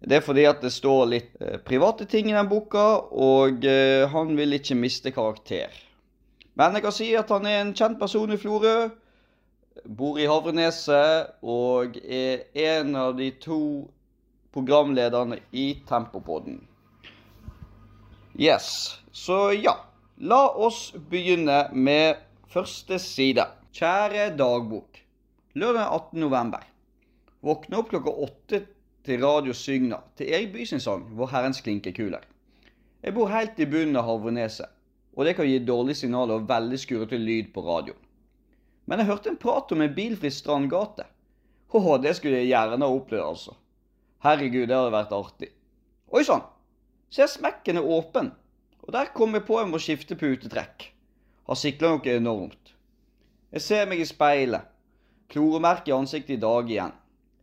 Det 0.00 0.20
er 0.20 0.22
fordi 0.22 0.44
at 0.46 0.62
det 0.62 0.70
står 0.70 1.04
litt 1.10 1.42
eh, 1.42 1.58
private 1.58 2.06
ting 2.06 2.30
i 2.30 2.36
den 2.36 2.48
boka, 2.50 2.86
og 3.10 3.64
eh, 3.66 4.06
han 4.10 4.36
vil 4.38 4.54
ikke 4.58 4.78
miste 4.78 5.10
karakter. 5.14 5.74
Men 6.58 6.74
jeg 6.74 6.84
kan 6.84 6.94
si 6.94 7.08
at 7.18 7.30
han 7.34 7.46
er 7.46 7.60
en 7.62 7.74
kjent 7.74 7.98
person 7.98 8.30
i 8.34 8.38
Florø, 8.38 8.76
bor 9.98 10.18
i 10.18 10.26
Havreneset 10.26 11.38
og 11.46 11.98
er 12.02 12.48
en 12.58 12.96
av 12.98 13.12
de 13.18 13.30
to 13.42 13.60
programlederne 14.54 15.38
i 15.54 15.68
Tempopodden. 15.88 16.60
Yes, 18.38 18.98
så 19.12 19.52
ja. 19.54 19.76
La 20.18 20.48
oss 20.58 20.88
begynne 21.10 21.68
med 21.74 22.18
første 22.50 22.98
side. 22.98 23.44
Kjære 23.74 24.32
dagbok. 24.38 24.98
Lørdag 25.54 25.92
18. 25.94 26.20
november. 26.24 26.64
Våkne 27.46 27.78
opp 27.78 27.92
klokka 27.92 28.14
åtte 28.26 28.60
til 29.08 29.24
Radio 29.24 29.54
Sygna 29.56 29.96
til 30.16 30.28
Erik 30.28 30.50
Bye 30.52 30.66
sin 30.66 30.80
sang 30.80 31.06
'Vår 31.16 31.30
Herrens 31.30 31.60
klinkekuler'. 31.60 32.24
Jeg 33.02 33.14
bor 33.14 33.28
helt 33.28 33.58
i 33.58 33.64
bunnen 33.64 33.96
av 33.96 34.04
Havreneset, 34.04 34.66
og 35.16 35.24
det 35.24 35.36
kan 35.36 35.46
gi 35.48 35.58
dårlige 35.64 35.94
signaler 35.94 36.34
og 36.34 36.48
veldig 36.48 36.78
skurrete 36.78 37.16
lyd 37.16 37.48
på 37.54 37.64
radioen. 37.64 38.02
Men 38.86 38.98
jeg 38.98 39.06
hørte 39.06 39.30
en 39.30 39.40
prat 39.40 39.72
om 39.72 39.80
en 39.80 39.94
bilfri 39.94 40.30
strandgate. 40.30 41.06
Åh, 41.72 41.88
det 42.02 42.16
skulle 42.16 42.36
jeg 42.36 42.50
gjerne 42.50 42.84
ha 42.84 42.90
opplevd, 42.92 43.24
altså. 43.24 43.56
Herregud, 44.18 44.66
det 44.68 44.76
hadde 44.76 44.92
vært 44.92 45.12
artig. 45.12 45.50
Oi 46.12 46.24
sann! 46.24 46.44
Se, 47.10 47.28
smekken 47.28 47.76
er 47.76 47.88
åpen. 47.88 48.32
Og 48.82 48.92
der 48.92 49.12
kom 49.14 49.34
jeg 49.34 49.44
på 49.44 49.60
jeg 49.60 49.68
må 49.68 49.78
skifte 49.78 50.16
putetrekk. 50.16 50.92
Har 51.48 51.54
sikla 51.56 51.96
noe 51.96 52.16
enormt. 52.16 52.74
Jeg 53.52 53.60
ser 53.60 53.86
meg 53.86 54.00
i 54.00 54.04
speilet. 54.04 54.68
Kloremerke 55.28 55.88
i 55.88 55.96
ansiktet 55.96 56.36
i 56.36 56.40
dag 56.40 56.70
igjen. 56.70 56.92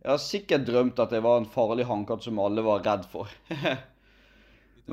Jeg 0.06 0.12
har 0.12 0.20
sikkert 0.22 0.66
drømt 0.68 1.00
at 1.02 1.10
jeg 1.16 1.22
var 1.24 1.40
en 1.40 1.48
farlig 1.50 1.86
hannkatt 1.88 2.22
som 2.22 2.38
alle 2.38 2.62
var 2.62 2.84
redd 2.86 3.06
for. 3.10 3.26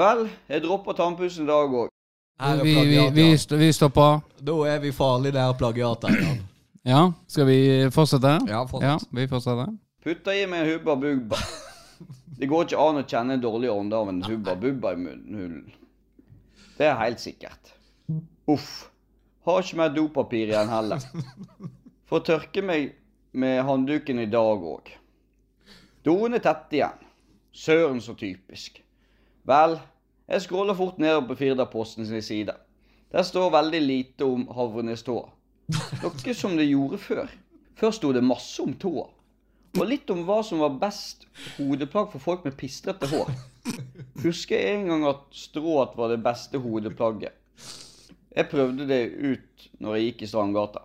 Vel, 0.01 0.23
jeg 0.49 0.63
dropper 0.63 0.95
tannpussen 0.97 1.45
i 1.45 1.51
dag 1.51 1.75
òg. 1.83 1.91
Vi, 2.63 2.73
vi, 2.89 2.97
vi, 3.13 3.25
st- 3.37 3.59
vi 3.61 3.67
stopper. 3.77 4.23
Da 4.41 4.55
er 4.71 4.79
vi 4.81 4.89
farlig 4.95 5.35
der 5.35 5.53
plagiatet, 5.59 6.17
Ja, 6.83 7.03
skal 7.29 7.45
vi 7.47 7.57
fortsette? 7.93 8.31
Ja, 8.49 8.63
fortsett. 8.67 8.89
Ja, 8.89 9.19
vi 9.21 9.27
fortsetter. 9.31 9.69
Putta 10.03 10.33
i 10.35 10.47
meg 10.49 10.65
en 10.65 10.71
hubba 10.73 10.95
bubba. 10.99 11.37
Det 12.39 12.49
går 12.49 12.65
ikke 12.65 12.81
an 12.81 12.97
å 12.99 13.05
kjenne 13.07 13.37
en 13.37 13.43
dårlig 13.45 13.69
ånde 13.71 13.95
av 13.95 14.09
en 14.09 14.23
hubba 14.25 14.55
bubba 14.59 14.95
i 14.95 14.99
munnhulen. 14.99 15.69
Det 16.79 16.89
er 16.89 16.97
helt 16.99 17.21
sikkert. 17.21 17.69
Uff. 18.49 18.89
Har 19.45 19.61
ikke 19.61 19.77
mer 19.79 19.93
dopapir 19.93 20.49
igjen 20.49 20.73
heller. 20.73 21.05
Får 22.09 22.25
tørke 22.33 22.65
meg 22.65 22.95
med 23.37 23.61
håndduken 23.69 24.19
i 24.25 24.27
dag 24.33 24.65
òg. 24.73 24.89
Doen 26.03 26.35
er 26.35 26.41
tett 26.43 26.73
igjen. 26.75 26.99
Søren 27.55 28.01
så 28.03 28.15
typisk. 28.19 28.81
Vel, 29.47 29.77
jeg 30.27 30.43
scroller 30.43 30.75
fort 30.75 30.97
nedover 30.99 31.29
på 31.29 31.37
Firdaposten 31.39 32.07
sin 32.07 32.21
side. 32.21 32.55
Der 33.13 33.23
står 33.23 33.53
veldig 33.53 33.79
lite 33.81 34.27
om 34.27 34.43
Havreneståa. 34.51 35.29
Noe 36.01 36.33
som 36.35 36.57
det 36.59 36.65
gjorde 36.67 36.99
før. 36.99 37.29
Før 37.79 37.93
sto 37.95 38.11
det 38.15 38.23
masse 38.25 38.59
om 38.63 38.73
tåa. 38.75 39.05
Og 39.79 39.87
litt 39.87 40.11
om 40.11 40.25
hva 40.27 40.41
som 40.45 40.59
var 40.61 40.75
best 40.81 41.23
hodeplagg 41.55 42.11
for 42.11 42.21
folk 42.21 42.43
med 42.45 42.57
pistrete 42.59 43.07
hår. 43.09 43.31
Husker 44.25 44.59
jeg 44.59 44.81
en 44.81 44.91
gang 44.91 45.05
at 45.09 45.23
strået 45.33 45.95
var 45.97 46.11
det 46.11 46.19
beste 46.25 46.59
hodeplagget. 46.61 47.31
Jeg 48.33 48.49
prøvde 48.51 48.89
det 48.89 49.01
ut 49.13 49.69
når 49.79 49.95
jeg 49.95 50.09
gikk 50.09 50.25
i 50.25 50.29
Strandgata. 50.33 50.83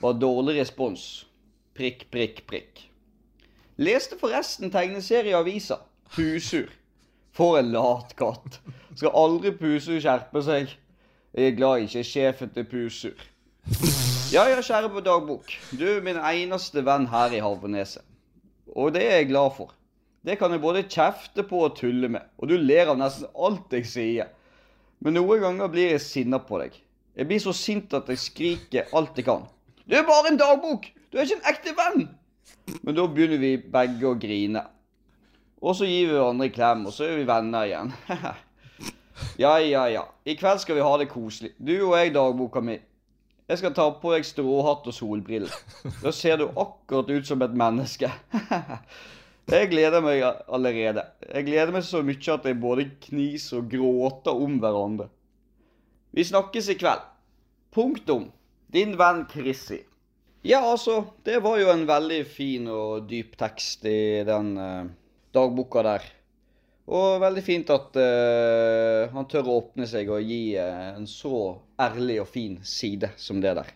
Var 0.00 0.18
dårlig 0.18 0.56
respons. 0.62 1.04
Prikk, 1.76 2.08
prikk, 2.10 2.42
prikk. 2.48 2.86
Leste 3.78 4.18
forresten 4.20 4.70
tegneserieavisa. 4.70 5.78
Pusur. 6.12 6.68
For 7.32 7.56
en 7.58 7.72
lat 7.72 8.12
katt. 8.18 8.58
Skal 8.94 9.14
aldri 9.16 9.54
Pusur 9.56 9.96
skjerpe 9.96 10.42
seg. 10.44 10.74
Jeg 11.32 11.48
er 11.48 11.56
glad 11.56 11.86
ikke 11.86 12.02
er 12.02 12.08
sjefen 12.08 12.52
til 12.52 12.66
Pusur. 12.68 13.16
Ja, 14.32 14.44
ja, 14.48 14.60
kjære 14.60 14.90
på 14.92 15.00
dagbok. 15.04 15.48
Du 15.72 15.86
er 15.88 16.04
min 16.04 16.20
eneste 16.20 16.84
venn 16.84 17.08
her 17.08 17.32
i 17.32 17.40
Havreneset. 17.40 18.04
Og 18.76 18.92
det 18.92 19.06
er 19.06 19.22
jeg 19.22 19.32
glad 19.32 19.56
for. 19.56 19.72
Det 20.24 20.36
kan 20.38 20.52
jeg 20.52 20.60
både 20.60 20.84
kjefte 20.84 21.42
på 21.48 21.64
og 21.64 21.76
tulle 21.76 22.08
med. 22.12 22.28
Og 22.38 22.52
du 22.52 22.56
ler 22.60 22.92
av 22.92 23.00
nesten 23.00 23.28
alt 23.32 23.72
jeg 23.72 23.88
sier. 23.88 24.32
Men 25.00 25.16
noen 25.16 25.40
ganger 25.40 25.72
blir 25.72 25.94
jeg 25.94 26.04
sinna 26.04 26.38
på 26.44 26.60
deg. 26.60 26.76
Jeg 27.16 27.28
blir 27.28 27.40
så 27.40 27.52
sint 27.56 27.92
at 27.96 28.08
jeg 28.08 28.20
skriker 28.20 28.92
alt 28.96 29.16
jeg 29.16 29.26
kan. 29.26 29.48
Du 29.88 29.96
er 29.96 30.04
bare 30.08 30.30
en 30.30 30.40
dagbok! 30.40 30.86
Du 31.10 31.18
er 31.18 31.24
ikke 31.24 31.40
en 31.40 31.48
ekte 31.50 31.74
venn! 31.76 32.10
Men 32.82 32.96
da 32.96 33.06
begynner 33.08 33.40
vi 33.42 33.56
begge 33.72 34.08
å 34.08 34.18
grine. 34.18 34.64
Og 35.62 35.76
så 35.78 35.86
gir 35.86 36.08
vi 36.08 36.16
hverandre 36.16 36.48
en 36.48 36.54
klem, 36.54 36.86
og 36.88 36.94
så 36.94 37.06
er 37.06 37.20
vi 37.20 37.26
venner 37.28 37.68
igjen. 37.68 37.92
ja, 39.44 39.52
ja, 39.62 39.84
ja. 39.92 40.06
I 40.26 40.34
kveld 40.38 40.62
skal 40.62 40.78
vi 40.78 40.86
ha 40.86 40.94
det 40.98 41.10
koselig. 41.12 41.52
Du 41.58 41.74
og 41.76 41.96
jeg, 41.98 42.14
dagboka 42.16 42.62
mi. 42.64 42.78
Jeg 43.50 43.60
skal 43.60 43.74
ta 43.76 43.88
på 44.00 44.14
deg 44.14 44.26
stråhatt 44.26 44.86
og 44.88 44.96
solbriller. 44.96 45.54
Da 46.02 46.12
ser 46.14 46.38
du 46.40 46.46
akkurat 46.48 47.10
ut 47.10 47.26
som 47.28 47.42
et 47.44 47.58
menneske. 47.58 48.10
Jeg 49.50 49.72
gleder 49.72 50.00
meg 50.00 50.22
allerede. 50.22 51.02
Jeg 51.26 51.48
gleder 51.48 51.72
meg 51.74 51.82
så 51.84 51.98
mye 52.06 52.34
at 52.34 52.44
jeg 52.46 52.60
både 52.62 52.84
kniser 53.02 53.58
og 53.58 53.72
gråter 53.72 54.38
om 54.38 54.54
hverandre. 54.62 55.08
Vi 56.14 56.24
snakkes 56.24 56.68
i 56.70 56.76
kveld. 56.78 57.02
Punktum. 57.74 58.28
Din 58.72 58.94
venn 59.00 59.26
Chrissy. 59.28 59.82
Ja, 60.42 60.58
altså, 60.58 61.04
det 61.22 61.38
var 61.44 61.60
jo 61.60 61.68
en 61.70 61.84
veldig 61.86 62.24
fin 62.26 62.66
og 62.66 63.06
dyp 63.10 63.36
tekst 63.38 63.86
i 63.86 64.24
den 64.26 64.56
eh, 64.58 64.88
dagboka 65.34 65.84
der. 65.86 66.08
Og 66.90 67.20
veldig 67.22 67.44
fint 67.46 67.70
at 67.70 67.94
eh, 68.00 69.12
han 69.12 69.28
tør 69.30 69.46
å 69.46 69.60
åpne 69.60 69.86
seg 69.86 70.10
og 70.10 70.24
gi 70.26 70.56
eh, 70.58 70.88
en 70.96 71.06
så 71.06 71.60
ærlig 71.80 72.18
og 72.24 72.28
fin 72.32 72.58
side 72.66 73.12
som 73.22 73.38
det 73.44 73.54
der. 73.60 73.70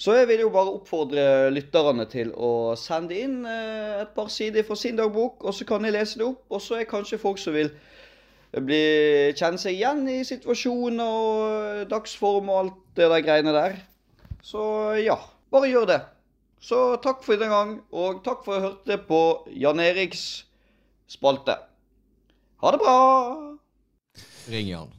Så 0.00 0.14
jeg 0.16 0.30
vil 0.30 0.46
jo 0.46 0.52
bare 0.54 0.72
oppfordre 0.72 1.24
lytterne 1.52 2.06
til 2.08 2.30
å 2.32 2.72
sende 2.80 3.18
inn 3.20 3.42
eh, 3.44 3.98
et 4.00 4.14
par 4.16 4.30
sider 4.32 4.64
fra 4.64 4.78
sin 4.80 4.96
dagbok, 4.96 5.44
og 5.44 5.52
så 5.52 5.66
kan 5.68 5.84
jeg 5.84 5.92
lese 5.92 6.22
det 6.22 6.24
opp. 6.24 6.46
Og 6.48 6.62
så 6.64 6.78
er 6.78 6.88
kanskje 6.88 7.20
folk 7.20 7.36
som 7.42 7.52
vil 7.52 7.68
bli, 8.64 8.80
kjenne 9.36 9.60
seg 9.60 9.76
igjen 9.76 10.06
i 10.08 10.22
situasjoner 10.24 11.04
og 11.04 11.42
eh, 11.50 11.84
dagsform 11.92 12.48
og 12.48 12.62
alt 12.62 12.80
det 12.96 13.10
der 13.12 13.26
greiene 13.28 13.54
der. 13.58 13.76
Så 14.40 14.64
ja, 15.04 15.18
bare 15.52 15.70
gjør 15.70 15.88
det. 15.90 16.00
Så 16.60 16.78
takk 17.00 17.22
for 17.24 17.34
i 17.34 17.40
denne 17.40 17.54
gang, 17.54 17.72
og 17.92 18.20
takk 18.24 18.44
for 18.44 18.56
at 18.58 18.60
du 18.60 18.68
hørte 18.68 18.98
på 19.08 19.20
Jan 19.62 19.80
Eriks 19.80 20.24
spalte. 21.10 21.56
Ha 22.60 22.72
det 22.74 22.80
bra! 22.82 22.96
Ring 24.50 24.68
Jan. 24.68 24.92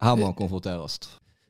Her 0.00 0.16
må 0.16 0.30
han 0.30 0.38
konfronteres. 0.38 1.00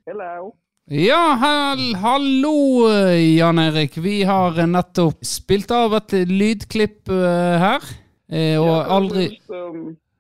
Hello. 0.09 0.55
Ja, 0.91 1.37
hell, 1.39 1.95
hallo, 2.03 2.89
Jan 3.15 3.61
Erik. 3.63 3.95
Vi 4.03 4.23
har 4.27 4.57
nettopp 4.67 5.21
spilt 5.29 5.71
av 5.71 5.95
et 6.01 6.17
lydklipp 6.27 7.13
uh, 7.13 7.61
her. 7.63 7.85
eh, 8.33 8.57
og 8.59 8.91
aldri 8.91 9.29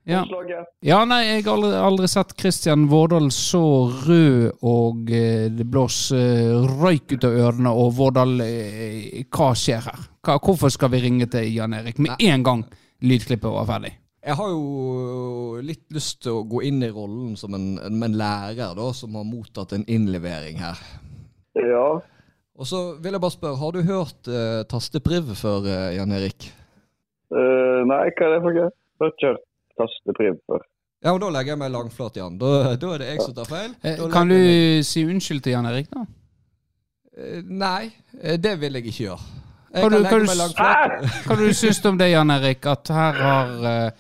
ja. 0.09 0.25
ja, 0.81 0.99
nei, 1.05 1.21
jeg 1.27 1.45
har 1.45 1.53
aldri, 1.53 1.71
aldri 1.77 2.09
sett 2.09 2.33
Kristian 2.41 2.87
Vårdal 2.91 3.29
så 3.35 3.63
rød 4.07 4.63
og 4.67 5.11
eh, 5.13 5.47
det 5.53 5.67
blåser 5.69 6.57
røyk 6.81 7.15
ut 7.15 7.27
av 7.29 7.37
ørene. 7.45 7.73
Og 7.77 7.93
Vårdal, 7.99 8.41
eh, 8.45 9.21
hva 9.29 9.51
skjer 9.59 9.85
her? 9.85 10.07
Hva, 10.25 10.39
hvorfor 10.41 10.73
skal 10.73 10.93
vi 10.95 11.03
ringe 11.05 11.29
til 11.31 11.51
Jan 11.53 11.77
Erik 11.77 12.01
med 12.01 12.17
en 12.17 12.47
gang 12.47 12.65
lydklippet 13.05 13.53
var 13.53 13.69
ferdig? 13.69 13.93
Jeg 14.21 14.37
har 14.37 14.51
jo 14.53 15.61
litt 15.65 15.87
lyst 15.97 16.23
til 16.25 16.41
å 16.41 16.47
gå 16.49 16.65
inn 16.69 16.83
i 16.85 16.91
rollen 16.93 17.37
som 17.41 17.55
en, 17.57 17.71
en, 17.81 18.01
en 18.05 18.17
lærer 18.21 18.75
da, 18.77 18.89
som 18.97 19.15
har 19.17 19.29
mottatt 19.29 19.73
en 19.77 19.87
innlevering 19.89 20.61
her. 20.61 20.81
Ja. 21.57 21.87
Og 22.61 22.69
så 22.69 22.83
vil 23.01 23.17
jeg 23.17 23.23
bare 23.23 23.37
spørre, 23.37 23.61
har 23.61 23.73
du 23.73 23.81
hørt 23.89 24.29
uh, 24.29 24.61
tastepriv 24.69 25.33
før, 25.41 25.65
eh, 25.65 25.95
Jan 25.97 26.13
Erik? 26.13 26.51
Uh, 27.33 27.81
nei, 27.89 28.11
hva 28.13 28.27
er 28.27 28.35
det 28.35 28.43
for 28.45 28.59
noe? 28.59 28.75
Hørt 29.01 29.07
har 29.07 29.17
ikke 29.17 29.31
hørt 29.31 29.50
tastepriv 29.81 30.39
for. 30.47 30.63
Ja, 31.01 31.15
og 31.17 31.21
da 31.23 31.31
legger 31.33 31.55
jeg 31.55 31.61
meg 31.63 31.71
langflat, 31.73 32.17
Jan. 32.21 32.35
Da, 32.41 32.49
da 32.77 32.89
er 32.95 33.01
det 33.01 33.07
jeg 33.15 33.23
som 33.25 33.35
tar 33.39 33.47
feil. 33.49 33.71
Eh, 33.81 33.95
Da 33.97 34.09
kan 34.13 34.29
du 34.29 34.37
meg... 34.37 34.85
si 34.85 35.05
unnskyld 35.09 35.41
til 35.47 35.55
Jan 35.57 35.69
Erik, 35.71 35.87
da? 35.95 36.03
Eh, 37.17 37.39
Nei, 37.49 37.87
eh, 38.21 38.37
det 38.37 38.53
vil 38.61 38.77
jeg 38.77 38.85
ikke 38.91 39.05
gjøre. 39.07 39.29
Jeg 39.73 39.83
Kan 39.87 39.93
kan 39.93 40.03
du- 40.03 40.09
kan 40.11 40.25
legge 40.27 40.55
du 40.59 41.29
Hva 41.31 41.37
du 41.39 41.55
syns 41.55 41.81
du 41.81 41.89
om 41.89 41.99
det, 41.99 42.11
Jan 42.11 42.31
Erik? 42.35 42.67
At 42.67 42.89
her 42.91 43.13
har 43.23 43.53
uh, 43.65 43.91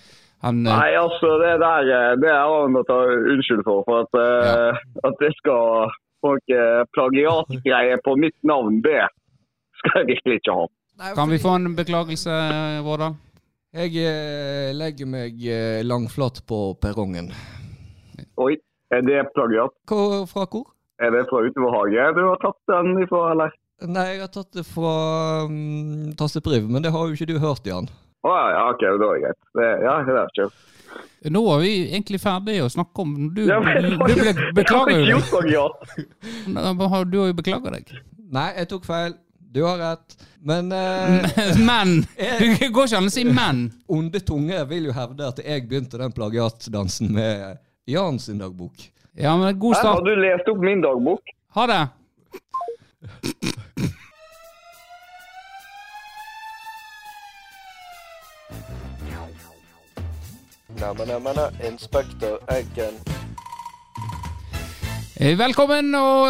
han 0.44 0.60
uh... 0.66 0.72
Nei, 0.74 0.90
altså, 0.98 1.30
det 1.40 1.54
der 1.62 1.88
det 2.20 2.30
er 2.34 2.42
han 2.50 2.76
å 2.76 2.84
ta 2.88 2.98
unnskyld 3.32 3.62
for. 3.64 3.80
For 3.88 4.04
at, 4.04 4.20
eh, 4.20 4.84
at 5.08 5.14
det 5.24 5.32
skal 5.38 5.88
noe 6.26 6.84
plagiatgreier 6.92 8.02
på 8.04 8.16
mitt 8.20 8.36
navn, 8.44 8.82
det 8.84 9.06
skal 9.80 10.02
jeg 10.02 10.10
virkelig 10.14 10.40
ikke 10.42 10.56
ha. 10.58 10.66
Nei, 11.00 11.14
Kan 11.16 11.30
vi 11.32 11.38
få 11.40 11.54
en 11.56 11.70
beklagelse, 11.78 12.34
Vårdal? 12.84 13.14
Jeg 13.70 13.94
eh, 14.02 14.72
legger 14.74 15.06
meg 15.06 15.36
eh, 15.46 15.84
langflat 15.86 16.40
på 16.42 16.72
perrongen. 16.82 17.28
Oi, 18.42 18.56
er 18.90 19.04
det 19.06 19.20
plagiat? 19.30 19.76
Fra 19.86 20.46
hvor? 20.50 20.64
Er 20.98 21.14
det 21.14 21.20
fra 21.30 21.44
utover 21.46 21.76
hage 21.76 22.08
du 22.16 22.18
har 22.24 22.40
tatt 22.42 22.58
den 22.72 22.98
ifra, 23.04 23.20
eller? 23.30 23.54
Nei, 23.86 24.08
jeg 24.10 24.24
har 24.24 24.32
tatt 24.34 24.58
det 24.58 24.64
fra 24.66 24.90
um, 25.46 26.10
Tastepriv, 26.18 26.66
men 26.66 26.82
det 26.82 26.90
har 26.92 27.06
jo 27.06 27.14
ikke 27.14 27.30
du 27.30 27.38
hørt, 27.38 27.62
Jan. 27.64 27.86
Å 28.26 28.34
ja, 28.34 28.42
ja, 28.56 28.66
ok, 28.74 28.82
da 28.82 28.90
er 28.90 28.98
det 29.14 29.22
greit. 29.22 29.40
Det, 29.54 29.70
ja, 29.86 29.94
det 30.08 30.18
er 30.18 30.34
kjøpt. 30.40 30.66
Nå 31.30 31.46
er 31.54 31.62
vi 31.62 31.72
egentlig 31.86 32.18
ferdige 32.24 32.66
å 32.66 32.72
snakke 32.74 33.04
om 33.04 33.16
Du, 33.36 33.44
Ja, 33.46 33.60
men 33.62 33.86
du 33.86 33.96
ble, 34.02 34.34
beklager 34.58 35.06
jo 35.06 35.22
deg. 35.46 35.54
Du 37.06 37.18
har 37.22 37.30
jo 37.30 37.38
beklaga 37.38 37.78
deg. 37.78 37.94
Nei, 38.34 38.50
jeg 38.58 38.74
tok 38.74 38.90
feil. 38.90 39.14
Du 39.52 39.62
har 39.62 39.78
rett. 39.78 40.16
Men 40.40 40.72
eh, 40.72 41.58
Men! 41.58 42.06
Det 42.16 42.68
går 42.72 42.86
ikke 42.86 42.98
an 43.00 43.08
å 43.10 43.12
si 43.12 43.24
men. 43.26 43.64
onde 43.90 44.20
tunge 44.22 44.60
vil 44.70 44.86
jo 44.88 44.94
hevde 44.94 45.26
at 45.26 45.40
jeg 45.42 45.66
begynte 45.68 45.98
den 45.98 46.14
plagiatdansen 46.14 47.10
med 47.16 47.58
Jan 47.90 48.20
sin 48.22 48.38
dagbok. 48.38 48.86
Ja, 49.18 49.34
men 49.36 49.58
god 49.58 49.74
Her 49.76 49.82
har 49.88 49.96
start. 49.98 50.06
du 50.06 50.22
lest 50.22 50.48
opp 50.54 50.62
min 50.62 50.84
dagbok. 50.84 51.34
Ha 51.58 51.66
det. 51.66 51.80
Neimen, 60.80 61.08
neimen, 61.08 61.38
Inspektør 61.66 62.38
Eggen. 62.48 62.94
Eh, 65.20 65.34
Velkommen, 65.38 65.94
og 65.94 66.28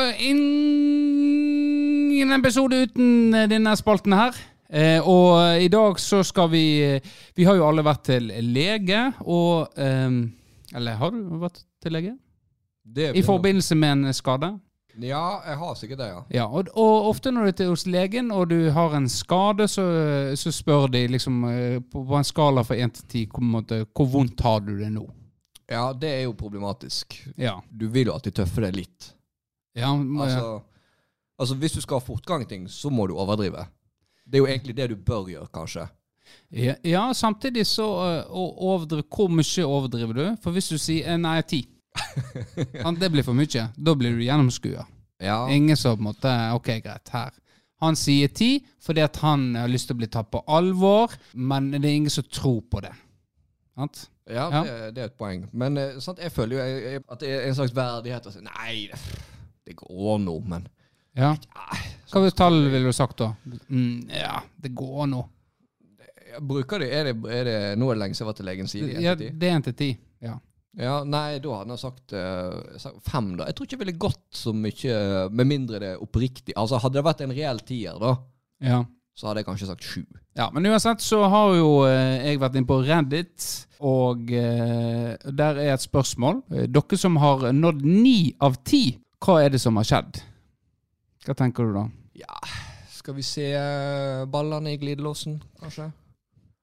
ingen 2.20 2.36
episode 2.36 2.76
uten 2.84 3.34
eh, 3.34 3.46
denne 3.48 3.72
spalten 3.80 4.12
her. 4.12 4.36
Eh, 4.68 5.00
og 5.08 5.62
i 5.62 5.68
dag 5.72 5.98
så 5.98 6.20
skal 6.22 6.50
vi 6.52 6.64
eh, 6.84 7.06
Vi 7.34 7.46
har 7.48 7.56
jo 7.58 7.64
alle 7.66 7.82
vært 7.82 8.04
til 8.06 8.28
lege, 8.52 9.08
og 9.26 9.72
eh, 9.80 10.10
Eller 10.76 10.98
har 11.00 11.14
du 11.14 11.38
vært 11.40 11.64
til 11.82 11.96
lege? 11.96 12.12
Det 12.84 13.14
I 13.16 13.22
forbindelse 13.22 13.74
med 13.78 13.96
en 13.96 14.14
skade? 14.14 14.52
Ja, 15.00 15.40
jeg 15.46 15.56
har 15.56 15.74
sikkert 15.78 16.00
det, 16.02 16.08
ja. 16.10 16.20
Ja, 16.34 16.44
og, 16.46 16.68
og 16.74 17.08
ofte 17.08 17.30
når 17.32 17.50
du 17.54 17.62
er 17.64 17.68
hos 17.70 17.86
legen 17.86 18.30
og 18.34 18.50
du 18.50 18.70
har 18.74 18.94
en 18.98 19.06
skade, 19.08 19.68
så, 19.70 19.84
så 20.36 20.52
spør 20.52 20.90
de 20.92 21.06
liksom 21.14 21.44
eh, 21.48 21.78
på, 21.80 22.04
på 22.04 22.18
en 22.18 22.26
skala 22.26 22.66
fra 22.66 22.76
1 22.76 22.98
til 23.00 23.26
10 23.26 23.26
hvor, 23.32 23.86
hvor 23.96 24.10
vondt 24.18 24.44
har 24.44 24.60
du 24.66 24.74
det 24.78 24.90
nå? 24.92 25.06
Ja, 25.70 25.92
det 25.94 26.10
er 26.10 26.24
jo 26.26 26.34
problematisk. 26.34 27.14
Ja. 27.38 27.56
Du 27.70 27.86
vil 27.94 28.10
jo 28.10 28.16
alltid 28.16 28.38
tøffe 28.42 28.66
deg 28.66 28.82
litt. 28.82 29.12
ja, 29.78 29.90
Altså, 29.94 30.60
altså 31.41 31.57
hvis 31.57 31.78
du 31.78 31.80
skal 31.80 32.01
ha 32.01 32.05
fortgang 32.05 32.45
i 32.45 32.51
ting, 32.51 32.68
så 32.70 32.91
må 32.93 33.07
du 33.09 33.16
overdrive. 33.16 33.64
Det 34.24 34.38
er 34.38 34.45
jo 34.45 34.51
egentlig 34.51 34.76
det 34.76 34.91
du 34.93 34.97
bør 34.97 35.28
gjøre, 35.32 35.49
kanskje. 35.55 35.88
ja, 36.55 36.74
ja 36.84 37.12
samtidig 37.12 37.66
så 37.66 37.86
uh, 38.30 38.36
overdriv, 38.62 39.03
Hvor 39.09 39.28
mye 39.28 39.66
overdriver 39.66 40.12
du? 40.12 40.24
For 40.43 40.55
hvis 40.55 40.68
du 40.68 40.78
sier 40.78 41.14
eh, 41.14 41.18
nei, 41.18 41.41
ti', 41.43 41.66
Det 43.01 43.11
blir 43.11 43.26
for 43.26 43.34
mye. 43.34 43.68
Da 43.76 43.95
blir 43.95 44.14
du 44.14 44.22
gjennomskua. 44.22 44.86
Ja. 45.20 45.49
Ingen 45.51 45.76
som 45.76 45.97
på 45.97 46.01
en 46.01 46.09
måte 46.12 46.34
Ok, 46.55 46.70
greit, 46.84 47.09
her. 47.12 47.34
Han 47.80 47.97
sier 47.97 48.28
ti 48.28 48.61
fordi 48.80 49.03
at 49.05 49.16
han 49.24 49.55
har 49.57 49.68
lyst 49.68 49.88
til 49.88 49.97
å 49.97 50.01
bli 50.01 50.09
tatt 50.09 50.30
på 50.32 50.43
alvor, 50.49 51.12
men 51.32 51.70
det 51.72 51.84
er 51.84 51.97
ingen 51.97 52.12
som 52.12 52.24
tror 52.28 52.61
på 52.70 52.80
det. 52.84 52.93
Sant? 53.74 54.07
Ja, 54.30 54.47
Ja. 54.53 54.62
Det, 54.62 54.95
det 54.95 55.03
er 55.03 55.09
et 55.11 55.18
poeng. 55.18 55.49
Men 55.53 55.76
eh, 55.80 55.99
sant, 56.01 56.20
jeg 56.22 56.32
føler 56.32 56.57
jo 56.57 57.01
at 57.11 57.20
det 57.20 57.30
er 57.34 57.49
en 57.49 57.57
slags 57.59 57.74
verdighet 57.74 58.28
å 58.28 58.32
si 58.34 58.43
Nei, 58.45 58.91
det, 58.93 59.01
det 59.66 59.76
går 59.80 60.20
nå, 60.22 60.36
men 60.47 60.68
Ja. 61.18 61.34
Hva 62.11 62.22
slags 62.22 62.38
tall 62.38 62.61
ville 62.70 62.90
du 62.90 62.94
sagt 62.94 63.18
da? 63.22 63.32
Mm, 63.68 64.11
ja, 64.14 64.40
det 64.56 64.72
går 64.78 65.08
nå. 65.11 65.24
jeg 66.30 66.42
bruker 66.46 66.82
det, 66.82 66.90
er 66.94 67.11
det, 67.11 67.16
er 67.34 67.48
det 67.48 67.56
Nå 67.78 67.90
er 67.90 67.98
det 67.98 68.02
lenge 68.04 68.14
siden 68.14 68.24
jeg 68.24 68.30
var 68.30 68.38
til 68.38 68.48
legen, 68.50 68.70
sier 68.70 68.86
de 68.86 69.16
til 69.18 69.34
det 69.40 69.50
er 69.50 69.58
en 69.58 69.66
til 69.66 69.76
ti. 69.78 69.90
Ja. 70.22 70.36
Ja, 70.78 71.00
nei, 71.02 71.40
da 71.42 71.56
hadde 71.58 71.74
jeg 71.74 71.82
sagt, 71.82 72.12
uh, 72.14 73.00
fem, 73.02 73.32
da. 73.34 73.48
Jeg 73.48 73.56
tror 73.58 73.66
ikke 73.66 73.74
jeg 73.74 73.82
ville 73.82 74.02
gått 74.06 74.38
så 74.38 74.52
mye, 74.54 75.00
med 75.34 75.48
mindre 75.50 75.80
det 75.82 75.88
er 75.96 76.04
oppriktig 76.04 76.54
Altså, 76.54 76.78
hadde 76.78 77.00
det 77.00 77.06
vært 77.08 77.24
en 77.24 77.34
reell 77.34 77.58
tier, 77.66 77.98
da, 77.98 78.12
ja. 78.62 78.78
så 79.18 79.30
hadde 79.30 79.42
jeg 79.42 79.48
kanskje 79.48 79.70
sagt 79.72 79.88
sju. 79.88 80.04
Ja, 80.38 80.46
men 80.54 80.68
uansett 80.70 81.02
så 81.02 81.24
har 81.32 81.56
jo 81.58 81.72
eh, 81.88 82.30
jeg 82.30 82.40
vært 82.40 82.61
inne 82.61 82.70
på 82.70 82.78
Reddit, 82.86 83.48
og 83.82 84.30
eh, 84.30 85.16
der 85.26 85.58
er 85.58 85.74
et 85.74 85.82
spørsmål. 85.82 86.38
Eh, 86.54 86.68
dere 86.70 86.98
som 87.00 87.18
har 87.18 87.48
nådd 87.50 87.82
ni 87.82 88.30
av 88.38 88.61
ti, 88.62 88.84
hva 89.20 89.40
er 89.42 89.50
det 89.56 89.61
som 89.62 89.80
har 89.80 89.88
skjedd? 89.90 90.22
Hva 91.30 91.36
tenker 91.38 91.68
du 91.68 91.76
da? 91.76 91.84
Ja, 92.18 92.36
skal 92.90 93.14
vi 93.14 93.22
se 93.22 93.44
eh, 93.54 94.24
ballene 94.26 94.72
i 94.74 94.78
glidelåsen, 94.80 95.36
kanskje? 95.60 95.84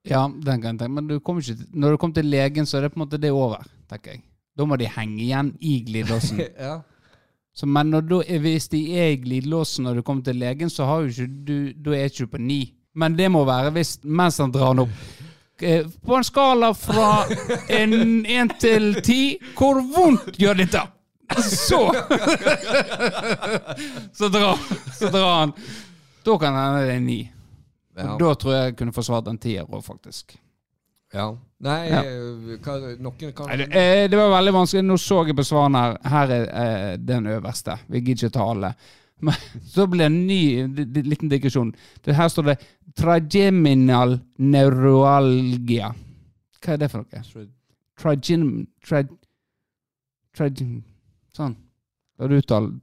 Ja, 0.04 0.26
den 0.28 0.60
kan 0.60 0.74
jeg 0.74 0.82
tenke, 0.82 0.92
men 0.92 1.06
du 1.08 1.14
kom 1.24 1.38
ikke 1.40 1.56
når 1.72 1.94
du 1.94 2.00
kommer 2.02 2.18
til 2.18 2.28
legen, 2.28 2.68
så 2.68 2.76
er 2.76 2.84
det 2.84 2.90
på 2.92 2.98
en 3.00 3.04
måte 3.06 3.20
det 3.22 3.30
over, 3.32 3.64
tenker 3.88 4.12
jeg. 4.12 4.20
Da 4.52 4.66
må 4.68 4.76
de 4.76 4.90
henge 4.92 5.22
igjen 5.24 5.54
i 5.64 5.78
glidelåsen. 5.86 6.42
ja. 6.68 6.74
Så, 7.56 7.64
men 7.64 7.88
når 7.94 8.04
da, 8.10 8.18
hvis 8.44 8.68
de 8.68 8.82
er 9.00 9.14
i 9.14 9.22
glidelåsen 9.22 9.88
når 9.88 10.02
du 10.02 10.04
kommer 10.04 10.28
til 10.28 10.36
legen, 10.36 10.68
så 10.68 10.84
har 10.90 11.08
ikke 11.08 11.30
du, 11.48 11.56
du 11.72 11.90
er 11.96 12.12
ikke 12.12 12.28
du 12.28 12.34
på 12.36 12.42
ni. 12.44 12.60
Men 12.92 13.16
det 13.16 13.30
må 13.32 13.46
være 13.48 13.72
hvis, 13.78 13.96
mens 14.04 14.36
han 14.44 14.52
drar 14.52 14.76
den 14.76 14.84
opp. 14.84 15.00
Eh, 15.64 15.88
På 16.04 16.20
en 16.20 16.28
skala 16.28 16.74
fra 16.76 17.24
en, 17.72 17.96
en 18.28 18.52
til 18.60 19.00
ti, 19.00 19.38
hvor 19.56 19.80
vondt 19.96 20.36
gjør 20.36 20.60
dette? 20.60 20.84
Så 21.36 21.92
Så 24.12 24.28
drar, 24.28 24.58
så 24.98 25.08
drar 25.12 25.40
han. 25.40 25.52
Da 26.24 26.38
kan 26.38 26.54
hende 26.54 26.84
det 26.86 26.94
er 26.94 27.00
ni. 27.04 27.18
Ja. 27.98 28.14
Da 28.18 28.34
tror 28.38 28.54
jeg 28.54 28.64
jeg 28.70 28.76
kunne 28.78 28.94
forsvart 28.94 29.28
en 29.30 29.38
tier 29.42 29.64
òg, 29.66 29.82
faktisk. 29.84 30.36
ja. 31.14 31.28
Nei, 31.60 31.88
Ja. 31.90 32.02
hva, 32.62 32.74
noen 33.02 33.32
kan 33.34 33.48
Nei, 33.50 33.56
det, 33.56 33.66
eh, 33.74 34.04
det 34.08 34.16
var 34.16 34.30
veldig 34.30 34.52
vanskelig. 34.54 34.84
Nå 34.86 34.94
så 35.02 35.24
jeg 35.26 35.34
på 35.36 35.42
svarene 35.42 35.78
her. 35.82 35.96
Her 36.06 36.30
er 36.36 36.44
eh, 36.92 36.96
den 37.02 37.26
øverste. 37.26 37.74
Vi 37.88 37.98
gidder 38.00 38.28
ikke 38.28 38.36
ta 38.36 38.44
alle. 38.52 38.70
Men 39.20 39.34
så 39.74 39.88
ble 39.90 40.04
det 40.04 40.06
en 40.12 40.26
ny 40.28 41.02
liten 41.02 41.28
digresjon. 41.32 41.72
Her 42.06 42.28
står 42.30 42.52
det 42.52 42.56
trigeminal 42.96 44.20
neuralgia. 44.38 45.90
Hva 46.62 46.72
er 46.76 46.78
det 46.84 46.90
for 46.92 47.02
noe? 47.02 47.46
Tri, 47.98 49.02
tri, 50.38 50.48
sånn. 51.38 51.54
Da 52.18 52.26
du 52.28 52.36
uttaler 52.38 52.74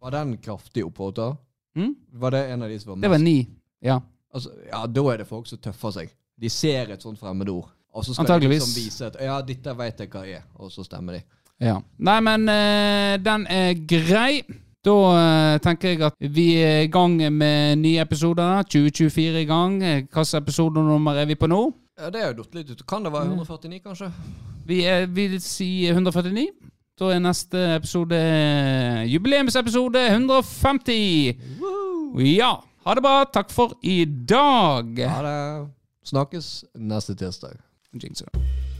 Var 0.00 0.10
den 0.14 0.36
kraftig 0.38 0.84
da? 1.16 1.36
mm? 1.76 1.94
Var 2.12 2.30
det 2.30 2.42
en 2.52 2.62
av 2.62 2.68
de 2.68 2.78
som 2.80 2.90
var 2.90 2.96
mest 2.96 3.02
Det 3.02 3.08
var 3.12 3.18
ni. 3.24 3.38
Ja. 3.84 4.00
Altså, 4.34 4.50
ja, 4.68 4.86
da 4.86 5.06
er 5.12 5.18
det 5.22 5.26
folk 5.28 5.46
som 5.48 5.58
tøffer 5.58 5.90
seg. 5.94 6.12
De 6.36 6.48
ser 6.52 6.92
et 6.92 7.02
sånt 7.02 7.18
fremmedord, 7.18 7.68
og 7.92 8.04
så 8.04 8.12
skal 8.12 8.26
Antageligvis. 8.26 8.62
de 8.62 8.66
liksom 8.68 8.84
vise 8.84 9.06
at 9.06 9.16
ja, 9.24 9.40
dette 9.42 9.76
vet 9.78 10.00
jeg 10.04 10.10
hva 10.12 10.24
er, 10.28 10.42
og 10.60 10.72
så 10.72 10.84
stemmer 10.84 11.16
de. 11.16 11.22
Ja. 11.64 11.78
Nei, 11.98 12.18
men 12.20 12.48
eh, 12.52 13.16
den 13.24 13.46
er 13.48 13.72
grei. 13.88 14.42
Da 14.84 14.96
eh, 15.16 15.58
tenker 15.64 15.94
jeg 15.94 16.02
at 16.04 16.14
vi 16.20 16.50
er 16.60 16.84
i 16.84 16.90
gang 16.92 17.16
med 17.32 17.80
nye 17.80 18.04
episoder. 18.04 18.60
2024 18.68 19.32
er 19.32 19.40
i 19.40 19.48
gang. 19.48 19.78
Hvilken 19.80 20.12
Hvilket 20.12 20.40
episodenummer 20.42 21.22
er 21.22 21.26
vi 21.32 21.38
på 21.40 21.48
nå? 21.50 21.62
Ja, 21.96 22.10
Det 22.10 22.20
er 22.20 22.26
jo 22.32 22.42
datt 22.42 22.54
litt 22.58 22.70
ut. 22.70 22.82
Kan 22.88 23.04
det 23.06 23.12
være 23.14 23.30
149, 23.32 23.80
kanskje? 23.84 24.10
Vi 24.66 24.82
er, 24.84 25.06
vil 25.06 25.38
si 25.40 25.86
149. 25.88 26.48
Da 26.96 27.10
er 27.12 27.20
neste 27.20 27.62
episode 27.76 28.16
eh, 28.16 29.02
jubileumsepisode 29.12 30.02
150. 30.12 31.40
Ja. 32.24 32.52
Ha 32.86 32.94
det 32.96 33.04
bra. 33.04 33.16
Takk 33.32 33.52
for 33.52 33.76
i 33.84 34.04
dag. 34.04 34.92
Ha 35.08 35.22
det 35.26 35.38
snakkes 36.08 36.52
neste 36.76 37.16
tirsdag. 37.18 37.56
Jinx 37.96 38.24
det. 38.24 38.75